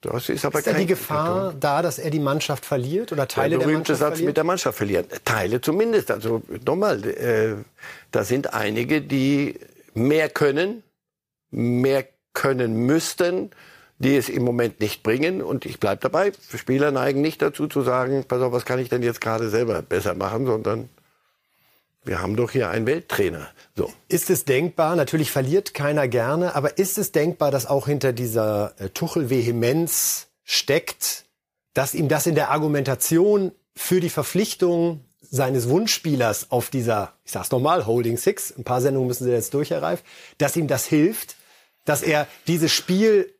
das 0.00 0.28
ist 0.28 0.44
aber 0.44 0.58
ist 0.58 0.66
da 0.66 0.72
die 0.72 0.86
Gefahr 0.86 1.48
Rettung. 1.48 1.60
da, 1.60 1.82
dass 1.82 1.98
er 1.98 2.10
die 2.10 2.20
Mannschaft 2.20 2.64
verliert 2.64 3.12
oder 3.12 3.28
Teile 3.28 3.58
der, 3.58 3.66
der 3.66 3.76
Mannschaft 3.76 3.98
Satz 3.98 4.08
verliert? 4.08 4.26
mit 4.26 4.36
der 4.36 4.44
Mannschaft 4.44 4.78
verlieren. 4.78 5.06
Teile 5.24 5.60
zumindest. 5.60 6.10
Also 6.10 6.42
nochmal, 6.64 7.04
äh, 7.04 7.56
da 8.10 8.24
sind 8.24 8.54
einige, 8.54 9.02
die 9.02 9.58
mehr 9.94 10.28
können, 10.30 10.82
mehr 11.50 12.06
können 12.32 12.86
müssten, 12.86 13.50
die 13.98 14.16
es 14.16 14.30
im 14.30 14.42
Moment 14.42 14.80
nicht 14.80 15.02
bringen. 15.02 15.42
Und 15.42 15.66
ich 15.66 15.78
bleibe 15.78 16.00
dabei. 16.00 16.32
Spieler 16.54 16.90
neigen 16.90 17.20
nicht 17.20 17.42
dazu 17.42 17.66
zu 17.66 17.82
sagen, 17.82 18.24
pass 18.26 18.40
auf, 18.40 18.52
was 18.52 18.64
kann 18.64 18.78
ich 18.78 18.88
denn 18.88 19.02
jetzt 19.02 19.20
gerade 19.20 19.50
selber 19.50 19.82
besser 19.82 20.14
machen, 20.14 20.46
sondern 20.46 20.88
wir 22.04 22.20
haben 22.20 22.36
doch 22.36 22.50
hier 22.50 22.70
einen 22.70 22.86
Welttrainer. 22.86 23.48
So. 23.76 23.92
Ist 24.08 24.30
es 24.30 24.44
denkbar, 24.44 24.96
natürlich 24.96 25.30
verliert 25.30 25.74
keiner 25.74 26.08
gerne, 26.08 26.54
aber 26.54 26.78
ist 26.78 26.98
es 26.98 27.12
denkbar, 27.12 27.50
dass 27.50 27.66
auch 27.66 27.86
hinter 27.86 28.12
dieser 28.12 28.74
äh, 28.78 28.88
Tuchel-Vehemenz 28.88 30.28
steckt, 30.44 31.24
dass 31.74 31.94
ihm 31.94 32.08
das 32.08 32.26
in 32.26 32.34
der 32.34 32.50
Argumentation 32.50 33.52
für 33.76 34.00
die 34.00 34.10
Verpflichtung 34.10 35.04
seines 35.20 35.68
Wunschspielers 35.68 36.50
auf 36.50 36.70
dieser, 36.70 37.12
ich 37.24 37.32
sag's 37.32 37.50
nochmal, 37.50 37.86
Holding 37.86 38.16
Six, 38.16 38.52
ein 38.56 38.64
paar 38.64 38.80
Sendungen 38.80 39.06
müssen 39.06 39.24
Sie 39.24 39.30
jetzt 39.30 39.54
durch, 39.54 39.72
dass 40.38 40.56
ihm 40.56 40.66
das 40.66 40.86
hilft, 40.86 41.36
dass 41.84 42.02
er 42.02 42.26
dieses 42.46 42.72
Spiel 42.72 43.32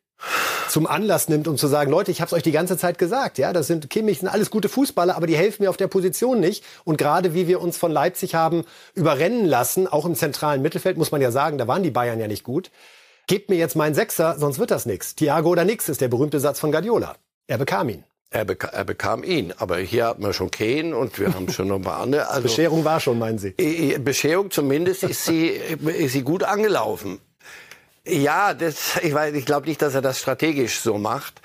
zum 0.70 0.86
Anlass 0.86 1.28
nimmt, 1.28 1.48
um 1.48 1.56
zu 1.56 1.66
sagen, 1.66 1.90
Leute, 1.90 2.10
ich 2.10 2.20
habe 2.20 2.28
es 2.28 2.32
euch 2.32 2.42
die 2.42 2.52
ganze 2.52 2.76
Zeit 2.76 2.98
gesagt, 2.98 3.38
ja, 3.38 3.52
das 3.52 3.66
sind 3.66 3.90
Kimmich, 3.90 4.20
sind 4.20 4.28
alles 4.28 4.50
gute 4.50 4.68
Fußballer, 4.68 5.16
aber 5.16 5.26
die 5.26 5.36
helfen 5.36 5.62
mir 5.62 5.70
auf 5.70 5.76
der 5.76 5.88
Position 5.88 6.40
nicht. 6.40 6.64
Und 6.84 6.96
gerade 6.96 7.34
wie 7.34 7.46
wir 7.46 7.60
uns 7.60 7.76
von 7.76 7.92
Leipzig 7.92 8.34
haben 8.34 8.64
überrennen 8.94 9.46
lassen, 9.46 9.86
auch 9.86 10.06
im 10.06 10.14
zentralen 10.14 10.62
Mittelfeld, 10.62 10.96
muss 10.96 11.12
man 11.12 11.20
ja 11.20 11.30
sagen, 11.30 11.58
da 11.58 11.66
waren 11.66 11.82
die 11.82 11.90
Bayern 11.90 12.20
ja 12.20 12.28
nicht 12.28 12.44
gut. 12.44 12.70
Gebt 13.26 13.50
mir 13.50 13.56
jetzt 13.56 13.76
meinen 13.76 13.94
Sechser, 13.94 14.36
sonst 14.38 14.58
wird 14.58 14.70
das 14.70 14.86
nichts. 14.86 15.14
Thiago 15.14 15.50
oder 15.50 15.64
nix 15.64 15.88
ist 15.88 16.00
der 16.00 16.08
berühmte 16.08 16.40
Satz 16.40 16.58
von 16.58 16.72
Guardiola. 16.72 17.14
Er 17.46 17.58
bekam 17.58 17.88
ihn. 17.88 18.04
Er, 18.32 18.44
beka 18.44 18.68
er, 18.68 18.84
bekam 18.84 19.24
ihn, 19.24 19.52
aber 19.58 19.78
hier 19.78 20.06
hatten 20.06 20.22
wir 20.22 20.32
schon 20.32 20.52
Kane 20.52 20.96
und 20.96 21.18
wir 21.18 21.34
haben 21.34 21.50
schon 21.50 21.66
noch 21.66 21.76
ein 21.76 21.82
paar 21.82 22.00
andere. 22.00 22.28
Also, 22.28 22.42
Bescherung 22.42 22.84
war 22.84 23.00
schon, 23.00 23.18
meinen 23.18 23.38
Sie? 23.38 23.50
Bescherung 23.98 24.52
zumindest 24.52 25.02
ist 25.02 25.24
sie, 25.24 25.48
ist 25.48 26.12
sie 26.12 26.22
gut 26.22 26.44
angelaufen. 26.44 27.18
Ja, 28.10 28.54
das, 28.54 28.96
ich, 29.02 29.14
weiß, 29.14 29.34
ich 29.34 29.46
glaube 29.46 29.68
nicht, 29.68 29.80
dass 29.80 29.94
er 29.94 30.02
das 30.02 30.18
strategisch 30.18 30.80
so 30.80 30.98
macht. 30.98 31.40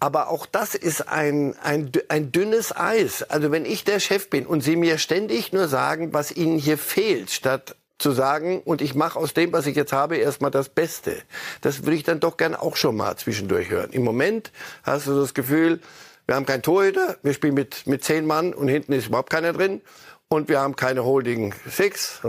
Aber 0.00 0.28
auch 0.28 0.46
das 0.46 0.74
ist 0.74 1.08
ein, 1.08 1.54
ein, 1.62 1.92
ein 2.08 2.32
dünnes 2.32 2.74
Eis. 2.74 3.22
Also 3.22 3.52
wenn 3.52 3.64
ich 3.64 3.84
der 3.84 4.00
Chef 4.00 4.28
bin 4.28 4.46
und 4.46 4.62
Sie 4.62 4.74
mir 4.74 4.98
ständig 4.98 5.52
nur 5.52 5.68
sagen, 5.68 6.12
was 6.12 6.32
Ihnen 6.32 6.58
hier 6.58 6.78
fehlt, 6.78 7.30
statt 7.30 7.76
zu 7.98 8.10
sagen, 8.10 8.60
und 8.64 8.80
ich 8.80 8.94
mache 8.94 9.18
aus 9.18 9.34
dem, 9.34 9.52
was 9.52 9.66
ich 9.66 9.76
jetzt 9.76 9.92
habe, 9.92 10.16
erstmal 10.16 10.50
das 10.50 10.68
Beste. 10.70 11.22
Das 11.60 11.84
würde 11.84 11.96
ich 11.96 12.02
dann 12.02 12.18
doch 12.18 12.38
gern 12.38 12.56
auch 12.56 12.76
schon 12.76 12.96
mal 12.96 13.16
zwischendurch 13.16 13.68
hören. 13.68 13.90
Im 13.90 14.02
Moment 14.02 14.50
hast 14.82 15.06
du 15.06 15.20
das 15.20 15.34
Gefühl, 15.34 15.80
wir 16.26 16.34
haben 16.34 16.46
keinen 16.46 16.62
Torhüter, 16.62 17.18
wir 17.22 17.34
spielen 17.34 17.54
mit, 17.54 17.86
mit 17.86 18.02
zehn 18.02 18.26
Mann 18.26 18.52
und 18.54 18.68
hinten 18.68 18.94
ist 18.94 19.08
überhaupt 19.08 19.30
keiner 19.30 19.52
drin. 19.52 19.80
Und 20.28 20.48
wir 20.48 20.60
haben 20.60 20.74
keine 20.74 21.04
Holding 21.04 21.54
Six. 21.68 22.20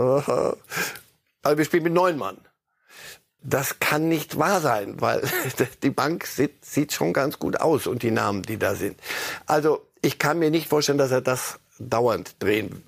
Also 1.44 1.58
wir 1.58 1.64
spielen 1.64 1.82
mit 1.82 1.92
neun 1.92 2.18
Mann. 2.18 2.38
Das 3.44 3.80
kann 3.80 4.08
nicht 4.08 4.38
wahr 4.38 4.60
sein, 4.60 5.00
weil 5.00 5.22
die 5.82 5.90
Bank 5.90 6.26
sieht, 6.26 6.64
sieht 6.64 6.92
schon 6.92 7.12
ganz 7.12 7.38
gut 7.38 7.60
aus 7.60 7.86
und 7.86 8.02
die 8.02 8.10
Namen, 8.10 8.42
die 8.42 8.58
da 8.58 8.74
sind. 8.74 8.98
Also 9.46 9.86
ich 10.00 10.18
kann 10.18 10.38
mir 10.38 10.50
nicht 10.50 10.68
vorstellen, 10.68 10.98
dass 10.98 11.10
er 11.10 11.20
das 11.20 11.58
dauernd 11.78 12.36
drehen 12.38 12.82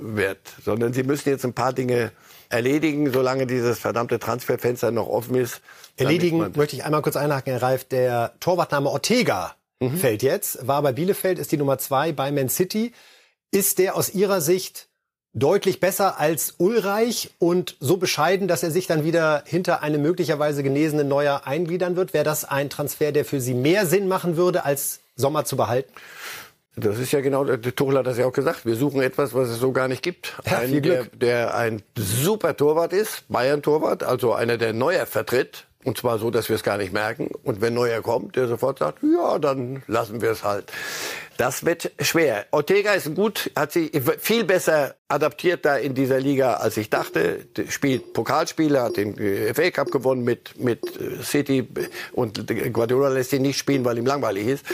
wird, 0.00 0.38
sondern 0.64 0.92
sie 0.92 1.02
müssen 1.02 1.28
jetzt 1.28 1.44
ein 1.44 1.54
paar 1.54 1.72
Dinge 1.72 2.12
erledigen, 2.48 3.12
solange 3.12 3.46
dieses 3.46 3.78
verdammte 3.78 4.18
Transferfenster 4.18 4.90
noch 4.90 5.08
offen 5.08 5.34
ist. 5.34 5.60
Erledigen 5.96 6.52
möchte 6.56 6.76
ich 6.76 6.84
einmal 6.84 7.02
kurz 7.02 7.16
einhaken, 7.16 7.52
Herr 7.52 7.62
Reif. 7.62 7.84
Der 7.84 8.32
Torwartname 8.40 8.88
Ortega 8.88 9.54
mhm. 9.80 9.96
fällt 9.96 10.22
jetzt, 10.22 10.66
war 10.66 10.82
bei 10.82 10.92
Bielefeld, 10.92 11.38
ist 11.38 11.52
die 11.52 11.56
Nummer 11.56 11.78
zwei 11.78 12.12
bei 12.12 12.32
Man 12.32 12.48
City. 12.48 12.92
Ist 13.50 13.78
der 13.78 13.96
aus 13.96 14.14
Ihrer 14.14 14.40
Sicht 14.40 14.87
deutlich 15.34 15.80
besser 15.80 16.18
als 16.18 16.54
Ulreich 16.58 17.30
und 17.38 17.76
so 17.80 17.96
bescheiden, 17.96 18.48
dass 18.48 18.62
er 18.62 18.70
sich 18.70 18.86
dann 18.86 19.04
wieder 19.04 19.42
hinter 19.46 19.82
einem 19.82 20.02
möglicherweise 20.02 20.62
genesenen 20.62 21.08
Neuer 21.08 21.42
eingliedern 21.44 21.96
wird? 21.96 22.14
Wäre 22.14 22.24
das 22.24 22.44
ein 22.44 22.70
Transfer, 22.70 23.12
der 23.12 23.24
für 23.24 23.40
Sie 23.40 23.54
mehr 23.54 23.86
Sinn 23.86 24.08
machen 24.08 24.36
würde, 24.36 24.64
als 24.64 25.00
Sommer 25.16 25.44
zu 25.44 25.56
behalten? 25.56 25.92
Das 26.76 26.98
ist 26.98 27.12
ja 27.12 27.20
genau, 27.20 27.44
der 27.44 27.74
Tuchel 27.74 27.98
hat 27.98 28.06
das 28.06 28.18
ja 28.18 28.26
auch 28.26 28.32
gesagt. 28.32 28.64
Wir 28.64 28.76
suchen 28.76 29.02
etwas, 29.02 29.34
was 29.34 29.48
es 29.48 29.58
so 29.58 29.72
gar 29.72 29.88
nicht 29.88 30.02
gibt. 30.02 30.36
Ja, 30.46 30.58
einen, 30.58 30.82
der, 30.82 31.04
der 31.06 31.54
ein 31.56 31.82
super 31.96 32.56
Torwart 32.56 32.92
ist, 32.92 33.24
Bayern-Torwart, 33.28 34.04
also 34.04 34.32
einer, 34.32 34.58
der 34.58 34.72
Neuer 34.72 35.06
vertritt. 35.06 35.64
Und 35.84 35.96
zwar 35.96 36.18
so, 36.18 36.30
dass 36.30 36.48
wir 36.48 36.56
es 36.56 36.64
gar 36.64 36.76
nicht 36.76 36.92
merken. 36.92 37.30
Und 37.44 37.60
wenn 37.60 37.72
Neuer 37.72 38.02
kommt, 38.02 38.34
der 38.34 38.48
sofort 38.48 38.80
sagt, 38.80 38.98
ja, 39.02 39.38
dann 39.38 39.82
lassen 39.86 40.20
wir 40.20 40.30
es 40.30 40.42
halt. 40.42 40.72
Das 41.36 41.64
wird 41.64 41.92
schwer. 42.00 42.46
Ortega 42.50 42.94
ist 42.94 43.14
gut, 43.14 43.52
hat 43.54 43.70
sich 43.70 43.92
viel 44.18 44.42
besser 44.42 44.96
adaptiert 45.06 45.64
da 45.64 45.76
in 45.76 45.94
dieser 45.94 46.18
Liga, 46.18 46.54
als 46.54 46.76
ich 46.76 46.90
dachte. 46.90 47.46
Spielt 47.68 48.12
Pokalspiele, 48.12 48.82
hat 48.82 48.96
den 48.96 49.14
FA 49.54 49.70
Cup 49.70 49.92
gewonnen 49.92 50.24
mit, 50.24 50.58
mit 50.58 50.80
City 51.22 51.68
und 52.12 52.44
Guardiola 52.72 53.10
lässt 53.10 53.32
ihn 53.32 53.42
nicht 53.42 53.58
spielen, 53.58 53.84
weil 53.84 53.98
ihm 53.98 54.06
langweilig 54.06 54.48
ist. 54.48 54.64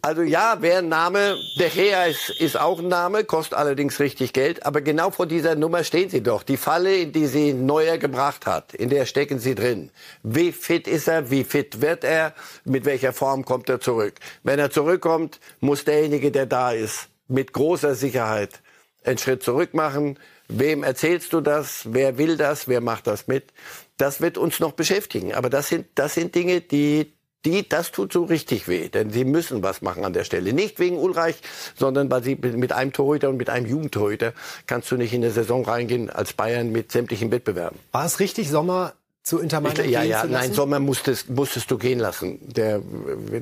Also 0.00 0.22
ja, 0.22 0.62
wäre 0.62 0.78
ein 0.78 0.88
Name, 0.88 1.36
der 1.58 1.70
Gea 1.70 2.04
ist, 2.04 2.30
ist 2.30 2.58
auch 2.58 2.78
ein 2.78 2.86
Name, 2.86 3.24
kostet 3.24 3.58
allerdings 3.58 3.98
richtig 3.98 4.32
Geld. 4.32 4.64
Aber 4.64 4.80
genau 4.80 5.10
vor 5.10 5.26
dieser 5.26 5.56
Nummer 5.56 5.82
stehen 5.82 6.08
sie 6.08 6.22
doch. 6.22 6.44
Die 6.44 6.56
Falle, 6.56 6.96
in 6.96 7.12
die 7.12 7.26
sie 7.26 7.52
Neuer 7.52 7.98
gebracht 7.98 8.46
hat, 8.46 8.74
in 8.74 8.90
der 8.90 9.06
stecken 9.06 9.40
sie 9.40 9.56
drin. 9.56 9.90
Wie 10.22 10.52
fit 10.52 10.86
ist 10.86 11.08
er, 11.08 11.30
wie 11.30 11.42
fit 11.42 11.80
wird 11.80 12.04
er, 12.04 12.32
mit 12.64 12.84
welcher 12.84 13.12
Form 13.12 13.44
kommt 13.44 13.68
er 13.68 13.80
zurück. 13.80 14.14
Wenn 14.44 14.60
er 14.60 14.70
zurückkommt, 14.70 15.40
muss 15.60 15.84
derjenige, 15.84 16.30
der 16.30 16.46
da 16.46 16.70
ist, 16.70 17.08
mit 17.26 17.52
großer 17.52 17.96
Sicherheit 17.96 18.60
einen 19.04 19.18
Schritt 19.18 19.42
zurück 19.42 19.74
machen. 19.74 20.18
Wem 20.48 20.84
erzählst 20.84 21.32
du 21.32 21.40
das? 21.40 21.82
Wer 21.86 22.18
will 22.18 22.36
das? 22.36 22.68
Wer 22.68 22.80
macht 22.80 23.08
das 23.08 23.26
mit? 23.26 23.52
Das 23.96 24.20
wird 24.20 24.38
uns 24.38 24.60
noch 24.60 24.72
beschäftigen. 24.72 25.34
Aber 25.34 25.50
das 25.50 25.68
sind, 25.68 25.86
das 25.96 26.14
sind 26.14 26.34
Dinge, 26.34 26.60
die 26.60 27.12
die, 27.44 27.68
das 27.68 27.92
tut 27.92 28.12
so 28.12 28.24
richtig 28.24 28.68
weh, 28.68 28.88
denn 28.88 29.10
sie 29.10 29.24
müssen 29.24 29.62
was 29.62 29.80
machen 29.80 30.04
an 30.04 30.12
der 30.12 30.24
Stelle. 30.24 30.52
Nicht 30.52 30.78
wegen 30.78 30.98
Ulreich, 30.98 31.36
sondern 31.76 32.10
weil 32.10 32.22
sie 32.22 32.34
mit 32.34 32.72
einem 32.72 32.92
Torhüter 32.92 33.28
und 33.28 33.36
mit 33.36 33.48
einem 33.48 33.66
Jugendtorhüter 33.66 34.32
kannst 34.66 34.90
du 34.90 34.96
nicht 34.96 35.12
in 35.12 35.22
der 35.22 35.30
Saison 35.30 35.64
reingehen 35.64 36.10
als 36.10 36.32
Bayern 36.32 36.72
mit 36.72 36.90
sämtlichen 36.90 37.30
Wettbewerben. 37.30 37.78
War 37.92 38.06
es 38.06 38.20
richtig, 38.20 38.50
Sommer 38.50 38.94
zu 39.28 39.38
Inter 39.38 39.60
Mailand 39.60 39.90
Ja, 39.90 40.02
ja, 40.02 40.24
nein, 40.24 40.54
Sommer 40.54 40.80
musstest, 40.80 41.28
musstest 41.28 41.70
du 41.70 41.76
gehen 41.76 41.98
lassen. 41.98 42.38
Der, 42.42 42.80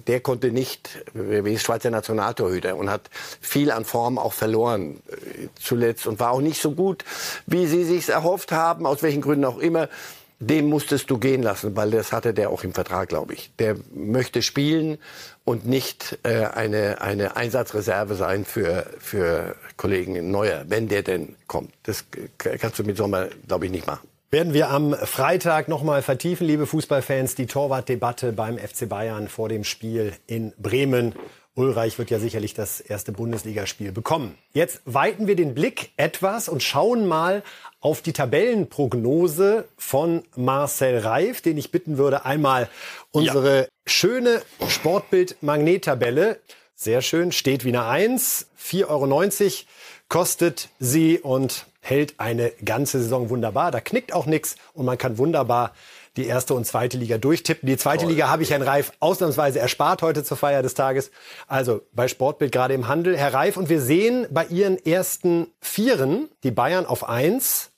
der 0.06 0.20
konnte 0.20 0.50
nicht, 0.50 1.04
wie 1.14 1.58
Schweizer 1.58 1.90
Nationaltorhüter 1.90 2.76
und 2.76 2.90
hat 2.90 3.08
viel 3.40 3.70
an 3.70 3.84
Form 3.84 4.18
auch 4.18 4.32
verloren 4.32 5.00
äh, 5.08 5.48
zuletzt 5.60 6.06
und 6.06 6.18
war 6.18 6.32
auch 6.32 6.40
nicht 6.40 6.60
so 6.60 6.72
gut, 6.72 7.04
wie 7.46 7.66
sie 7.66 7.84
sich 7.84 8.08
erhofft 8.08 8.50
haben, 8.50 8.84
aus 8.84 9.02
welchen 9.02 9.20
Gründen 9.20 9.44
auch 9.44 9.58
immer 9.58 9.88
den 10.38 10.66
musstest 10.66 11.10
du 11.10 11.18
gehen 11.18 11.42
lassen, 11.42 11.76
weil 11.76 11.90
das 11.90 12.12
hatte 12.12 12.34
der 12.34 12.50
auch 12.50 12.62
im 12.62 12.72
Vertrag, 12.72 13.08
glaube 13.08 13.34
ich. 13.34 13.50
Der 13.58 13.76
möchte 13.94 14.42
spielen 14.42 14.98
und 15.44 15.66
nicht 15.66 16.18
äh, 16.24 16.46
eine, 16.46 17.00
eine 17.00 17.36
Einsatzreserve 17.36 18.14
sein 18.14 18.44
für, 18.44 18.86
für 18.98 19.56
Kollegen 19.76 20.30
Neuer, 20.30 20.64
wenn 20.68 20.88
der 20.88 21.02
denn 21.02 21.36
kommt. 21.46 21.72
Das 21.84 22.04
kannst 22.38 22.78
du 22.78 22.84
mit 22.84 22.96
Sommer, 22.96 23.28
glaube 23.46 23.66
ich, 23.66 23.70
nicht 23.70 23.86
machen. 23.86 24.06
Werden 24.30 24.52
wir 24.52 24.70
am 24.70 24.92
Freitag 24.92 25.68
nochmal 25.68 26.02
vertiefen, 26.02 26.46
liebe 26.46 26.66
Fußballfans, 26.66 27.36
die 27.36 27.46
Torwartdebatte 27.46 28.32
beim 28.32 28.58
FC 28.58 28.88
Bayern 28.88 29.28
vor 29.28 29.48
dem 29.48 29.64
Spiel 29.64 30.12
in 30.26 30.52
Bremen. 30.58 31.14
Ulreich 31.56 31.98
wird 31.98 32.10
ja 32.10 32.18
sicherlich 32.18 32.52
das 32.52 32.80
erste 32.80 33.12
Bundesligaspiel 33.12 33.90
bekommen. 33.90 34.36
Jetzt 34.52 34.82
weiten 34.84 35.26
wir 35.26 35.36
den 35.36 35.54
Blick 35.54 35.90
etwas 35.96 36.48
und 36.48 36.62
schauen 36.62 37.06
mal 37.06 37.42
auf 37.80 38.02
die 38.02 38.12
Tabellenprognose 38.12 39.66
von 39.78 40.22
Marcel 40.36 40.98
Reif, 40.98 41.40
den 41.40 41.56
ich 41.56 41.70
bitten 41.70 41.96
würde, 41.96 42.26
einmal 42.26 42.68
unsere 43.10 43.62
ja. 43.62 43.66
schöne 43.86 44.42
Sportbild-Magnettabelle. 44.68 46.40
Sehr 46.74 47.00
schön, 47.00 47.32
steht 47.32 47.64
wie 47.64 47.70
eine 47.70 47.86
Eins, 47.86 48.48
4,90 48.60 48.86
Euro 48.88 49.50
kostet 50.08 50.68
sie 50.78 51.18
und 51.18 51.66
hält 51.80 52.14
eine 52.18 52.50
ganze 52.64 53.00
Saison 53.00 53.30
wunderbar. 53.30 53.70
Da 53.70 53.80
knickt 53.80 54.12
auch 54.12 54.26
nichts 54.26 54.56
und 54.74 54.84
man 54.84 54.98
kann 54.98 55.18
wunderbar 55.18 55.72
die 56.16 56.26
erste 56.26 56.54
und 56.54 56.66
zweite 56.66 56.96
Liga 56.96 57.18
durchtippen. 57.18 57.66
Die 57.66 57.76
zweite 57.76 58.04
Toll. 58.04 58.12
Liga 58.12 58.28
habe 58.28 58.42
ich 58.42 58.50
Herrn 58.50 58.62
Reif 58.62 58.92
ausnahmsweise 59.00 59.58
erspart 59.58 60.02
heute 60.02 60.24
zur 60.24 60.36
Feier 60.36 60.62
des 60.62 60.74
Tages. 60.74 61.10
Also 61.46 61.82
bei 61.92 62.08
Sportbild 62.08 62.52
gerade 62.52 62.74
im 62.74 62.88
Handel. 62.88 63.16
Herr 63.16 63.34
Reif, 63.34 63.56
und 63.56 63.68
wir 63.68 63.80
sehen 63.80 64.26
bei 64.30 64.46
Ihren 64.46 64.78
ersten 64.84 65.48
Vieren 65.60 66.28
die 66.42 66.50
Bayern 66.50 66.86
auf 66.86 67.08
eins, 67.08 67.70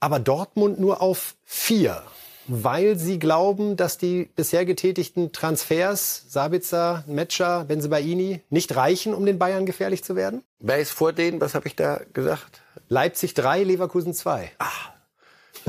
aber 0.00 0.18
Dortmund 0.18 0.80
nur 0.80 1.00
auf 1.00 1.34
vier. 1.44 2.02
Weil 2.48 2.96
Sie 2.98 3.20
glauben, 3.20 3.76
dass 3.76 3.98
die 3.98 4.28
bisher 4.34 4.64
getätigten 4.64 5.32
Transfers, 5.32 6.24
Sabitzer, 6.28 7.04
Metscher, 7.06 7.64
Benzebaini, 7.64 8.42
nicht 8.50 8.74
reichen, 8.74 9.14
um 9.14 9.24
den 9.24 9.38
Bayern 9.38 9.64
gefährlich 9.64 10.02
zu 10.02 10.16
werden? 10.16 10.42
Wer 10.58 10.78
ist 10.78 10.90
vor 10.90 11.12
denen? 11.12 11.40
Was 11.40 11.54
habe 11.54 11.68
ich 11.68 11.76
da 11.76 12.00
gesagt? 12.12 12.62
Leipzig 12.88 13.34
3, 13.34 13.62
Leverkusen 13.62 14.12
2. 14.12 14.50
Ach, 14.58 14.91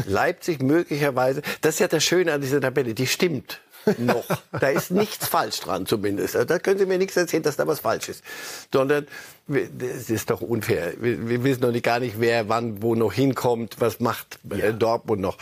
Leipzig 0.05 0.61
möglicherweise, 0.61 1.41
das 1.61 1.75
ist 1.75 1.79
ja 1.79 1.87
das 1.87 2.03
Schöne 2.03 2.33
an 2.33 2.41
dieser 2.41 2.61
Tabelle, 2.61 2.93
die 2.93 3.07
stimmt 3.07 3.59
noch. 3.97 4.25
Da 4.59 4.69
ist 4.69 4.91
nichts 4.91 5.27
falsch 5.27 5.59
dran 5.59 5.85
zumindest. 5.85 6.35
Da 6.35 6.59
können 6.59 6.79
Sie 6.79 6.85
mir 6.85 6.97
nichts 6.97 7.17
erzählen, 7.17 7.43
dass 7.43 7.57
da 7.57 7.67
was 7.67 7.81
falsch 7.81 8.09
ist. 8.09 8.23
Sondern, 8.71 9.07
das 9.47 10.09
ist 10.09 10.29
doch 10.29 10.41
unfair. 10.41 10.93
Wir, 10.99 11.27
wir 11.27 11.43
wissen 11.43 11.61
noch 11.61 11.71
nicht 11.71 11.83
gar 11.83 11.99
nicht, 11.99 12.19
wer 12.19 12.49
wann 12.49 12.81
wo 12.81 12.95
noch 12.95 13.13
hinkommt, 13.13 13.77
was 13.79 13.99
macht 13.99 14.39
äh, 14.51 14.57
ja. 14.57 14.71
Dortmund 14.71 15.21
noch. 15.21 15.37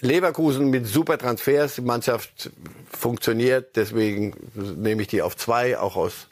Leverkusen 0.00 0.70
mit 0.70 0.86
super 0.86 1.18
Transfers, 1.18 1.76
die 1.76 1.80
Mannschaft 1.80 2.50
funktioniert, 2.90 3.76
deswegen 3.76 4.34
nehme 4.54 5.02
ich 5.02 5.08
die 5.08 5.22
auf 5.22 5.36
zwei, 5.36 5.78
auch 5.78 5.96
aus 5.96 6.28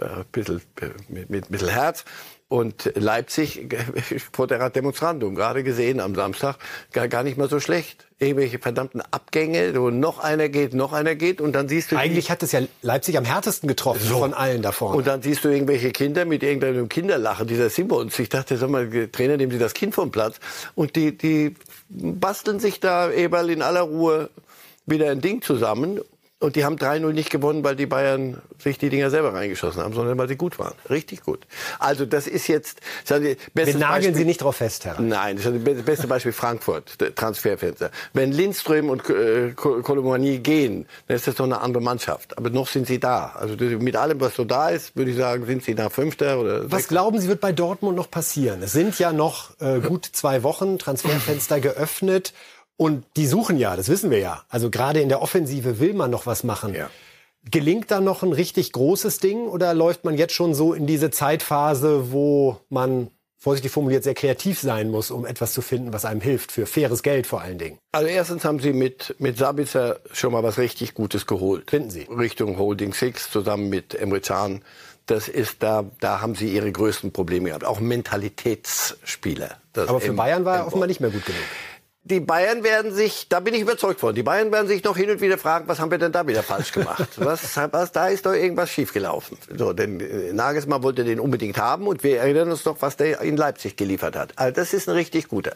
äh, 0.00 0.24
bisschen, 0.32 0.62
äh, 0.80 0.88
mit, 1.08 1.28
mit 1.28 1.50
bisschen 1.50 1.68
Herz. 1.68 2.04
Und 2.52 2.92
Leipzig 2.96 3.66
vor 4.32 4.46
der 4.46 4.68
Demonstrandum, 4.68 5.34
gerade 5.34 5.62
gesehen 5.62 6.00
am 6.00 6.14
Samstag, 6.14 6.56
gar, 6.92 7.08
gar 7.08 7.22
nicht 7.22 7.38
mal 7.38 7.48
so 7.48 7.60
schlecht. 7.60 8.04
Irgendwelche 8.18 8.58
verdammten 8.58 9.00
Abgänge, 9.10 9.74
wo 9.74 9.88
noch 9.88 10.18
einer 10.18 10.50
geht, 10.50 10.74
noch 10.74 10.92
einer 10.92 11.14
geht 11.14 11.40
und 11.40 11.54
dann 11.54 11.66
siehst 11.66 11.90
du... 11.92 11.96
Eigentlich 11.96 12.30
hat 12.30 12.42
es 12.42 12.52
ja 12.52 12.60
Leipzig 12.82 13.16
am 13.16 13.24
härtesten 13.24 13.68
getroffen 13.68 14.06
so. 14.06 14.18
von 14.18 14.34
allen 14.34 14.60
davon. 14.60 14.94
Und 14.94 15.06
dann 15.06 15.22
siehst 15.22 15.42
du 15.44 15.48
irgendwelche 15.48 15.92
Kinder 15.92 16.26
mit 16.26 16.42
irgendeinem 16.42 16.90
Kinderlachen, 16.90 17.46
dieser 17.46 17.70
Simmons. 17.70 18.18
Ich 18.18 18.28
dachte, 18.28 18.58
sag 18.58 18.68
mal, 18.68 19.08
Trainer, 19.10 19.38
nehmen 19.38 19.52
Sie 19.52 19.58
das 19.58 19.72
Kind 19.72 19.94
vom 19.94 20.10
Platz. 20.10 20.38
Und 20.74 20.94
die, 20.94 21.16
die 21.16 21.54
basteln 21.88 22.60
sich 22.60 22.80
da 22.80 23.10
eben 23.10 23.48
in 23.48 23.62
aller 23.62 23.80
Ruhe 23.80 24.28
wieder 24.84 25.10
ein 25.10 25.22
Ding 25.22 25.40
zusammen 25.40 26.02
und 26.42 26.56
die 26.56 26.64
haben 26.64 26.76
3-0 26.76 27.12
nicht 27.12 27.30
gewonnen, 27.30 27.62
weil 27.62 27.76
die 27.76 27.86
Bayern 27.86 28.42
sich 28.58 28.76
die 28.76 28.88
Dinger 28.88 29.10
selber 29.10 29.32
reingeschossen 29.32 29.80
haben, 29.82 29.94
sondern 29.94 30.18
weil 30.18 30.28
sie 30.28 30.36
gut 30.36 30.58
waren. 30.58 30.74
Richtig 30.90 31.22
gut. 31.22 31.46
Also 31.78 32.04
das 32.04 32.26
ist 32.26 32.48
jetzt... 32.48 32.80
Das 33.06 33.20
ist 33.20 33.38
Wir 33.54 33.66
nageln 33.66 33.80
Beispiel, 33.80 34.14
Sie 34.14 34.24
nicht 34.24 34.42
drauf 34.42 34.56
fest, 34.56 34.84
Herr. 34.84 35.00
Nein, 35.00 35.36
das 35.36 35.46
ist 35.46 35.66
das 35.66 35.84
beste 35.84 36.06
Beispiel 36.08 36.32
Frankfurt, 36.32 36.98
Transferfenster. 37.16 37.90
Wenn 38.12 38.32
Lindström 38.32 38.90
und 38.90 39.08
äh, 39.08 39.52
Kolomani 39.54 40.38
gehen, 40.38 40.86
dann 41.06 41.16
ist 41.16 41.26
das 41.28 41.36
doch 41.36 41.44
eine 41.44 41.60
andere 41.60 41.82
Mannschaft. 41.82 42.36
Aber 42.36 42.50
noch 42.50 42.66
sind 42.66 42.86
sie 42.86 42.98
da. 42.98 43.32
Also 43.38 43.54
mit 43.56 43.96
allem, 43.96 44.20
was 44.20 44.34
so 44.34 44.44
da 44.44 44.70
ist, 44.70 44.96
würde 44.96 45.12
ich 45.12 45.16
sagen, 45.16 45.46
sind 45.46 45.62
sie 45.62 45.74
da 45.74 45.90
Fünfter 45.90 46.40
oder 46.40 46.64
Was 46.64 46.70
Sechster. 46.72 46.88
glauben 46.88 47.20
Sie, 47.20 47.28
wird 47.28 47.40
bei 47.40 47.52
Dortmund 47.52 47.96
noch 47.96 48.10
passieren? 48.10 48.62
Es 48.62 48.72
sind 48.72 48.98
ja 48.98 49.12
noch 49.12 49.50
äh, 49.60 49.78
gut 49.80 50.08
zwei 50.10 50.42
Wochen 50.42 50.78
Transferfenster 50.78 51.60
geöffnet. 51.60 52.32
Und 52.76 53.04
die 53.16 53.26
suchen 53.26 53.58
ja, 53.58 53.76
das 53.76 53.88
wissen 53.88 54.10
wir 54.10 54.18
ja. 54.18 54.44
Also 54.48 54.70
gerade 54.70 55.00
in 55.00 55.08
der 55.08 55.22
Offensive 55.22 55.78
will 55.78 55.94
man 55.94 56.10
noch 56.10 56.26
was 56.26 56.44
machen. 56.44 56.74
Ja. 56.74 56.90
Gelingt 57.50 57.90
da 57.90 58.00
noch 58.00 58.22
ein 58.22 58.32
richtig 58.32 58.72
großes 58.72 59.18
Ding 59.18 59.46
oder 59.46 59.74
läuft 59.74 60.04
man 60.04 60.16
jetzt 60.16 60.34
schon 60.34 60.54
so 60.54 60.74
in 60.74 60.86
diese 60.86 61.10
Zeitphase, 61.10 62.12
wo 62.12 62.58
man 62.68 63.10
vorsichtig 63.42 63.72
formuliert, 63.72 64.04
sehr 64.04 64.14
kreativ 64.14 64.60
sein 64.60 64.88
muss, 64.88 65.10
um 65.10 65.26
etwas 65.26 65.52
zu 65.52 65.62
finden, 65.62 65.92
was 65.92 66.04
einem 66.04 66.20
hilft, 66.20 66.52
für 66.52 66.64
faires 66.64 67.02
Geld 67.02 67.26
vor 67.26 67.40
allen 67.40 67.58
Dingen. 67.58 67.78
Also 67.90 68.06
erstens 68.06 68.44
haben 68.44 68.60
sie 68.60 68.72
mit, 68.72 69.16
mit 69.18 69.36
Sabitzer 69.36 69.98
schon 70.12 70.32
mal 70.32 70.44
was 70.44 70.58
richtig 70.58 70.94
Gutes 70.94 71.26
geholt. 71.26 71.68
Finden 71.68 71.90
Sie? 71.90 72.06
Richtung 72.08 72.56
Holding 72.56 72.92
Six 72.94 73.32
zusammen 73.32 73.68
mit 73.68 73.96
Emre 73.96 74.20
Can. 74.20 74.62
Das 75.06 75.26
ist 75.26 75.64
da, 75.64 75.84
da 75.98 76.20
haben 76.20 76.36
sie 76.36 76.54
ihre 76.54 76.70
größten 76.70 77.10
Probleme 77.10 77.48
gehabt. 77.48 77.64
Auch 77.64 77.80
Mentalitätsspieler. 77.80 79.56
Aber 79.74 80.00
für 80.00 80.12
Bayern 80.12 80.44
war 80.44 80.58
er 80.58 80.66
offenbar 80.68 80.86
nicht 80.86 81.00
mehr 81.00 81.10
gut 81.10 81.26
genug 81.26 81.42
die 82.04 82.18
Bayern 82.18 82.64
werden 82.64 82.92
sich, 82.92 83.28
da 83.28 83.38
bin 83.38 83.54
ich 83.54 83.60
überzeugt 83.60 84.00
von, 84.00 84.12
die 84.12 84.24
Bayern 84.24 84.50
werden 84.50 84.66
sich 84.66 84.82
noch 84.82 84.96
hin 84.96 85.08
und 85.10 85.20
wieder 85.20 85.38
fragen, 85.38 85.68
was 85.68 85.78
haben 85.78 85.92
wir 85.92 85.98
denn 85.98 86.10
da 86.10 86.26
wieder 86.26 86.42
falsch 86.42 86.72
gemacht? 86.72 87.08
was, 87.16 87.56
was, 87.70 87.92
da 87.92 88.08
ist 88.08 88.26
doch 88.26 88.32
irgendwas 88.32 88.70
schiefgelaufen. 88.70 89.38
So, 89.56 89.72
denn 89.72 90.00
äh, 90.00 90.32
Nagelsmann 90.32 90.82
wollte 90.82 91.04
den 91.04 91.20
unbedingt 91.20 91.58
haben 91.58 91.86
und 91.86 92.02
wir 92.02 92.18
erinnern 92.18 92.50
uns 92.50 92.64
noch, 92.64 92.82
was 92.82 92.96
der 92.96 93.20
in 93.20 93.36
Leipzig 93.36 93.76
geliefert 93.76 94.16
hat. 94.16 94.32
Also 94.36 94.52
das 94.52 94.74
ist 94.74 94.88
ein 94.88 94.96
richtig 94.96 95.28
guter. 95.28 95.54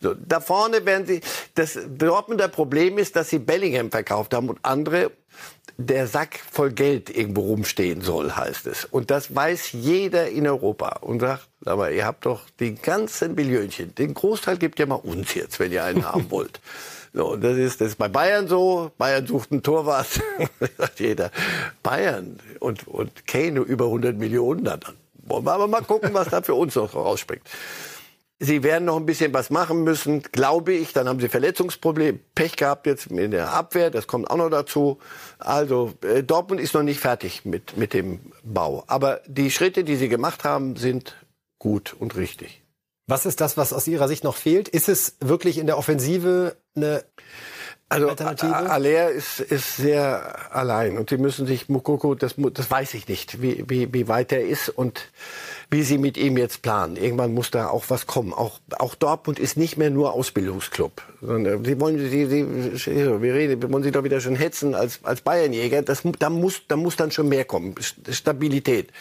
So, 0.00 0.14
da 0.14 0.40
vorne 0.40 0.86
werden 0.86 1.06
sie, 1.06 1.20
das 1.54 1.78
Dortmunder 1.86 2.48
Problem 2.48 2.96
ist, 2.96 3.14
dass 3.14 3.28
sie 3.28 3.38
Bellingham 3.38 3.90
verkauft 3.90 4.32
haben 4.32 4.48
und 4.48 4.60
andere 4.62 5.10
der 5.86 6.06
Sack 6.06 6.40
voll 6.50 6.72
Geld 6.72 7.14
irgendwo 7.14 7.42
rumstehen 7.42 8.00
soll, 8.00 8.32
heißt 8.32 8.66
es. 8.66 8.84
Und 8.84 9.10
das 9.10 9.34
weiß 9.34 9.72
jeder 9.72 10.28
in 10.28 10.46
Europa 10.46 10.98
und 11.00 11.20
sagt, 11.20 11.48
aber 11.64 11.90
ihr 11.92 12.06
habt 12.06 12.26
doch 12.26 12.42
die 12.60 12.74
ganzen 12.74 13.34
Billionchen. 13.34 13.94
Den 13.94 14.14
Großteil 14.14 14.56
gebt 14.56 14.78
ihr 14.78 14.86
mal 14.86 14.96
uns 14.96 15.34
jetzt, 15.34 15.60
wenn 15.60 15.72
ihr 15.72 15.84
einen 15.84 16.04
haben 16.04 16.26
wollt. 16.30 16.60
So, 17.14 17.36
das 17.36 17.58
ist, 17.58 17.80
das 17.80 17.88
ist 17.88 17.96
bei 17.96 18.08
Bayern 18.08 18.48
so. 18.48 18.90
Bayern 18.96 19.26
sucht 19.26 19.52
einen 19.52 19.62
Torwart. 19.62 20.08
sagt 20.78 21.00
jeder. 21.00 21.30
Bayern 21.82 22.38
und, 22.58 22.88
und 22.88 23.26
Kane 23.26 23.60
über 23.60 23.86
100 23.86 24.16
Millionen. 24.16 24.64
Dann 24.64 24.80
wollen 25.24 25.44
wir 25.44 25.52
aber 25.52 25.68
mal 25.68 25.82
gucken, 25.82 26.14
was 26.14 26.28
da 26.28 26.42
für 26.42 26.54
uns 26.54 26.74
noch 26.74 26.94
rausspringt. 26.94 27.42
Sie 28.44 28.64
werden 28.64 28.86
noch 28.86 28.96
ein 28.96 29.06
bisschen 29.06 29.32
was 29.32 29.50
machen 29.50 29.84
müssen, 29.84 30.20
glaube 30.32 30.72
ich. 30.72 30.92
Dann 30.92 31.08
haben 31.08 31.20
sie 31.20 31.28
Verletzungsprobleme, 31.28 32.18
Pech 32.34 32.56
gehabt 32.56 32.88
jetzt 32.88 33.06
in 33.06 33.30
der 33.30 33.52
Abwehr, 33.52 33.88
das 33.88 34.08
kommt 34.08 34.28
auch 34.28 34.36
noch 34.36 34.50
dazu. 34.50 34.98
Also 35.38 35.92
äh, 36.02 36.24
Dortmund 36.24 36.60
ist 36.60 36.74
noch 36.74 36.82
nicht 36.82 36.98
fertig 36.98 37.44
mit, 37.44 37.76
mit 37.76 37.94
dem 37.94 38.18
Bau. 38.42 38.82
Aber 38.88 39.20
die 39.28 39.52
Schritte, 39.52 39.84
die 39.84 39.94
sie 39.94 40.08
gemacht 40.08 40.42
haben, 40.42 40.74
sind 40.74 41.14
gut 41.60 41.94
und 41.96 42.16
richtig. 42.16 42.62
Was 43.06 43.26
ist 43.26 43.40
das, 43.40 43.56
was 43.56 43.72
aus 43.72 43.86
Ihrer 43.86 44.08
Sicht 44.08 44.24
noch 44.24 44.34
fehlt? 44.34 44.68
Ist 44.68 44.88
es 44.88 45.14
wirklich 45.20 45.58
in 45.58 45.66
der 45.66 45.78
Offensive 45.78 46.56
eine 46.74 47.04
also 47.92 48.08
Aller 48.08 49.10
ist, 49.10 49.40
ist 49.40 49.76
sehr 49.76 50.54
allein 50.54 50.96
und 50.96 51.10
sie 51.10 51.18
müssen 51.18 51.46
sich 51.46 51.68
Mukoko, 51.68 52.14
das, 52.14 52.36
das 52.38 52.70
weiß 52.70 52.94
ich 52.94 53.06
nicht, 53.06 53.42
wie, 53.42 53.64
wie, 53.68 53.92
wie 53.92 54.08
weit 54.08 54.32
er 54.32 54.46
ist 54.46 54.70
und 54.70 55.10
wie 55.72 55.82
sie 55.82 55.96
mit 55.96 56.18
ihm 56.18 56.36
jetzt 56.36 56.60
planen. 56.60 56.96
Irgendwann 56.96 57.32
muss 57.32 57.50
da 57.50 57.68
auch 57.68 57.86
was 57.88 58.06
kommen. 58.06 58.34
Auch, 58.34 58.60
auch 58.78 58.94
Dortmund 58.94 59.38
ist 59.38 59.56
nicht 59.56 59.78
mehr 59.78 59.88
nur 59.88 60.12
Ausbildungsclub. 60.12 61.02
Sie 61.22 61.80
wollen, 61.80 61.98
sie, 61.98 62.26
sie, 62.26 62.46
wir 62.46 63.34
reden, 63.34 63.72
wollen 63.72 63.82
sie 63.82 63.90
doch 63.90 64.04
wieder 64.04 64.20
schon 64.20 64.36
hetzen 64.36 64.74
als, 64.74 65.02
als 65.02 65.22
Bayernjäger. 65.22 65.80
Das, 65.80 66.02
da 66.18 66.28
muss, 66.28 66.60
da 66.68 66.76
muss 66.76 66.96
dann 66.96 67.10
schon 67.10 67.30
mehr 67.30 67.46
kommen. 67.46 67.74
Stabilität. 68.10 68.92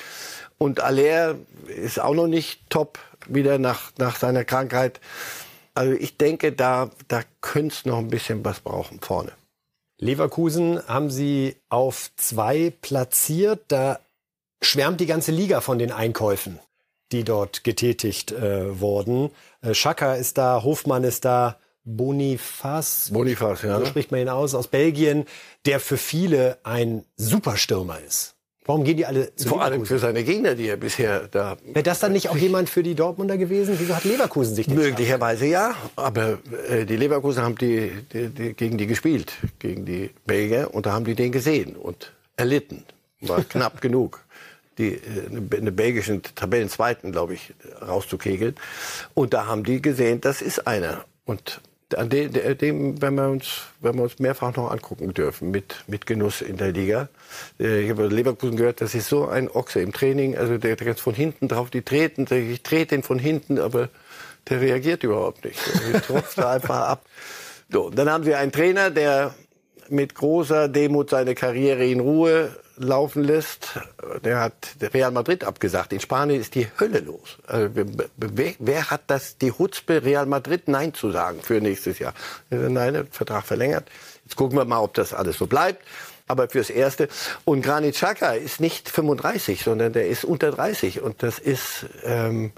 Und 0.57 0.80
Aller 0.80 1.36
ist 1.67 1.99
auch 1.99 2.13
noch 2.13 2.28
nicht 2.28 2.61
top 2.69 2.99
wieder 3.28 3.57
nach, 3.57 3.91
nach 3.97 4.15
seiner 4.15 4.45
Krankheit. 4.45 5.01
Also 5.74 5.91
ich 5.91 6.15
denke, 6.15 6.53
da, 6.53 6.89
da 7.09 7.22
könnte 7.41 7.76
es 7.76 7.86
noch 7.86 7.97
ein 7.97 8.07
bisschen 8.07 8.45
was 8.45 8.61
brauchen 8.61 9.01
vorne. 9.01 9.34
Leverkusen 9.99 10.82
haben 10.88 11.09
sie 11.09 11.57
auf 11.67 12.11
zwei 12.15 12.72
platziert. 12.82 13.65
Da 13.67 13.99
schwärmt 14.62 14.99
die 14.99 15.05
ganze 15.05 15.32
Liga 15.32 15.62
von 15.62 15.80
den 15.80 15.91
Einkäufen, 15.91 16.59
die 17.12 17.24
dort 17.24 17.64
getätigt 17.64 18.32
äh, 18.32 18.80
wurden. 18.80 19.32
Äh, 19.62 19.74
Schaka 19.74 20.16
ist 20.16 20.38
da, 20.38 20.64
Hofmann 20.64 21.03
ist 21.03 21.26
da, 21.26 21.57
Bonifaz, 21.84 23.09
Bonifaz, 23.12 23.64
ja. 23.64 23.80
so 23.80 23.86
spricht 23.88 24.12
man 24.12 24.22
ihn 24.22 24.30
aus, 24.30 24.53
aus 24.53 24.68
Belgien, 24.68 25.26
der 25.66 25.80
für 25.80 25.97
viele 25.97 26.59
ein 26.64 27.05
Superstürmer 27.18 27.99
ist. 27.99 28.36
Warum 28.66 28.84
gehen 28.84 28.97
die 28.97 29.07
alle 29.07 29.36
zu 29.36 29.49
Vor 29.49 29.57
Leverkusen? 29.57 29.74
allem 29.74 29.86
für 29.88 29.97
seine 29.97 30.24
Gegner, 30.24 30.53
die 30.53 30.68
er 30.68 30.78
bisher 30.78 31.28
da. 31.28 31.57
Wäre 31.66 31.82
das 31.82 31.99
dann 31.99 32.12
nicht 32.12 32.30
auch 32.30 32.38
jemand 32.38 32.70
für 32.70 32.84
die 32.84 32.93
Dortmunder 32.93 33.38
gewesen? 33.38 33.76
Wieso 33.80 33.95
hat 33.95 34.03
Leverkusen 34.03 34.53
sich 34.53 34.68
nicht 34.68 34.78
Möglicherweise 34.78 35.47
ja, 35.47 35.74
aber 35.95 36.38
äh, 36.70 36.86
die 36.86 36.95
Leverkusen 36.95 37.41
haben 37.41 37.57
die, 37.57 37.91
die, 38.14 38.30
die, 38.30 38.53
gegen 38.53 38.78
die 38.78 38.86
gespielt, 38.86 39.34
gegen 39.57 39.86
die 39.86 40.12
Belgier, 40.28 40.70
und 40.72 40.86
da 40.86 40.93
haben 40.93 41.05
die 41.05 41.16
den 41.16 41.32
gesehen 41.32 41.76
und 41.76 42.14
erlitten. 42.38 42.86
War 43.22 43.43
knapp 43.43 43.82
genug 43.82 44.24
die 44.82 44.93
äh, 44.95 45.57
eine 45.57 45.71
belgischen 45.71 46.21
Tabellenzweiten, 46.23 47.11
glaube 47.11 47.36
ich, 47.36 47.53
rauszukegeln. 47.82 48.55
Und 49.13 49.34
da 49.34 49.45
haben 49.45 49.63
die 49.63 49.82
gesehen, 49.82 50.21
das 50.21 50.41
ist 50.41 50.67
einer. 50.67 51.05
Und 51.25 51.61
an 51.97 52.09
dem, 52.09 52.32
dem 52.57 53.01
wenn 53.01 53.15
wir 53.15 53.29
uns, 53.29 53.63
wenn 53.82 53.95
wir 53.95 54.03
uns 54.03 54.19
mehrfach 54.19 54.55
noch 54.55 54.71
angucken 54.71 55.13
dürfen, 55.13 55.51
mit, 55.51 55.84
mit 55.88 56.05
Genuss 56.05 56.41
in 56.41 56.57
der 56.57 56.71
Liga. 56.71 57.09
Äh, 57.59 57.82
ich 57.82 57.89
habe 57.89 58.07
Leverkusen 58.07 58.55
gehört, 58.55 58.82
das 58.82 58.95
ist 58.95 59.07
so 59.07 59.27
ein 59.27 59.49
Ochse 59.49 59.82
im 59.82 59.93
Training. 59.93 60.38
Also 60.38 60.57
der, 60.57 60.75
der 60.75 60.95
von 60.95 61.13
hinten 61.13 61.47
drauf, 61.47 61.69
die 61.69 61.82
treten, 61.82 62.27
ich 62.32 62.63
trete 62.63 62.95
den 62.95 63.03
von 63.03 63.19
hinten, 63.19 63.59
aber 63.59 63.89
der 64.49 64.61
reagiert 64.61 65.03
überhaupt 65.03 65.45
nicht. 65.45 65.59
Der 65.91 66.01
tropft 66.01 66.39
einfach 66.39 66.88
ab. 66.88 67.05
So, 67.69 67.89
dann 67.89 68.09
haben 68.09 68.23
sie 68.23 68.36
einen 68.36 68.51
Trainer, 68.51 68.89
der 68.89 69.34
mit 69.89 70.15
großer 70.15 70.67
Demut 70.67 71.09
seine 71.09 71.36
Karriere 71.36 71.86
in 71.86 71.99
Ruhe 71.99 72.55
laufen 72.84 73.23
lässt. 73.23 73.79
Der 74.23 74.39
hat 74.39 74.75
Real 74.93 75.11
Madrid 75.11 75.43
abgesagt. 75.43 75.93
In 75.93 75.99
Spanien 75.99 76.39
ist 76.39 76.55
die 76.55 76.67
Hölle 76.79 76.99
los. 76.99 77.38
Also, 77.47 77.69
wer, 77.73 78.53
wer, 78.59 78.91
hat 78.91 79.03
das 79.07 79.38
die 79.38 79.51
Hutzpe 79.51 80.03
Real 80.03 80.25
Madrid 80.25 80.67
Nein 80.67 80.93
zu 80.93 81.11
sagen 81.11 81.41
für 81.41 81.61
nächstes 81.61 81.99
Jahr? 81.99 82.13
Nein, 82.49 82.93
der 82.93 83.05
Vertrag 83.05 83.45
verlängert. 83.45 83.89
Jetzt 84.25 84.36
gucken 84.36 84.57
wir 84.57 84.65
mal, 84.65 84.79
ob 84.79 84.93
das 84.93 85.13
alles 85.13 85.38
so 85.38 85.47
bleibt. 85.47 85.86
Aber 86.27 86.47
fürs 86.47 86.69
Erste. 86.69 87.09
Und 87.43 87.61
Granit 87.61 87.95
Xhaka 87.95 88.34
ist 88.34 88.61
nicht 88.61 88.89
35, 88.89 89.63
sondern 89.63 89.91
der 89.91 90.07
ist 90.07 90.23
unter 90.23 90.51
30. 90.51 91.01
Und 91.01 91.23
das 91.23 91.39
ist 91.39 91.86
ähm, 92.03 92.53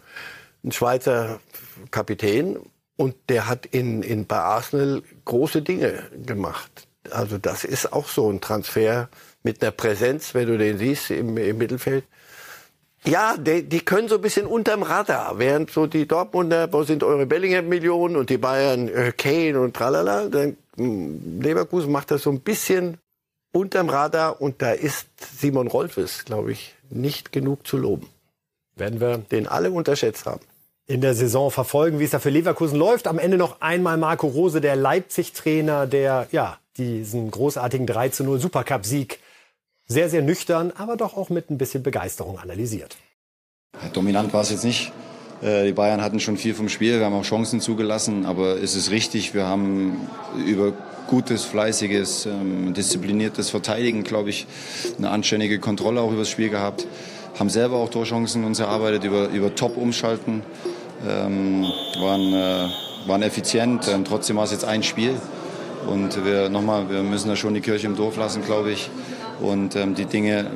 ein 0.63 0.71
Schweizer 0.71 1.39
Kapitän. 1.89 2.59
Und 2.95 3.15
der 3.29 3.47
hat 3.47 3.65
in, 3.65 4.03
in, 4.03 4.27
bei 4.27 4.37
Arsenal 4.37 5.01
große 5.25 5.63
Dinge 5.63 6.03
gemacht. 6.25 6.87
Also 7.09 7.37
das 7.37 7.63
ist 7.63 7.91
auch 7.91 8.07
so 8.07 8.29
ein 8.29 8.39
Transfer, 8.39 9.09
mit 9.43 9.61
einer 9.61 9.71
Präsenz, 9.71 10.33
wenn 10.33 10.47
du 10.47 10.57
den 10.57 10.77
siehst 10.77 11.11
im, 11.11 11.37
im 11.37 11.57
Mittelfeld. 11.57 12.05
Ja, 13.05 13.35
die, 13.37 13.63
die 13.63 13.81
können 13.81 14.07
so 14.07 14.15
ein 14.15 14.21
bisschen 14.21 14.47
unterm 14.47 14.81
Radar, 14.81 15.37
während 15.37 15.71
so 15.71 15.87
die 15.87 16.07
Dortmunder, 16.07 16.71
wo 16.71 16.83
sind 16.83 17.03
eure 17.03 17.25
Bellingham-Millionen 17.25 18.15
und 18.15 18.29
die 18.29 18.37
Bayern 18.37 18.87
äh, 18.87 19.11
Kane 19.11 19.59
und 19.59 19.75
tralala, 19.75 20.29
dann 20.29 20.55
hm, 20.77 21.41
Leverkusen 21.41 21.91
macht 21.91 22.11
das 22.11 22.23
so 22.23 22.29
ein 22.29 22.39
bisschen 22.39 22.97
unterm 23.51 23.89
Radar 23.89 24.41
und 24.41 24.61
da 24.61 24.71
ist 24.71 25.07
Simon 25.37 25.67
Rolfes, 25.67 26.23
glaube 26.23 26.53
ich, 26.53 26.75
nicht 26.89 27.33
genug 27.33 27.67
zu 27.67 27.77
loben. 27.77 28.07
Werden 28.75 29.01
wir 29.01 29.17
den 29.17 29.47
alle 29.47 29.71
unterschätzt 29.71 30.25
haben. 30.25 30.41
In 30.87 31.01
der 31.01 31.13
Saison 31.13 31.51
verfolgen, 31.51 31.99
wie 31.99 32.05
es 32.05 32.11
da 32.11 32.19
für 32.19 32.29
Leverkusen 32.29 32.77
läuft. 32.77 33.07
Am 33.07 33.19
Ende 33.19 33.37
noch 33.37 33.61
einmal 33.61 33.97
Marco 33.97 34.27
Rose, 34.27 34.59
der 34.59 34.75
Leipzig-Trainer, 34.75 35.87
der 35.87 36.27
ja 36.31 36.57
diesen 36.77 37.29
großartigen 37.29 37.85
3 37.85 38.09
zu 38.09 38.23
0 38.23 38.39
Supercup-Sieg 38.39 39.19
sehr, 39.85 40.09
sehr 40.09 40.21
nüchtern, 40.21 40.71
aber 40.77 40.97
doch 40.97 41.15
auch 41.17 41.29
mit 41.29 41.49
ein 41.49 41.57
bisschen 41.57 41.83
Begeisterung 41.83 42.39
analysiert. 42.39 42.97
Dominant 43.93 44.33
war 44.33 44.41
es 44.41 44.51
jetzt 44.51 44.63
nicht. 44.63 44.91
Äh, 45.41 45.65
die 45.65 45.73
Bayern 45.73 46.01
hatten 46.01 46.19
schon 46.19 46.37
viel 46.37 46.53
vom 46.53 46.69
Spiel, 46.69 46.99
wir 46.99 47.05
haben 47.05 47.13
auch 47.13 47.23
Chancen 47.23 47.59
zugelassen, 47.59 48.25
aber 48.25 48.61
es 48.61 48.75
ist 48.75 48.91
richtig, 48.91 49.33
wir 49.33 49.45
haben 49.45 50.07
über 50.45 50.73
gutes, 51.07 51.43
fleißiges, 51.43 52.25
ähm, 52.27 52.73
diszipliniertes 52.73 53.49
Verteidigen, 53.49 54.03
glaube 54.03 54.29
ich, 54.29 54.47
eine 54.97 55.09
anständige 55.09 55.59
Kontrolle 55.59 56.01
auch 56.01 56.11
über 56.11 56.19
das 56.21 56.29
Spiel 56.29 56.49
gehabt, 56.49 56.87
haben 57.37 57.49
selber 57.49 57.77
auch 57.77 57.89
Torchancen 57.89 58.45
uns 58.45 58.59
erarbeitet 58.59 59.03
über, 59.03 59.27
über 59.29 59.53
Top-Umschalten, 59.53 60.43
ähm, 61.07 61.65
waren, 61.99 62.33
äh, 62.33 62.69
waren 63.07 63.21
effizient, 63.21 63.87
ähm, 63.89 64.05
trotzdem 64.05 64.37
war 64.37 64.45
es 64.45 64.51
jetzt 64.51 64.65
ein 64.65 64.81
Spiel 64.81 65.15
und 65.87 66.23
wir, 66.23 66.49
nochmal, 66.49 66.89
wir 66.89 67.03
müssen 67.03 67.27
da 67.27 67.35
schon 67.35 67.53
die 67.53 67.61
Kirche 67.61 67.87
im 67.87 67.95
Dorf 67.95 68.15
lassen, 68.15 68.43
glaube 68.45 68.71
ich. 68.71 68.89
Und 69.43 69.75
ähm, 69.75 69.93
die 69.93 70.05
Dinge, 70.05 70.49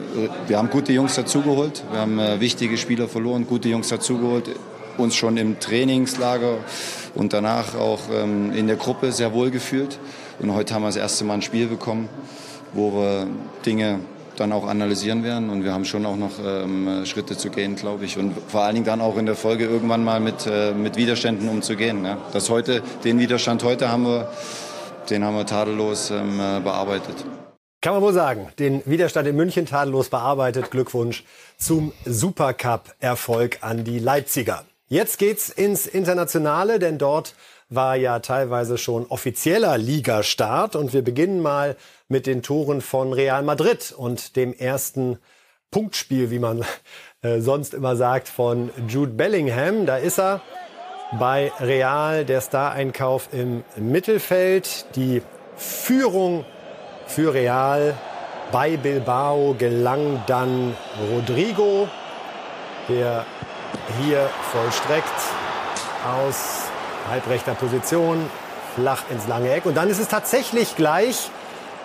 wir 0.47 0.57
haben 0.57 0.69
gute 0.69 0.93
Jungs 0.93 1.15
dazugeholt, 1.15 1.83
wir 1.91 1.99
haben 1.99 2.19
äh, 2.19 2.39
wichtige 2.39 2.77
Spieler 2.77 3.09
verloren, 3.09 3.45
gute 3.45 3.67
Jungs 3.67 3.89
dazugeholt, 3.89 4.49
uns 4.97 5.13
schon 5.13 5.35
im 5.35 5.59
Trainingslager 5.59 6.59
und 7.13 7.33
danach 7.33 7.75
auch 7.75 7.99
ähm, 8.13 8.53
in 8.53 8.67
der 8.67 8.77
Gruppe 8.77 9.11
sehr 9.11 9.33
wohl 9.33 9.51
gefühlt. 9.51 9.99
Und 10.39 10.53
heute 10.53 10.73
haben 10.73 10.83
wir 10.83 10.87
das 10.87 10.95
erste 10.95 11.25
Mal 11.25 11.33
ein 11.33 11.41
Spiel 11.41 11.67
bekommen, 11.67 12.07
wo 12.71 12.93
wir 12.93 13.27
Dinge 13.65 13.99
dann 14.37 14.53
auch 14.53 14.65
analysieren 14.65 15.21
werden. 15.21 15.49
Und 15.49 15.65
wir 15.65 15.73
haben 15.73 15.83
schon 15.83 16.05
auch 16.05 16.15
noch 16.15 16.39
ähm, 16.45 17.05
Schritte 17.05 17.35
zu 17.35 17.49
gehen, 17.49 17.75
glaube 17.75 18.05
ich. 18.05 18.17
Und 18.17 18.35
vor 18.47 18.61
allen 18.61 18.75
Dingen 18.75 18.85
dann 18.85 19.01
auch 19.01 19.17
in 19.17 19.25
der 19.25 19.35
Folge 19.35 19.65
irgendwann 19.65 20.05
mal 20.05 20.21
mit, 20.21 20.47
äh, 20.49 20.71
mit 20.71 20.95
Widerständen 20.95 21.49
umzugehen. 21.49 22.05
Ja. 22.05 22.19
Das 22.31 22.49
heute, 22.49 22.81
den 23.03 23.19
Widerstand 23.19 23.65
heute 23.65 23.91
haben 23.91 24.05
wir, 24.05 24.29
den 25.09 25.25
haben 25.25 25.35
wir 25.35 25.45
tadellos 25.45 26.09
ähm, 26.11 26.39
äh, 26.39 26.61
bearbeitet. 26.61 27.25
Kann 27.87 27.93
man 27.93 28.03
wohl 28.03 28.11
sagen, 28.11 28.49
den 28.59 28.81
Widerstand 28.85 29.29
in 29.29 29.37
München 29.37 29.65
tadellos 29.65 30.09
bearbeitet. 30.09 30.71
Glückwunsch 30.71 31.23
zum 31.57 31.93
Supercup-Erfolg 32.03 33.59
an 33.61 33.85
die 33.85 33.99
Leipziger. 33.99 34.65
Jetzt 34.89 35.17
geht's 35.19 35.47
ins 35.47 35.87
Internationale, 35.87 36.79
denn 36.79 36.97
dort 36.97 37.33
war 37.69 37.95
ja 37.95 38.19
teilweise 38.19 38.77
schon 38.77 39.05
offizieller 39.05 39.77
Ligastart 39.77 40.75
und 40.75 40.91
wir 40.91 41.01
beginnen 41.01 41.41
mal 41.41 41.77
mit 42.09 42.27
den 42.27 42.43
Toren 42.43 42.81
von 42.81 43.13
Real 43.13 43.41
Madrid 43.41 43.93
und 43.95 44.35
dem 44.35 44.51
ersten 44.51 45.17
Punktspiel, 45.71 46.29
wie 46.29 46.39
man 46.39 46.65
äh, 47.21 47.39
sonst 47.39 47.73
immer 47.73 47.95
sagt, 47.95 48.27
von 48.27 48.69
Jude 48.89 49.13
Bellingham. 49.13 49.85
Da 49.85 49.95
ist 49.95 50.19
er 50.19 50.41
bei 51.17 51.53
Real, 51.61 52.25
der 52.25 52.41
Star-Einkauf 52.41 53.29
im 53.31 53.63
Mittelfeld. 53.77 54.87
Die 54.97 55.21
Führung 55.55 56.43
für 57.07 57.33
Real 57.33 57.95
bei 58.51 58.77
Bilbao 58.77 59.55
gelang 59.57 60.23
dann 60.27 60.75
Rodrigo, 61.11 61.87
der 62.87 63.25
hier 64.01 64.29
vollstreckt 64.51 65.05
aus 66.05 66.63
halbrechter 67.09 67.55
Position 67.55 68.29
flach 68.75 69.03
ins 69.09 69.27
lange 69.27 69.51
Eck. 69.51 69.65
Und 69.65 69.75
dann 69.75 69.89
ist 69.89 69.99
es 69.99 70.07
tatsächlich 70.07 70.75
gleich 70.75 71.29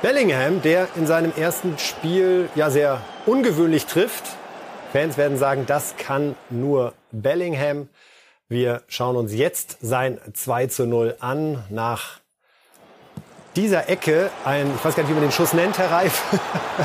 Bellingham, 0.03 0.63
der 0.63 0.89
in 0.97 1.07
seinem 1.07 1.33
ersten 1.37 1.79
Spiel 1.79 2.49
ja 2.55 2.71
sehr 2.71 3.01
ungewöhnlich 3.25 3.87
trifft. 3.87 4.25
Fans 4.93 5.17
werden 5.17 5.39
sagen, 5.39 5.65
das 5.67 5.97
kann 5.97 6.37
nur 6.51 6.93
Bellingham. 7.13 7.89
Wir 8.49 8.83
schauen 8.89 9.17
uns 9.17 9.33
jetzt 9.33 9.79
sein 9.81 10.21
2 10.35 10.67
zu 10.67 10.87
0 10.87 11.17
an 11.21 11.65
nach 11.71 12.22
dieser 13.57 13.89
Ecke. 13.89 14.31
Ein, 14.45 14.73
ich 14.75 14.85
weiß 14.85 14.95
gar 14.95 15.03
nicht, 15.03 15.11
wie 15.11 15.15
man 15.15 15.23
den 15.23 15.33
Schuss 15.33 15.53
nennt, 15.53 15.79
Herr 15.79 15.91
Reif. 15.91 16.23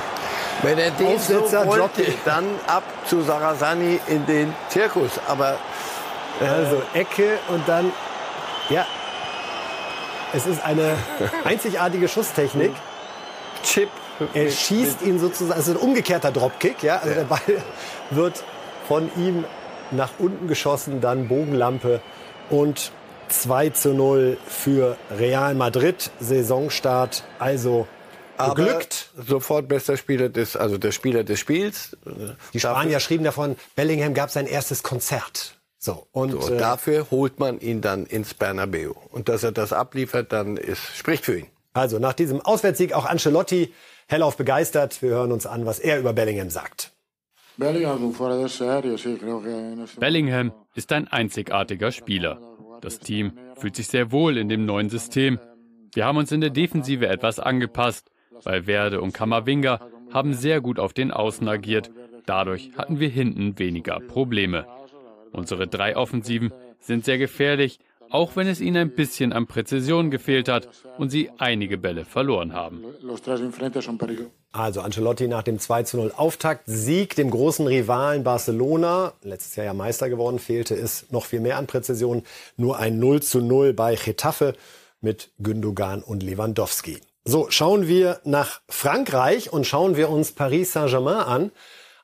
Wenn 0.63 0.77
er 0.77 0.91
den 0.91 1.07
Aufsetzer 1.07 1.63
so 1.63 1.67
wollte, 1.67 2.05
dann 2.25 2.45
ab 2.65 2.83
zu 3.05 3.21
Sarasani 3.21 3.99
in 4.07 4.25
den 4.25 4.53
Zirkus. 4.69 5.11
Aber 5.27 5.57
äh 6.41 6.45
also 6.45 6.81
Ecke 6.93 7.37
und 7.49 7.67
dann 7.67 7.91
ja, 8.69 8.85
es 10.33 10.45
ist 10.45 10.63
eine 10.63 10.95
einzigartige 11.43 12.07
Schusstechnik. 12.07 12.71
Chip. 13.63 13.89
Er 14.33 14.49
schießt 14.49 15.03
ihn 15.03 15.19
sozusagen, 15.19 15.59
es 15.59 15.67
ist 15.67 15.75
ein 15.75 15.81
umgekehrter 15.81 16.31
Dropkick, 16.31 16.81
ja. 16.81 16.97
Also 16.97 17.13
der 17.13 17.23
Ball 17.23 17.39
wird 18.09 18.43
von 18.87 19.11
ihm 19.15 19.45
nach 19.91 20.09
unten 20.17 20.47
geschossen, 20.47 21.01
dann 21.01 21.27
Bogenlampe 21.27 22.01
und 22.49 22.91
2 23.29 23.69
zu 23.69 23.93
0 23.93 24.37
für 24.47 24.97
Real 25.17 25.55
Madrid. 25.55 26.11
Saisonstart 26.19 27.23
also 27.39 27.87
geglückt. 28.37 29.09
Aber 29.15 29.25
sofort 29.25 29.67
bester 29.67 29.97
Spieler 29.97 30.29
des, 30.29 30.55
also 30.55 30.77
der 30.77 30.91
Spieler 30.91 31.23
des 31.23 31.39
Spiels. 31.39 31.97
Die 32.53 32.59
Spanier 32.59 32.99
schrieben 32.99 33.23
davon, 33.23 33.55
Bellingham 33.75 34.13
gab 34.13 34.29
sein 34.29 34.47
erstes 34.47 34.83
Konzert. 34.83 35.55
So, 35.79 36.07
und 36.11 36.31
so, 36.31 36.53
äh, 36.53 36.57
dafür 36.57 37.07
holt 37.11 37.39
man 37.39 37.59
ihn 37.59 37.81
dann 37.81 38.05
ins 38.05 38.33
Bernabeu. 38.33 38.93
Und 39.11 39.29
dass 39.29 39.43
er 39.43 39.51
das 39.51 39.73
abliefert, 39.73 40.33
dann 40.33 40.57
ist, 40.57 40.81
spricht 40.95 41.25
für 41.25 41.39
ihn. 41.39 41.47
Also 41.73 41.99
nach 41.99 42.13
diesem 42.13 42.41
Auswärtssieg 42.41 42.93
auch 42.93 43.05
Ancelotti 43.05 43.73
hellauf 44.07 44.37
begeistert. 44.37 45.01
Wir 45.01 45.11
hören 45.11 45.31
uns 45.31 45.45
an, 45.45 45.65
was 45.65 45.79
er 45.79 45.99
über 45.99 46.13
Bellingham 46.13 46.49
sagt. 46.49 46.91
Bellingham 49.99 50.53
ist 50.75 50.91
ein 50.91 51.07
einzigartiger 51.07 51.91
Spieler. 51.91 52.56
Das 52.81 52.99
Team 52.99 53.33
fühlt 53.55 53.75
sich 53.75 53.87
sehr 53.87 54.11
wohl 54.11 54.37
in 54.37 54.49
dem 54.49 54.65
neuen 54.65 54.89
System. 54.89 55.39
Wir 55.93 56.05
haben 56.05 56.17
uns 56.17 56.31
in 56.31 56.41
der 56.41 56.49
Defensive 56.49 57.07
etwas 57.07 57.39
angepasst, 57.39 58.11
weil 58.43 58.67
Werde 58.67 59.01
und 59.01 59.13
Kammerwinger 59.13 59.79
haben 60.13 60.33
sehr 60.33 60.61
gut 60.61 60.79
auf 60.79 60.93
den 60.93 61.11
Außen 61.11 61.47
agiert. 61.47 61.91
Dadurch 62.25 62.71
hatten 62.77 62.99
wir 62.99 63.09
hinten 63.09 63.57
weniger 63.57 63.99
Probleme. 63.99 64.65
Unsere 65.31 65.67
drei 65.67 65.95
Offensiven 65.95 66.51
sind 66.79 67.05
sehr 67.05 67.17
gefährlich, 67.17 67.79
auch 68.09 68.35
wenn 68.35 68.47
es 68.47 68.61
ihnen 68.61 68.77
ein 68.77 68.95
bisschen 68.95 69.33
an 69.33 69.47
Präzision 69.47 70.11
gefehlt 70.11 70.47
hat 70.47 70.69
und 70.97 71.09
sie 71.09 71.29
einige 71.37 71.77
Bälle 71.77 72.05
verloren 72.05 72.53
haben. 72.53 72.83
Also 74.51 74.81
Ancelotti 74.81 75.27
nach 75.27 75.43
dem 75.43 75.59
2 75.59 75.85
0 75.93 76.13
Auftaktsieg 76.15 77.15
dem 77.15 77.29
großen 77.29 77.67
Rivalen 77.67 78.23
Barcelona, 78.23 79.13
letztes 79.21 79.55
Jahr 79.55 79.65
ja 79.65 79.73
Meister 79.73 80.09
geworden, 80.09 80.39
fehlte 80.39 80.73
es 80.73 81.05
noch 81.11 81.25
viel 81.25 81.41
mehr 81.41 81.57
an 81.57 81.67
Präzision. 81.67 82.23
Nur 82.55 82.79
ein 82.79 82.99
0 82.99 83.21
0 83.33 83.73
bei 83.73 83.95
Getafe 83.95 84.55
mit 85.01 85.29
Gündogan 85.39 86.01
und 86.01 86.23
Lewandowski. 86.23 86.99
So, 87.25 87.47
schauen 87.49 87.87
wir 87.87 88.21
nach 88.23 88.61
Frankreich 88.69 89.51
und 89.51 89.67
schauen 89.67 89.97
wir 89.97 90.09
uns 90.09 90.31
Paris 90.31 90.71
Saint-Germain 90.71 91.17
an. 91.17 91.51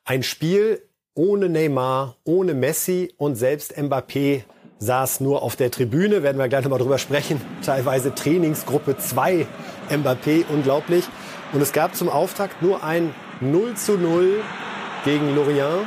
Ein 0.04 0.22
Spiel, 0.22 0.82
ohne 1.16 1.48
Neymar, 1.48 2.18
ohne 2.26 2.54
Messi 2.54 3.14
und 3.18 3.36
selbst 3.36 3.78
Mbappé 3.78 4.44
saß 4.80 5.22
nur 5.22 5.42
auf 5.42 5.56
der 5.56 5.72
Tribüne. 5.72 6.24
Werden 6.24 6.38
wir 6.38 6.50
gleich 6.50 6.64
nochmal 6.64 6.80
drüber 6.80 6.98
sprechen. 6.98 7.40
Teilweise 7.66 8.14
Trainingsgruppe 8.14 8.98
2 8.98 9.48
Mbappé, 9.90 10.44
unglaublich. 10.50 11.06
Und 11.54 11.62
es 11.62 11.72
gab 11.72 11.96
zum 11.96 12.10
Auftakt 12.10 12.62
nur 12.64 12.84
ein 12.84 13.14
0 13.40 13.76
zu 13.76 13.98
0 13.98 14.42
gegen 15.06 15.36
Lorient. 15.36 15.86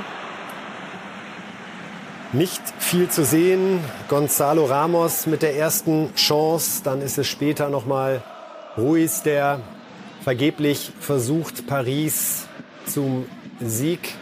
Nicht 2.33 2.63
viel 2.79 3.09
zu 3.09 3.25
sehen. 3.25 3.81
Gonzalo 4.09 4.65
Ramos 4.65 5.27
mit 5.27 5.43
der 5.43 5.57
ersten 5.57 6.15
Chance. 6.15 6.83
Dann 6.85 7.03
ist 7.03 7.19
es 7.19 7.27
später 7.27 7.69
nochmal 7.69 8.23
Ruiz, 8.79 9.23
der 9.23 9.61
vergeblich 10.23 10.93
versucht, 11.01 11.67
Paris 11.67 12.47
zum 12.87 13.27
Sieg 13.61 14.15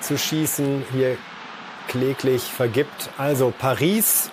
zu 0.00 0.16
schießen, 0.16 0.84
hier 0.92 1.18
kläglich 1.88 2.42
vergibt. 2.42 3.10
Also 3.18 3.52
Paris 3.58 4.30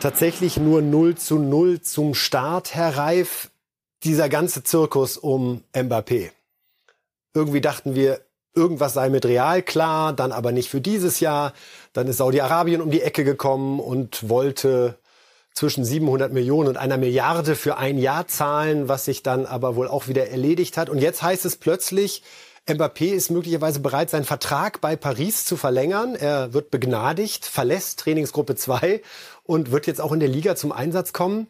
tatsächlich 0.00 0.56
nur 0.56 0.82
0 0.82 1.16
zu 1.16 1.38
0 1.38 1.80
zum 1.80 2.14
Start, 2.14 2.74
Herr 2.74 2.96
Reif. 2.96 3.50
Dieser 4.04 4.28
ganze 4.28 4.62
Zirkus 4.62 5.16
um 5.16 5.62
Mbappé. 5.72 6.30
Irgendwie 7.34 7.60
dachten 7.60 7.94
wir, 7.94 8.20
irgendwas 8.54 8.94
sei 8.94 9.10
mit 9.10 9.26
Real 9.26 9.62
klar, 9.62 10.12
dann 10.12 10.32
aber 10.32 10.52
nicht 10.52 10.70
für 10.70 10.80
dieses 10.80 11.20
Jahr. 11.20 11.52
Dann 11.92 12.08
ist 12.08 12.16
Saudi-Arabien 12.16 12.80
um 12.80 12.90
die 12.90 13.02
Ecke 13.02 13.24
gekommen 13.24 13.78
und 13.78 14.28
wollte 14.28 14.98
zwischen 15.54 15.84
700 15.84 16.32
Millionen 16.32 16.68
und 16.68 16.76
einer 16.76 16.98
Milliarde 16.98 17.54
für 17.54 17.78
ein 17.78 17.98
Jahr 17.98 18.26
zahlen, 18.26 18.88
was 18.88 19.06
sich 19.06 19.22
dann 19.22 19.46
aber 19.46 19.76
wohl 19.76 19.88
auch 19.88 20.06
wieder 20.08 20.28
erledigt 20.28 20.76
hat. 20.76 20.90
Und 20.90 20.98
jetzt 20.98 21.22
heißt 21.22 21.46
es 21.46 21.56
plötzlich, 21.56 22.22
Mbappé 22.68 23.12
ist 23.12 23.30
möglicherweise 23.30 23.80
bereit, 23.80 24.10
seinen 24.10 24.24
Vertrag 24.24 24.80
bei 24.80 24.96
Paris 24.96 25.44
zu 25.44 25.56
verlängern. 25.56 26.14
Er 26.14 26.52
wird 26.52 26.70
begnadigt, 26.70 27.46
verlässt 27.46 28.00
Trainingsgruppe 28.00 28.56
2 28.56 29.00
und 29.44 29.70
wird 29.70 29.86
jetzt 29.86 30.00
auch 30.00 30.12
in 30.12 30.20
der 30.20 30.28
Liga 30.28 30.56
zum 30.56 30.72
Einsatz 30.72 31.12
kommen. 31.12 31.46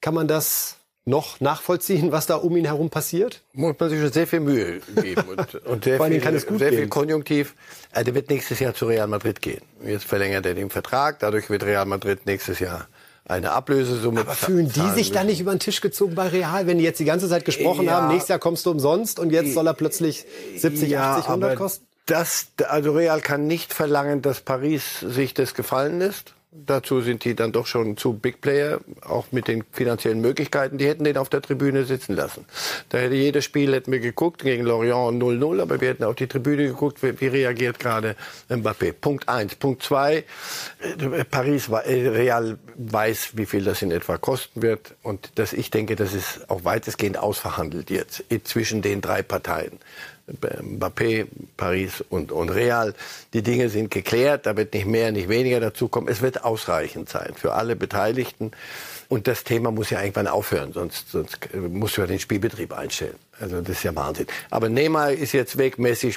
Kann 0.00 0.14
man 0.14 0.28
das 0.28 0.76
noch 1.06 1.40
nachvollziehen, 1.40 2.12
was 2.12 2.26
da 2.26 2.36
um 2.36 2.56
ihn 2.56 2.64
herum 2.64 2.88
passiert? 2.88 3.42
Muss 3.52 3.74
man 3.78 3.90
sich 3.90 4.00
schon 4.00 4.12
sehr 4.12 4.26
viel 4.26 4.40
Mühe 4.40 4.80
geben 5.02 5.22
und, 5.28 5.54
und 5.66 5.84
sehr, 5.84 6.00
viel, 6.00 6.20
kann 6.20 6.34
es 6.34 6.46
gut 6.46 6.58
sehr 6.58 6.72
viel 6.72 6.88
Konjunktiv. 6.88 7.54
Er 7.92 8.06
wird 8.14 8.30
nächstes 8.30 8.60
Jahr 8.60 8.74
zu 8.74 8.86
Real 8.86 9.06
Madrid 9.06 9.42
gehen. 9.42 9.62
Jetzt 9.84 10.04
verlängert 10.04 10.46
er 10.46 10.54
den 10.54 10.70
Vertrag, 10.70 11.18
dadurch 11.18 11.50
wird 11.50 11.64
Real 11.64 11.84
Madrid 11.84 12.24
nächstes 12.26 12.58
Jahr 12.58 12.88
eine 13.26 13.52
Ablösesumme. 13.52 14.20
Aber 14.20 14.32
fühlen 14.32 14.70
die 14.70 14.90
sich 14.90 15.12
dann 15.12 15.26
nicht 15.26 15.40
über 15.40 15.54
den 15.54 15.60
Tisch 15.60 15.80
gezogen 15.80 16.14
bei 16.14 16.28
Real, 16.28 16.66
wenn 16.66 16.78
die 16.78 16.84
jetzt 16.84 17.00
die 17.00 17.04
ganze 17.04 17.28
Zeit 17.28 17.44
gesprochen 17.44 17.86
ja, 17.86 17.92
haben, 17.92 18.08
nächstes 18.08 18.28
Jahr 18.28 18.38
kommst 18.38 18.66
du 18.66 18.70
umsonst 18.70 19.18
und 19.18 19.30
jetzt 19.30 19.54
soll 19.54 19.66
er 19.66 19.74
plötzlich 19.74 20.26
70, 20.56 20.90
ja, 20.90 21.16
80, 21.16 21.28
100 21.28 21.56
kosten? 21.56 21.86
Das, 22.06 22.48
also 22.68 22.92
Real 22.92 23.20
kann 23.22 23.46
nicht 23.46 23.72
verlangen, 23.72 24.20
dass 24.20 24.42
Paris 24.42 25.00
sich 25.00 25.32
das 25.32 25.54
gefallen 25.54 26.00
lässt. 26.00 26.34
Dazu 26.56 27.00
sind 27.00 27.24
die 27.24 27.34
dann 27.34 27.50
doch 27.50 27.66
schon 27.66 27.96
zu 27.96 28.12
Big 28.12 28.40
Player, 28.40 28.78
auch 29.00 29.26
mit 29.32 29.48
den 29.48 29.64
finanziellen 29.72 30.20
Möglichkeiten. 30.20 30.78
Die 30.78 30.86
hätten 30.86 31.02
den 31.02 31.16
auf 31.16 31.28
der 31.28 31.42
Tribüne 31.42 31.84
sitzen 31.84 32.14
lassen. 32.14 32.44
Da 32.90 32.98
hätte 32.98 33.16
jedes 33.16 33.44
Spiel, 33.44 33.72
hätten 33.74 33.90
wir 33.90 33.98
geguckt, 33.98 34.42
gegen 34.42 34.62
Lorient 34.62 35.20
0-0, 35.20 35.60
aber 35.60 35.80
wir 35.80 35.88
hätten 35.88 36.04
auf 36.04 36.14
die 36.14 36.28
Tribüne 36.28 36.68
geguckt, 36.68 37.02
wie, 37.02 37.20
wie 37.20 37.26
reagiert 37.26 37.80
gerade 37.80 38.14
Mbappé. 38.48 38.92
Punkt 38.92 39.28
eins. 39.28 39.56
Punkt 39.56 39.82
zwei, 39.82 40.24
äh, 40.78 41.24
Paris, 41.24 41.68
äh, 41.70 42.08
Real 42.08 42.56
weiß, 42.76 43.30
wie 43.36 43.46
viel 43.46 43.64
das 43.64 43.82
in 43.82 43.90
etwa 43.90 44.16
kosten 44.16 44.62
wird. 44.62 44.94
Und 45.02 45.32
das, 45.34 45.52
ich 45.52 45.72
denke, 45.72 45.96
das 45.96 46.14
ist 46.14 46.48
auch 46.48 46.64
weitestgehend 46.64 47.18
ausverhandelt 47.18 47.90
jetzt 47.90 48.22
zwischen 48.44 48.80
den 48.80 49.00
drei 49.00 49.22
Parteien. 49.22 49.80
Mbappé, 50.26 51.26
Paris 51.56 52.02
und, 52.08 52.32
und 52.32 52.48
Real. 52.50 52.94
Die 53.32 53.42
Dinge 53.42 53.68
sind 53.68 53.90
geklärt, 53.90 54.46
da 54.46 54.56
wird 54.56 54.72
nicht 54.74 54.86
mehr, 54.86 55.12
nicht 55.12 55.28
weniger 55.28 55.60
dazukommen. 55.60 56.08
Es 56.08 56.22
wird 56.22 56.44
ausreichend 56.44 57.08
sein 57.08 57.34
für 57.34 57.52
alle 57.52 57.76
Beteiligten. 57.76 58.52
Und 59.08 59.26
das 59.26 59.44
Thema 59.44 59.70
muss 59.70 59.90
ja 59.90 60.00
irgendwann 60.00 60.26
aufhören, 60.26 60.72
sonst, 60.72 61.10
sonst 61.10 61.38
muss 61.54 61.96
ja 61.96 62.06
den 62.06 62.18
Spielbetrieb 62.18 62.72
einstellen. 62.72 63.16
Also 63.40 63.60
das 63.60 63.76
ist 63.76 63.82
ja 63.82 63.94
Wahnsinn. 63.94 64.26
Aber 64.50 64.68
Neymar 64.68 65.12
ist 65.12 65.32
jetzt 65.32 65.58
weg, 65.58 65.78
Messi 65.78 66.12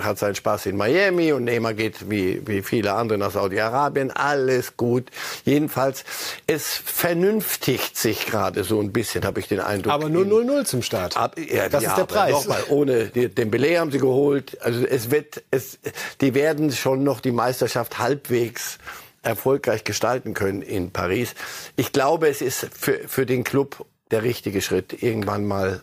hat 0.00 0.18
seinen 0.18 0.34
Spaß 0.34 0.66
in 0.66 0.76
Miami 0.76 1.32
und 1.32 1.44
Neymar 1.44 1.74
geht 1.74 2.10
wie, 2.10 2.46
wie 2.46 2.62
viele 2.62 2.94
andere 2.94 3.18
nach 3.18 3.30
Saudi-Arabien. 3.30 4.10
Alles 4.10 4.76
gut. 4.76 5.10
Jedenfalls, 5.44 6.04
es 6.46 6.68
vernünftigt 6.68 7.96
sich 7.96 8.26
gerade 8.26 8.64
so 8.64 8.80
ein 8.80 8.92
bisschen, 8.92 9.24
habe 9.24 9.40
ich 9.40 9.48
den 9.48 9.60
Eindruck. 9.60 9.92
Aber 9.92 10.08
nur 10.08 10.24
0-0 10.24 10.64
zum 10.64 10.82
Start. 10.82 11.16
Ab, 11.16 11.36
ja, 11.38 11.68
das 11.68 11.82
ja, 11.82 11.90
ist 11.90 11.98
der 11.98 12.04
Preis. 12.04 12.32
Nochmal, 12.32 12.64
ohne 12.68 13.06
den 13.06 13.50
Belay 13.50 13.76
haben 13.76 13.90
sie 13.90 13.98
geholt. 13.98 14.58
Also 14.62 14.84
es 14.84 15.10
wird, 15.10 15.42
es, 15.50 15.78
die 16.20 16.34
werden 16.34 16.72
schon 16.72 17.04
noch 17.04 17.20
die 17.20 17.32
Meisterschaft 17.32 17.98
halbwegs 17.98 18.78
erfolgreich 19.22 19.84
gestalten 19.84 20.34
können 20.34 20.62
in 20.62 20.90
Paris. 20.90 21.34
Ich 21.76 21.92
glaube, 21.92 22.28
es 22.28 22.40
ist 22.40 22.66
für, 22.72 23.00
für 23.06 23.26
den 23.26 23.44
Club 23.44 23.84
der 24.10 24.22
richtige 24.22 24.60
Schritt, 24.60 25.02
irgendwann 25.02 25.44
mal 25.44 25.82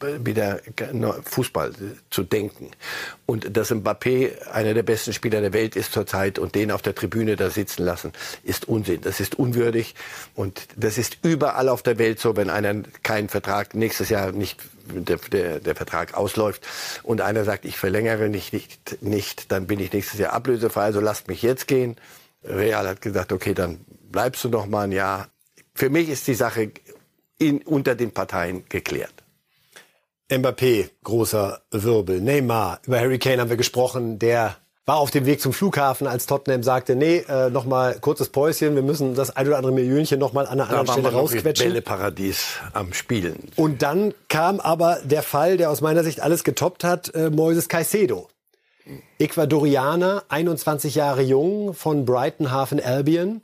wieder 0.00 0.60
Fußball 1.24 1.72
zu 2.10 2.22
denken. 2.22 2.70
Und 3.24 3.56
dass 3.56 3.70
Mbappé 3.70 4.46
einer 4.48 4.74
der 4.74 4.82
besten 4.82 5.12
Spieler 5.12 5.40
der 5.40 5.52
Welt 5.52 5.76
ist 5.76 5.92
zurzeit 5.92 6.38
und 6.38 6.54
den 6.54 6.70
auf 6.70 6.82
der 6.82 6.94
Tribüne 6.94 7.36
da 7.36 7.50
sitzen 7.50 7.84
lassen, 7.84 8.12
ist 8.42 8.68
Unsinn. 8.68 9.00
Das 9.00 9.20
ist 9.20 9.38
unwürdig 9.38 9.94
und 10.34 10.66
das 10.76 10.98
ist 10.98 11.18
überall 11.22 11.68
auf 11.68 11.82
der 11.82 11.98
Welt 11.98 12.20
so, 12.20 12.36
wenn 12.36 12.50
einer 12.50 12.82
keinen 13.02 13.28
Vertrag 13.28 13.74
nächstes 13.74 14.08
Jahr 14.08 14.32
nicht 14.32 14.60
der, 14.86 15.16
der, 15.16 15.60
der 15.60 15.74
Vertrag 15.74 16.14
ausläuft 16.14 16.66
und 17.02 17.20
einer 17.20 17.44
sagt, 17.44 17.64
ich 17.64 17.78
verlängere 17.78 18.28
nicht, 18.28 18.52
nicht, 18.52 19.02
nicht, 19.02 19.52
dann 19.52 19.66
bin 19.66 19.80
ich 19.80 19.92
nächstes 19.92 20.18
Jahr 20.18 20.32
ablösefrei, 20.32 20.82
also 20.82 21.00
lasst 21.00 21.28
mich 21.28 21.42
jetzt 21.42 21.66
gehen. 21.66 21.96
Real 22.44 22.88
hat 22.88 23.00
gesagt, 23.00 23.32
okay, 23.32 23.54
dann 23.54 23.80
bleibst 24.10 24.42
du 24.44 24.48
noch 24.48 24.66
mal 24.66 24.82
ein 24.82 24.92
Jahr. 24.92 25.28
Für 25.74 25.88
mich 25.88 26.08
ist 26.08 26.26
die 26.26 26.34
Sache 26.34 26.72
in, 27.38 27.62
unter 27.62 27.94
den 27.94 28.10
Parteien 28.10 28.64
geklärt. 28.68 29.21
Mbappé, 30.38 30.88
großer 31.04 31.60
Wirbel. 31.70 32.20
Neymar, 32.20 32.80
über 32.86 32.98
Harry 32.98 33.18
Kane 33.18 33.40
haben 33.40 33.50
wir 33.50 33.56
gesprochen, 33.58 34.18
der 34.18 34.56
war 34.86 34.96
auf 34.96 35.10
dem 35.10 35.26
Weg 35.26 35.40
zum 35.40 35.52
Flughafen, 35.52 36.06
als 36.06 36.26
Tottenham 36.26 36.62
sagte, 36.62 36.96
nee, 36.96 37.18
äh, 37.28 37.50
noch 37.50 37.66
mal 37.66 37.98
kurzes 38.00 38.30
Päuschen, 38.30 38.74
wir 38.74 38.82
müssen 38.82 39.14
das 39.14 39.36
ein 39.36 39.46
oder 39.46 39.58
andere 39.58 39.72
Millionchen 39.72 40.18
noch 40.18 40.32
mal 40.32 40.46
an 40.46 40.60
einer 40.60 40.70
da 40.70 40.80
anderen 40.80 41.00
Stelle 41.00 41.12
rausquetschen. 41.12 41.68
Bälleparadies 41.68 42.58
am 42.72 42.92
Spielen. 42.92 43.50
Und 43.56 43.82
dann 43.82 44.12
kam 44.28 44.58
aber 44.58 45.00
der 45.04 45.22
Fall, 45.22 45.56
der 45.56 45.70
aus 45.70 45.82
meiner 45.82 46.02
Sicht 46.02 46.20
alles 46.20 46.42
getoppt 46.44 46.82
hat, 46.82 47.14
äh, 47.14 47.30
Moises 47.30 47.68
Caicedo. 47.68 48.28
Ecuadorianer, 49.18 50.24
21 50.28 50.96
Jahre 50.96 51.22
jung, 51.22 51.74
von 51.74 52.04
Brighton 52.04 52.50
Hafen 52.50 52.80
Albion, 52.80 53.42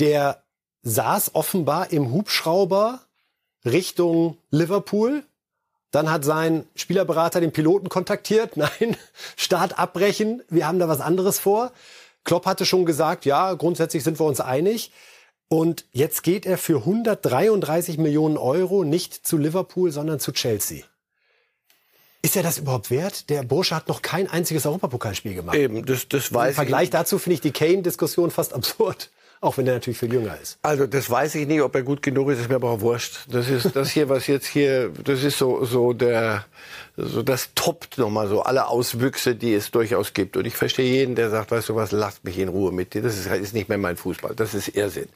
der 0.00 0.42
saß 0.82 1.34
offenbar 1.34 1.92
im 1.92 2.12
Hubschrauber 2.12 3.00
Richtung 3.64 4.38
Liverpool 4.50 5.22
dann 5.90 6.10
hat 6.10 6.24
sein 6.24 6.66
Spielerberater 6.74 7.40
den 7.40 7.52
Piloten 7.52 7.88
kontaktiert. 7.88 8.56
Nein, 8.56 8.96
Start 9.36 9.78
abbrechen. 9.78 10.42
Wir 10.48 10.66
haben 10.66 10.78
da 10.78 10.88
was 10.88 11.00
anderes 11.00 11.38
vor. 11.38 11.72
Klopp 12.24 12.46
hatte 12.46 12.66
schon 12.66 12.84
gesagt, 12.84 13.24
ja, 13.24 13.54
grundsätzlich 13.54 14.04
sind 14.04 14.20
wir 14.20 14.26
uns 14.26 14.40
einig. 14.40 14.92
Und 15.48 15.84
jetzt 15.90 16.22
geht 16.22 16.46
er 16.46 16.58
für 16.58 16.78
133 16.78 17.98
Millionen 17.98 18.36
Euro 18.36 18.84
nicht 18.84 19.26
zu 19.26 19.36
Liverpool, 19.36 19.90
sondern 19.90 20.20
zu 20.20 20.32
Chelsea. 20.32 20.84
Ist 22.22 22.36
er 22.36 22.42
das 22.42 22.58
überhaupt 22.58 22.90
wert? 22.90 23.30
Der 23.30 23.42
Bursche 23.42 23.74
hat 23.74 23.88
noch 23.88 24.02
kein 24.02 24.30
einziges 24.30 24.66
Europapokalspiel 24.66 25.34
gemacht. 25.34 25.56
Eben, 25.56 25.84
das, 25.86 26.06
das 26.06 26.32
weiß 26.32 26.50
Im 26.50 26.54
Vergleich 26.54 26.84
ich. 26.84 26.90
dazu 26.90 27.18
finde 27.18 27.34
ich 27.34 27.40
die 27.40 27.50
Kane-Diskussion 27.50 28.30
fast 28.30 28.52
absurd. 28.52 29.10
Auch 29.42 29.56
wenn 29.56 29.66
er 29.66 29.72
natürlich 29.72 29.98
viel 29.98 30.12
jünger 30.12 30.38
ist. 30.38 30.58
Also 30.60 30.86
das 30.86 31.08
weiß 31.08 31.34
ich 31.36 31.46
nicht, 31.46 31.62
ob 31.62 31.74
er 31.74 31.82
gut 31.82 32.02
genug 32.02 32.28
ist, 32.28 32.40
ist 32.40 32.50
mir 32.50 32.56
aber 32.56 32.72
auch 32.72 32.82
wurscht. 32.82 33.20
Das 33.30 33.48
ist 33.48 33.74
das 33.74 33.90
hier, 33.90 34.10
was 34.10 34.26
jetzt 34.26 34.46
hier, 34.46 34.90
das 35.02 35.24
ist 35.24 35.38
so, 35.38 35.64
so 35.64 35.94
der, 35.94 36.44
so 36.98 37.22
das 37.22 37.54
toppt 37.54 37.96
nochmal 37.96 38.28
so 38.28 38.42
alle 38.42 38.66
Auswüchse, 38.66 39.34
die 39.34 39.54
es 39.54 39.70
durchaus 39.70 40.12
gibt. 40.12 40.36
Und 40.36 40.46
ich 40.46 40.54
verstehe 40.54 40.92
jeden, 40.92 41.14
der 41.14 41.30
sagt, 41.30 41.52
weißt 41.52 41.70
du 41.70 41.74
was, 41.74 41.90
lasst 41.90 42.22
mich 42.22 42.38
in 42.38 42.50
Ruhe 42.50 42.70
mit 42.70 42.92
dir. 42.92 43.00
Das 43.00 43.16
ist, 43.16 43.28
ist 43.28 43.54
nicht 43.54 43.70
mehr 43.70 43.78
mein 43.78 43.96
Fußball. 43.96 44.34
Das 44.34 44.52
ist 44.52 44.68
Irrsinn. 44.68 45.08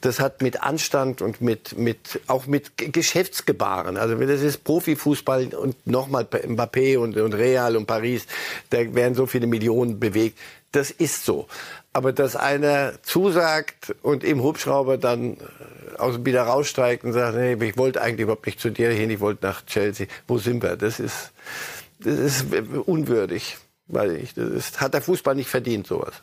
Das 0.00 0.20
hat 0.20 0.40
mit 0.40 0.62
Anstand 0.62 1.20
und 1.20 1.40
mit, 1.40 1.76
mit, 1.76 2.20
auch 2.28 2.46
mit 2.46 2.76
Geschäftsgebaren. 2.76 3.96
Also 3.96 4.14
das 4.14 4.40
ist 4.40 4.62
Profifußball 4.62 5.48
und 5.52 5.84
nochmal 5.84 6.22
Mbappé 6.22 6.96
und, 6.96 7.16
und 7.16 7.34
Real 7.34 7.76
und 7.76 7.86
Paris, 7.86 8.26
da 8.70 8.94
werden 8.94 9.16
so 9.16 9.26
viele 9.26 9.48
Millionen 9.48 9.98
bewegt. 9.98 10.38
Das 10.74 10.90
ist 10.90 11.24
so. 11.24 11.46
Aber 11.92 12.12
dass 12.12 12.34
einer 12.34 13.00
zusagt 13.02 13.94
und 14.02 14.24
im 14.24 14.42
Hubschrauber 14.42 14.98
dann 14.98 15.34
äh, 15.34 15.98
aus 15.98 16.16
dem 16.16 16.26
wieder 16.26 16.42
raussteigt 16.42 17.04
und 17.04 17.12
sagt, 17.12 17.36
nee, 17.36 17.54
ich 17.54 17.76
wollte 17.76 18.02
eigentlich 18.02 18.24
überhaupt 18.24 18.46
nicht 18.46 18.58
zu 18.58 18.70
dir 18.70 18.90
hin, 18.90 19.08
ich 19.08 19.20
wollte 19.20 19.46
nach 19.46 19.64
Chelsea. 19.66 20.08
Wo 20.26 20.38
sind 20.38 20.64
wir? 20.64 20.76
Das 20.76 20.98
ist, 20.98 21.30
das 22.00 22.18
ist 22.18 22.46
unwürdig. 22.86 23.56
Weil 23.86 24.16
ich, 24.16 24.34
das 24.34 24.50
ist, 24.50 24.80
hat 24.80 24.94
der 24.94 25.02
Fußball 25.02 25.36
nicht 25.36 25.48
verdient, 25.48 25.86
sowas. 25.86 26.14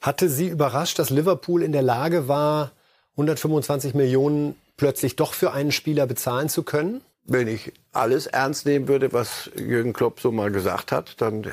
Hatte 0.00 0.28
Sie 0.28 0.48
überrascht, 0.48 0.98
dass 0.98 1.10
Liverpool 1.10 1.62
in 1.62 1.70
der 1.70 1.82
Lage 1.82 2.26
war, 2.26 2.72
125 3.12 3.94
Millionen 3.94 4.56
plötzlich 4.76 5.14
doch 5.14 5.32
für 5.34 5.52
einen 5.52 5.70
Spieler 5.70 6.08
bezahlen 6.08 6.48
zu 6.48 6.64
können? 6.64 7.02
Wenn 7.24 7.46
ich 7.46 7.72
alles 7.92 8.26
ernst 8.26 8.66
nehmen 8.66 8.88
würde, 8.88 9.12
was 9.12 9.48
Jürgen 9.54 9.92
Klopp 9.92 10.18
so 10.18 10.32
mal 10.32 10.50
gesagt 10.50 10.90
hat, 10.90 11.20
dann 11.20 11.46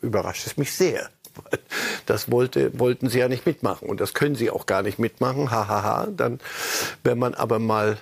überrascht 0.00 0.48
es 0.48 0.56
mich 0.56 0.72
sehr. 0.72 1.10
Das 2.06 2.30
wollte, 2.30 2.78
wollten 2.78 3.08
sie 3.08 3.18
ja 3.18 3.28
nicht 3.28 3.46
mitmachen 3.46 3.88
und 3.88 4.00
das 4.00 4.14
können 4.14 4.36
sie 4.36 4.50
auch 4.50 4.66
gar 4.66 4.82
nicht 4.82 4.98
mitmachen. 4.98 5.50
Hahaha. 5.50 5.82
Ha, 5.82 5.82
ha. 5.82 6.08
Dann, 6.16 6.38
wenn 7.02 7.18
man 7.18 7.34
aber 7.34 7.58
mal 7.58 7.98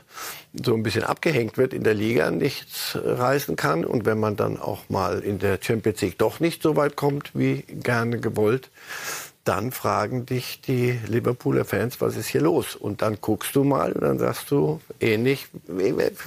so 0.53 0.75
ein 0.75 0.83
bisschen 0.83 1.05
abgehängt 1.05 1.57
wird 1.57 1.73
in 1.73 1.85
der 1.85 1.95
Liga, 1.95 2.31
nichts 2.31 2.97
reißen 3.03 3.57
kann 3.57 3.85
und 3.85 4.05
wenn 4.05 4.21
man 4.21 4.37
dann 4.37 4.61
auch 4.61 4.89
mal 4.89 5.21
in 5.21 5.39
der 5.39 5.59
Champions 5.61 6.01
League 6.03 6.19
doch 6.19 6.39
nicht 6.39 6.63
so 6.63 6.77
weit 6.77 6.97
kommt 6.97 7.31
wie 7.35 7.63
gerne 7.63 8.21
gewollt, 8.21 8.71
dann 9.45 9.73
fragen 9.73 10.25
dich 10.25 10.61
die 10.63 10.99
Liverpooler 11.07 11.65
Fans, 11.65 12.01
was 12.01 12.17
ist 12.17 12.29
hier 12.29 12.41
los? 12.41 12.75
Und 12.75 13.03
dann 13.03 13.19
guckst 13.21 13.55
du 13.55 13.63
mal 13.63 13.93
und 13.93 14.03
dann 14.03 14.19
sagst 14.19 14.51
du, 14.51 14.81
ähnlich, 15.01 15.49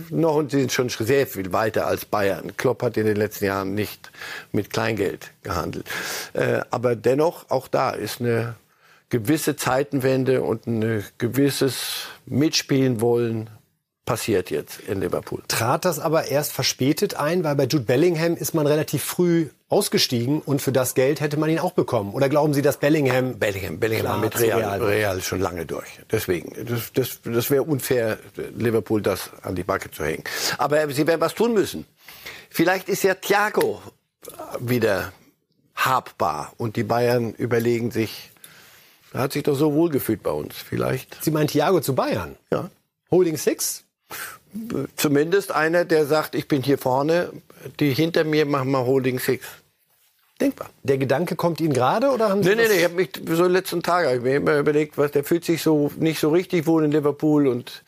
noch 0.09 0.35
und 0.35 0.51
sie 0.51 0.59
sind 0.59 0.71
schon 0.71 0.89
sehr 0.89 1.25
viel 1.25 1.51
weiter 1.51 1.87
als 1.87 2.05
Bayern. 2.05 2.55
Klopp 2.57 2.83
hat 2.83 2.95
in 2.95 3.05
den 3.05 3.17
letzten 3.17 3.45
Jahren 3.45 3.73
nicht 3.73 4.11
mit 4.51 4.71
Kleingeld 4.71 5.31
gehandelt. 5.41 5.87
Äh, 6.33 6.61
aber 6.69 6.95
dennoch, 6.95 7.49
auch 7.49 7.67
da 7.67 7.89
ist 7.89 8.21
eine 8.21 8.55
gewisse 9.09 9.55
Zeitenwende 9.55 10.43
und 10.43 10.67
ein 10.67 11.03
gewisses 11.17 12.05
Mitspielen 12.25 13.01
wollen 13.01 13.49
passiert 14.05 14.51
jetzt 14.51 14.79
in 14.79 15.01
Liverpool. 15.01 15.43
Trat 15.47 15.85
das 15.85 15.99
aber 15.99 16.27
erst 16.27 16.53
verspätet 16.53 17.15
ein, 17.15 17.43
weil 17.43 17.55
bei 17.55 17.65
Jude 17.65 17.85
Bellingham 17.85 18.35
ist 18.35 18.53
man 18.53 18.65
relativ 18.65 19.03
früh 19.03 19.49
ausgestiegen 19.69 20.41
und 20.41 20.61
für 20.61 20.71
das 20.71 20.95
Geld 20.95 21.19
hätte 21.19 21.37
man 21.37 21.49
ihn 21.49 21.59
auch 21.59 21.73
bekommen. 21.73 22.13
Oder 22.13 22.29
glauben 22.29 22.53
Sie, 22.53 22.61
dass 22.61 22.77
Bellingham... 22.77 23.37
Bellingham, 23.37 23.79
Bellingham 23.79 24.07
war 24.07 24.17
mit 24.17 24.39
Real, 24.39 24.59
Real, 24.59 24.83
Real, 24.83 25.21
schon 25.21 25.41
lange 25.41 25.65
durch. 25.65 25.87
Deswegen, 26.09 26.53
das, 26.65 26.93
das, 26.93 27.19
das 27.23 27.51
wäre 27.51 27.63
unfair, 27.63 28.17
Liverpool 28.55 29.01
das 29.01 29.31
an 29.41 29.55
die 29.55 29.63
Backe 29.63 29.91
zu 29.91 30.05
hängen. 30.05 30.23
Aber 30.57 30.89
sie 30.89 31.05
werden 31.05 31.19
was 31.19 31.35
tun 31.35 31.53
müssen. 31.53 31.85
Vielleicht 32.49 32.87
ist 32.87 33.03
ja 33.03 33.13
Thiago 33.15 33.81
wieder 34.59 35.11
habbar 35.75 36.53
und 36.57 36.75
die 36.75 36.83
Bayern 36.83 37.33
überlegen 37.33 37.91
sich, 37.91 38.31
er 39.13 39.21
hat 39.21 39.33
sich 39.33 39.43
doch 39.43 39.55
so 39.55 39.73
wohl 39.73 39.89
gefühlt 39.89 40.23
bei 40.23 40.31
uns. 40.31 40.55
Vielleicht. 40.55 41.23
Sie 41.23 41.31
meinen 41.31 41.47
Thiago 41.47 41.81
zu 41.81 41.93
Bayern? 41.93 42.35
Ja. 42.51 42.69
Holding 43.11 43.37
Six? 43.37 43.83
Zumindest 44.95 45.51
einer, 45.51 45.85
der 45.85 46.05
sagt, 46.05 46.35
ich 46.35 46.47
bin 46.47 46.63
hier 46.63 46.77
vorne, 46.77 47.31
die 47.79 47.93
hinter 47.93 48.23
mir 48.23 48.45
machen 48.45 48.71
mal 48.71 48.85
Holding 48.85 49.19
Six. 49.19 49.45
Denkbar. 50.39 50.69
Der 50.83 50.97
Gedanke 50.97 51.35
kommt 51.35 51.59
Ihnen 51.59 51.73
gerade 51.73 52.09
oder 52.11 52.29
haben 52.29 52.43
Sie 52.43 52.49
Nee, 52.49 52.55
nee, 52.55 52.67
nee, 52.67 52.75
ich 52.75 52.83
habe 52.83 52.93
mich 52.93 53.09
so 53.15 53.21
in 53.21 53.43
den 53.43 53.51
letzten 53.51 53.81
Tagen 53.81 54.15
ich 54.15 54.21
mir 54.21 54.35
immer 54.35 54.57
überlegt, 54.57 54.97
was 54.97 55.11
der 55.11 55.23
fühlt 55.23 55.43
sich 55.43 55.63
so 55.63 55.91
nicht 55.97 56.19
so 56.19 56.29
richtig 56.29 56.67
wohl 56.67 56.83
in 56.85 56.91
Liverpool 56.91 57.47
und 57.47 57.83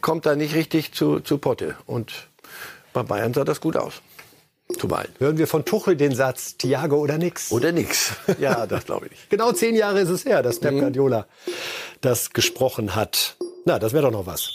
kommt 0.00 0.26
da 0.26 0.34
nicht 0.34 0.54
richtig 0.54 0.92
zu, 0.92 1.20
zu 1.20 1.38
Potte. 1.38 1.76
Und 1.86 2.28
bei 2.92 3.02
Bayern 3.04 3.34
sah 3.34 3.44
das 3.44 3.60
gut 3.60 3.76
aus. 3.76 4.02
Zumal. 4.78 5.08
Hören 5.18 5.38
wir 5.38 5.46
von 5.46 5.64
Tuchel 5.64 5.96
den 5.96 6.14
Satz, 6.14 6.56
Thiago 6.56 6.96
oder 6.96 7.18
nix? 7.18 7.52
Oder 7.52 7.70
nix. 7.70 8.12
Ja, 8.40 8.66
das 8.66 8.84
glaube 8.84 9.06
ich 9.06 9.12
nicht. 9.12 9.30
genau 9.30 9.52
zehn 9.52 9.76
Jahre 9.76 10.00
ist 10.00 10.08
es 10.08 10.24
her, 10.24 10.42
dass 10.42 10.58
Pep 10.58 10.74
mhm. 10.74 10.80
Guardiola 10.80 11.26
das 12.00 12.32
gesprochen 12.32 12.96
hat. 12.96 13.36
Na, 13.64 13.78
das 13.78 13.92
wäre 13.92 14.02
doch 14.02 14.10
noch 14.10 14.26
was. 14.26 14.50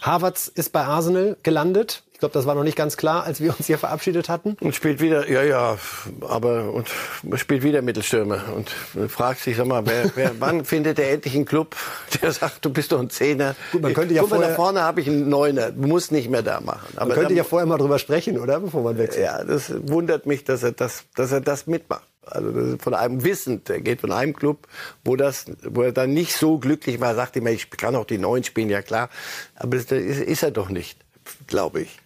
Havertz 0.00 0.46
ist 0.46 0.72
bei 0.72 0.84
Arsenal 0.84 1.36
gelandet. 1.42 2.04
Ich 2.16 2.20
glaube, 2.20 2.32
das 2.32 2.46
war 2.46 2.54
noch 2.54 2.62
nicht 2.64 2.78
ganz 2.78 2.96
klar, 2.96 3.24
als 3.24 3.42
wir 3.42 3.54
uns 3.54 3.66
hier 3.66 3.76
verabschiedet 3.76 4.30
hatten. 4.30 4.56
Und 4.60 4.74
spielt 4.74 5.02
wieder, 5.02 5.30
ja, 5.30 5.42
ja, 5.42 5.76
aber 6.22 6.72
und 6.72 6.88
spielt 7.34 7.62
wieder 7.62 7.82
Mittelstürmer 7.82 8.42
und 8.56 8.70
fragt 9.10 9.40
sich, 9.40 9.54
sag 9.54 9.66
mal, 9.66 9.84
wer, 9.84 10.10
wer, 10.14 10.32
wann 10.40 10.64
findet 10.64 10.98
er 10.98 11.10
endlich 11.10 11.34
einen 11.34 11.44
Club, 11.44 11.76
der 12.22 12.32
sagt, 12.32 12.64
du 12.64 12.70
bist 12.70 12.92
doch 12.92 13.00
ein 13.00 13.10
Zehner. 13.10 13.54
Gut, 13.70 13.82
man 13.82 13.92
könnte 13.92 14.14
ja 14.14 14.22
Guck 14.22 14.30
vorher, 14.30 14.46
mal, 14.46 14.52
da 14.52 14.56
vorne 14.56 14.80
habe 14.80 15.02
ich 15.02 15.08
einen 15.08 15.28
Neuner, 15.28 15.72
du 15.72 15.86
musst 15.86 16.10
nicht 16.10 16.30
mehr 16.30 16.40
da 16.40 16.62
machen. 16.62 16.88
Aber 16.96 17.08
man 17.08 17.18
könnte 17.18 17.34
ja 17.34 17.44
vorher 17.44 17.66
mal 17.66 17.76
drüber 17.76 17.98
sprechen, 17.98 18.38
oder, 18.38 18.60
bevor 18.60 18.82
man 18.82 18.96
wechselt. 18.96 19.22
Ja, 19.22 19.44
das 19.44 19.70
wundert 19.86 20.24
mich, 20.24 20.42
dass 20.42 20.62
er 20.62 20.72
das, 20.72 21.04
dass 21.16 21.32
er 21.32 21.42
das 21.42 21.66
mitmacht. 21.66 22.08
Also 22.24 22.78
von 22.78 22.94
einem 22.94 23.24
wissend, 23.24 23.68
er 23.68 23.82
geht 23.82 24.00
von 24.00 24.10
einem 24.10 24.34
Club, 24.34 24.68
wo 25.04 25.16
das, 25.16 25.44
wo 25.62 25.82
er 25.82 25.92
dann 25.92 26.14
nicht 26.14 26.34
so 26.34 26.56
glücklich 26.56 26.98
war, 26.98 27.14
sagt 27.14 27.36
immer, 27.36 27.50
ich 27.50 27.68
kann 27.68 27.94
auch 27.94 28.06
die 28.06 28.16
Neuen 28.16 28.42
spielen, 28.42 28.70
ja 28.70 28.80
klar, 28.80 29.10
aber 29.54 29.76
das 29.76 29.92
ist, 29.92 30.22
ist 30.22 30.42
er 30.42 30.50
doch 30.50 30.70
nicht, 30.70 30.98
glaube 31.46 31.82
ich. 31.82 31.98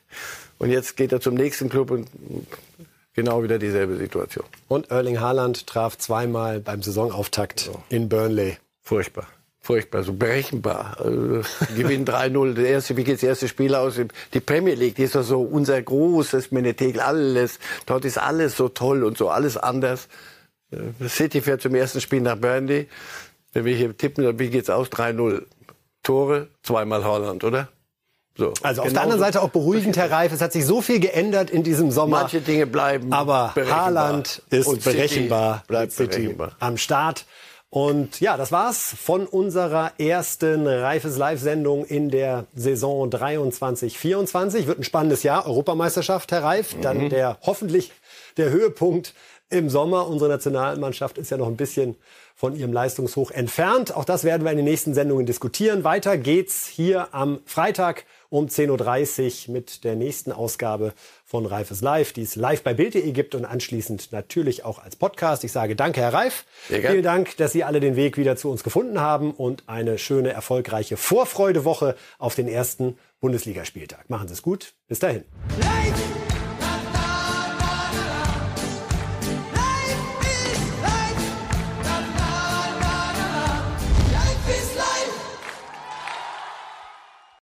Und 0.58 0.70
jetzt 0.70 0.96
geht 0.96 1.12
er 1.12 1.20
zum 1.20 1.34
nächsten 1.34 1.68
Club 1.68 1.90
und 1.90 2.08
genau 3.14 3.42
wieder 3.42 3.58
dieselbe 3.58 3.96
Situation. 3.96 4.44
Und 4.68 4.90
Erling 4.90 5.20
Haaland 5.20 5.66
traf 5.66 5.96
zweimal 5.98 6.60
beim 6.60 6.82
Saisonauftakt 6.82 7.60
so. 7.60 7.82
in 7.88 8.08
Burnley. 8.08 8.58
Furchtbar. 8.82 9.26
Furchtbar, 9.62 10.02
so 10.02 10.14
berechenbar. 10.14 10.96
Also, 10.98 11.42
Gewinn 11.76 12.06
3-0. 12.06 12.54
Der 12.54 12.66
erste, 12.66 12.96
wie 12.96 13.04
geht 13.04 13.16
das 13.16 13.22
erste 13.22 13.46
Spiel 13.46 13.74
aus? 13.74 14.00
Die 14.32 14.40
Premier 14.40 14.74
League, 14.74 14.94
die 14.96 15.02
ist 15.02 15.14
doch 15.14 15.22
so 15.22 15.42
unser 15.42 15.80
großes 15.80 16.50
Menetegel, 16.50 17.00
alles. 17.00 17.58
Dort 17.84 18.06
ist 18.06 18.18
alles 18.18 18.56
so 18.56 18.68
toll 18.70 19.04
und 19.04 19.18
so 19.18 19.28
alles 19.28 19.58
anders. 19.58 20.08
Äh, 20.70 21.08
City 21.08 21.42
fährt 21.42 21.60
zum 21.60 21.74
ersten 21.74 22.00
Spiel 22.00 22.22
nach 22.22 22.36
Burnley. 22.36 22.88
Wenn 23.52 23.64
wir 23.64 23.76
hier 23.76 23.96
tippen, 23.96 24.38
wie 24.38 24.48
geht's 24.48 24.70
aus? 24.70 24.88
3-0. 24.88 25.44
Tore, 26.02 26.48
zweimal 26.62 27.04
Holland, 27.04 27.44
oder? 27.44 27.68
So. 28.40 28.54
Also 28.62 28.80
auf 28.80 28.92
der 28.92 29.02
anderen 29.02 29.20
Seite 29.20 29.42
auch 29.42 29.50
beruhigend, 29.50 29.98
Herr 29.98 30.10
Reif. 30.10 30.32
Es 30.32 30.40
hat 30.40 30.52
sich 30.52 30.64
so 30.64 30.80
viel 30.80 30.98
geändert 30.98 31.50
in 31.50 31.62
diesem 31.62 31.90
Sommer. 31.90 32.20
Manche 32.20 32.40
Dinge 32.40 32.66
bleiben 32.66 33.12
Aber 33.12 33.54
Haaland 33.54 34.42
ist 34.48 34.82
berechenbar. 34.82 35.62
Bleibt 35.68 35.94
berechenbar. 35.94 36.52
Am 36.58 36.78
Start. 36.78 37.26
Und 37.68 38.18
ja, 38.18 38.38
das 38.38 38.50
war's 38.50 38.94
von 38.98 39.26
unserer 39.26 39.92
ersten 39.98 40.66
Reifes 40.66 41.18
Live-Sendung 41.18 41.84
in 41.84 42.08
der 42.08 42.46
Saison 42.54 43.10
23-24. 43.10 44.66
Wird 44.66 44.78
ein 44.78 44.84
spannendes 44.84 45.22
Jahr. 45.22 45.46
Europameisterschaft, 45.46 46.32
Herr 46.32 46.42
Reif. 46.42 46.74
Mhm. 46.74 46.82
Dann 46.82 47.08
der 47.10 47.36
hoffentlich 47.42 47.92
der 48.38 48.48
Höhepunkt 48.48 49.12
im 49.50 49.68
Sommer. 49.68 50.08
Unsere 50.08 50.30
Nationalmannschaft 50.30 51.18
ist 51.18 51.30
ja 51.30 51.36
noch 51.36 51.46
ein 51.46 51.56
bisschen 51.56 51.96
von 52.34 52.56
ihrem 52.56 52.72
Leistungshoch 52.72 53.32
entfernt. 53.32 53.94
Auch 53.94 54.06
das 54.06 54.24
werden 54.24 54.44
wir 54.44 54.50
in 54.50 54.56
den 54.56 54.64
nächsten 54.64 54.94
Sendungen 54.94 55.26
diskutieren. 55.26 55.84
Weiter 55.84 56.16
geht's 56.16 56.66
hier 56.66 57.08
am 57.12 57.40
Freitag 57.44 58.06
um 58.30 58.46
10.30 58.46 59.48
Uhr 59.48 59.52
mit 59.52 59.84
der 59.84 59.96
nächsten 59.96 60.32
Ausgabe 60.32 60.94
von 61.24 61.44
Reifes 61.44 61.82
Live, 61.82 62.12
die 62.12 62.22
es 62.22 62.36
live 62.36 62.62
bei 62.62 62.72
Bild.de 62.72 63.12
gibt 63.12 63.34
und 63.34 63.44
anschließend 63.44 64.12
natürlich 64.12 64.64
auch 64.64 64.82
als 64.82 64.96
Podcast. 64.96 65.44
Ich 65.44 65.52
sage 65.52 65.76
danke, 65.76 66.00
Herr 66.00 66.14
Reif. 66.14 66.46
Vielen 66.66 67.02
Dank, 67.02 67.36
dass 67.36 67.52
Sie 67.52 67.64
alle 67.64 67.80
den 67.80 67.96
Weg 67.96 68.16
wieder 68.16 68.36
zu 68.36 68.50
uns 68.50 68.64
gefunden 68.64 69.00
haben 69.00 69.32
und 69.32 69.64
eine 69.66 69.98
schöne, 69.98 70.32
erfolgreiche 70.32 70.96
Vorfreudewoche 70.96 71.96
auf 72.18 72.34
den 72.34 72.48
ersten 72.48 72.96
Bundesligaspieltag. 73.20 74.08
Machen 74.08 74.28
Sie 74.28 74.34
es 74.34 74.42
gut. 74.42 74.72
Bis 74.88 74.98
dahin. 74.98 75.24
Live! 75.60 76.09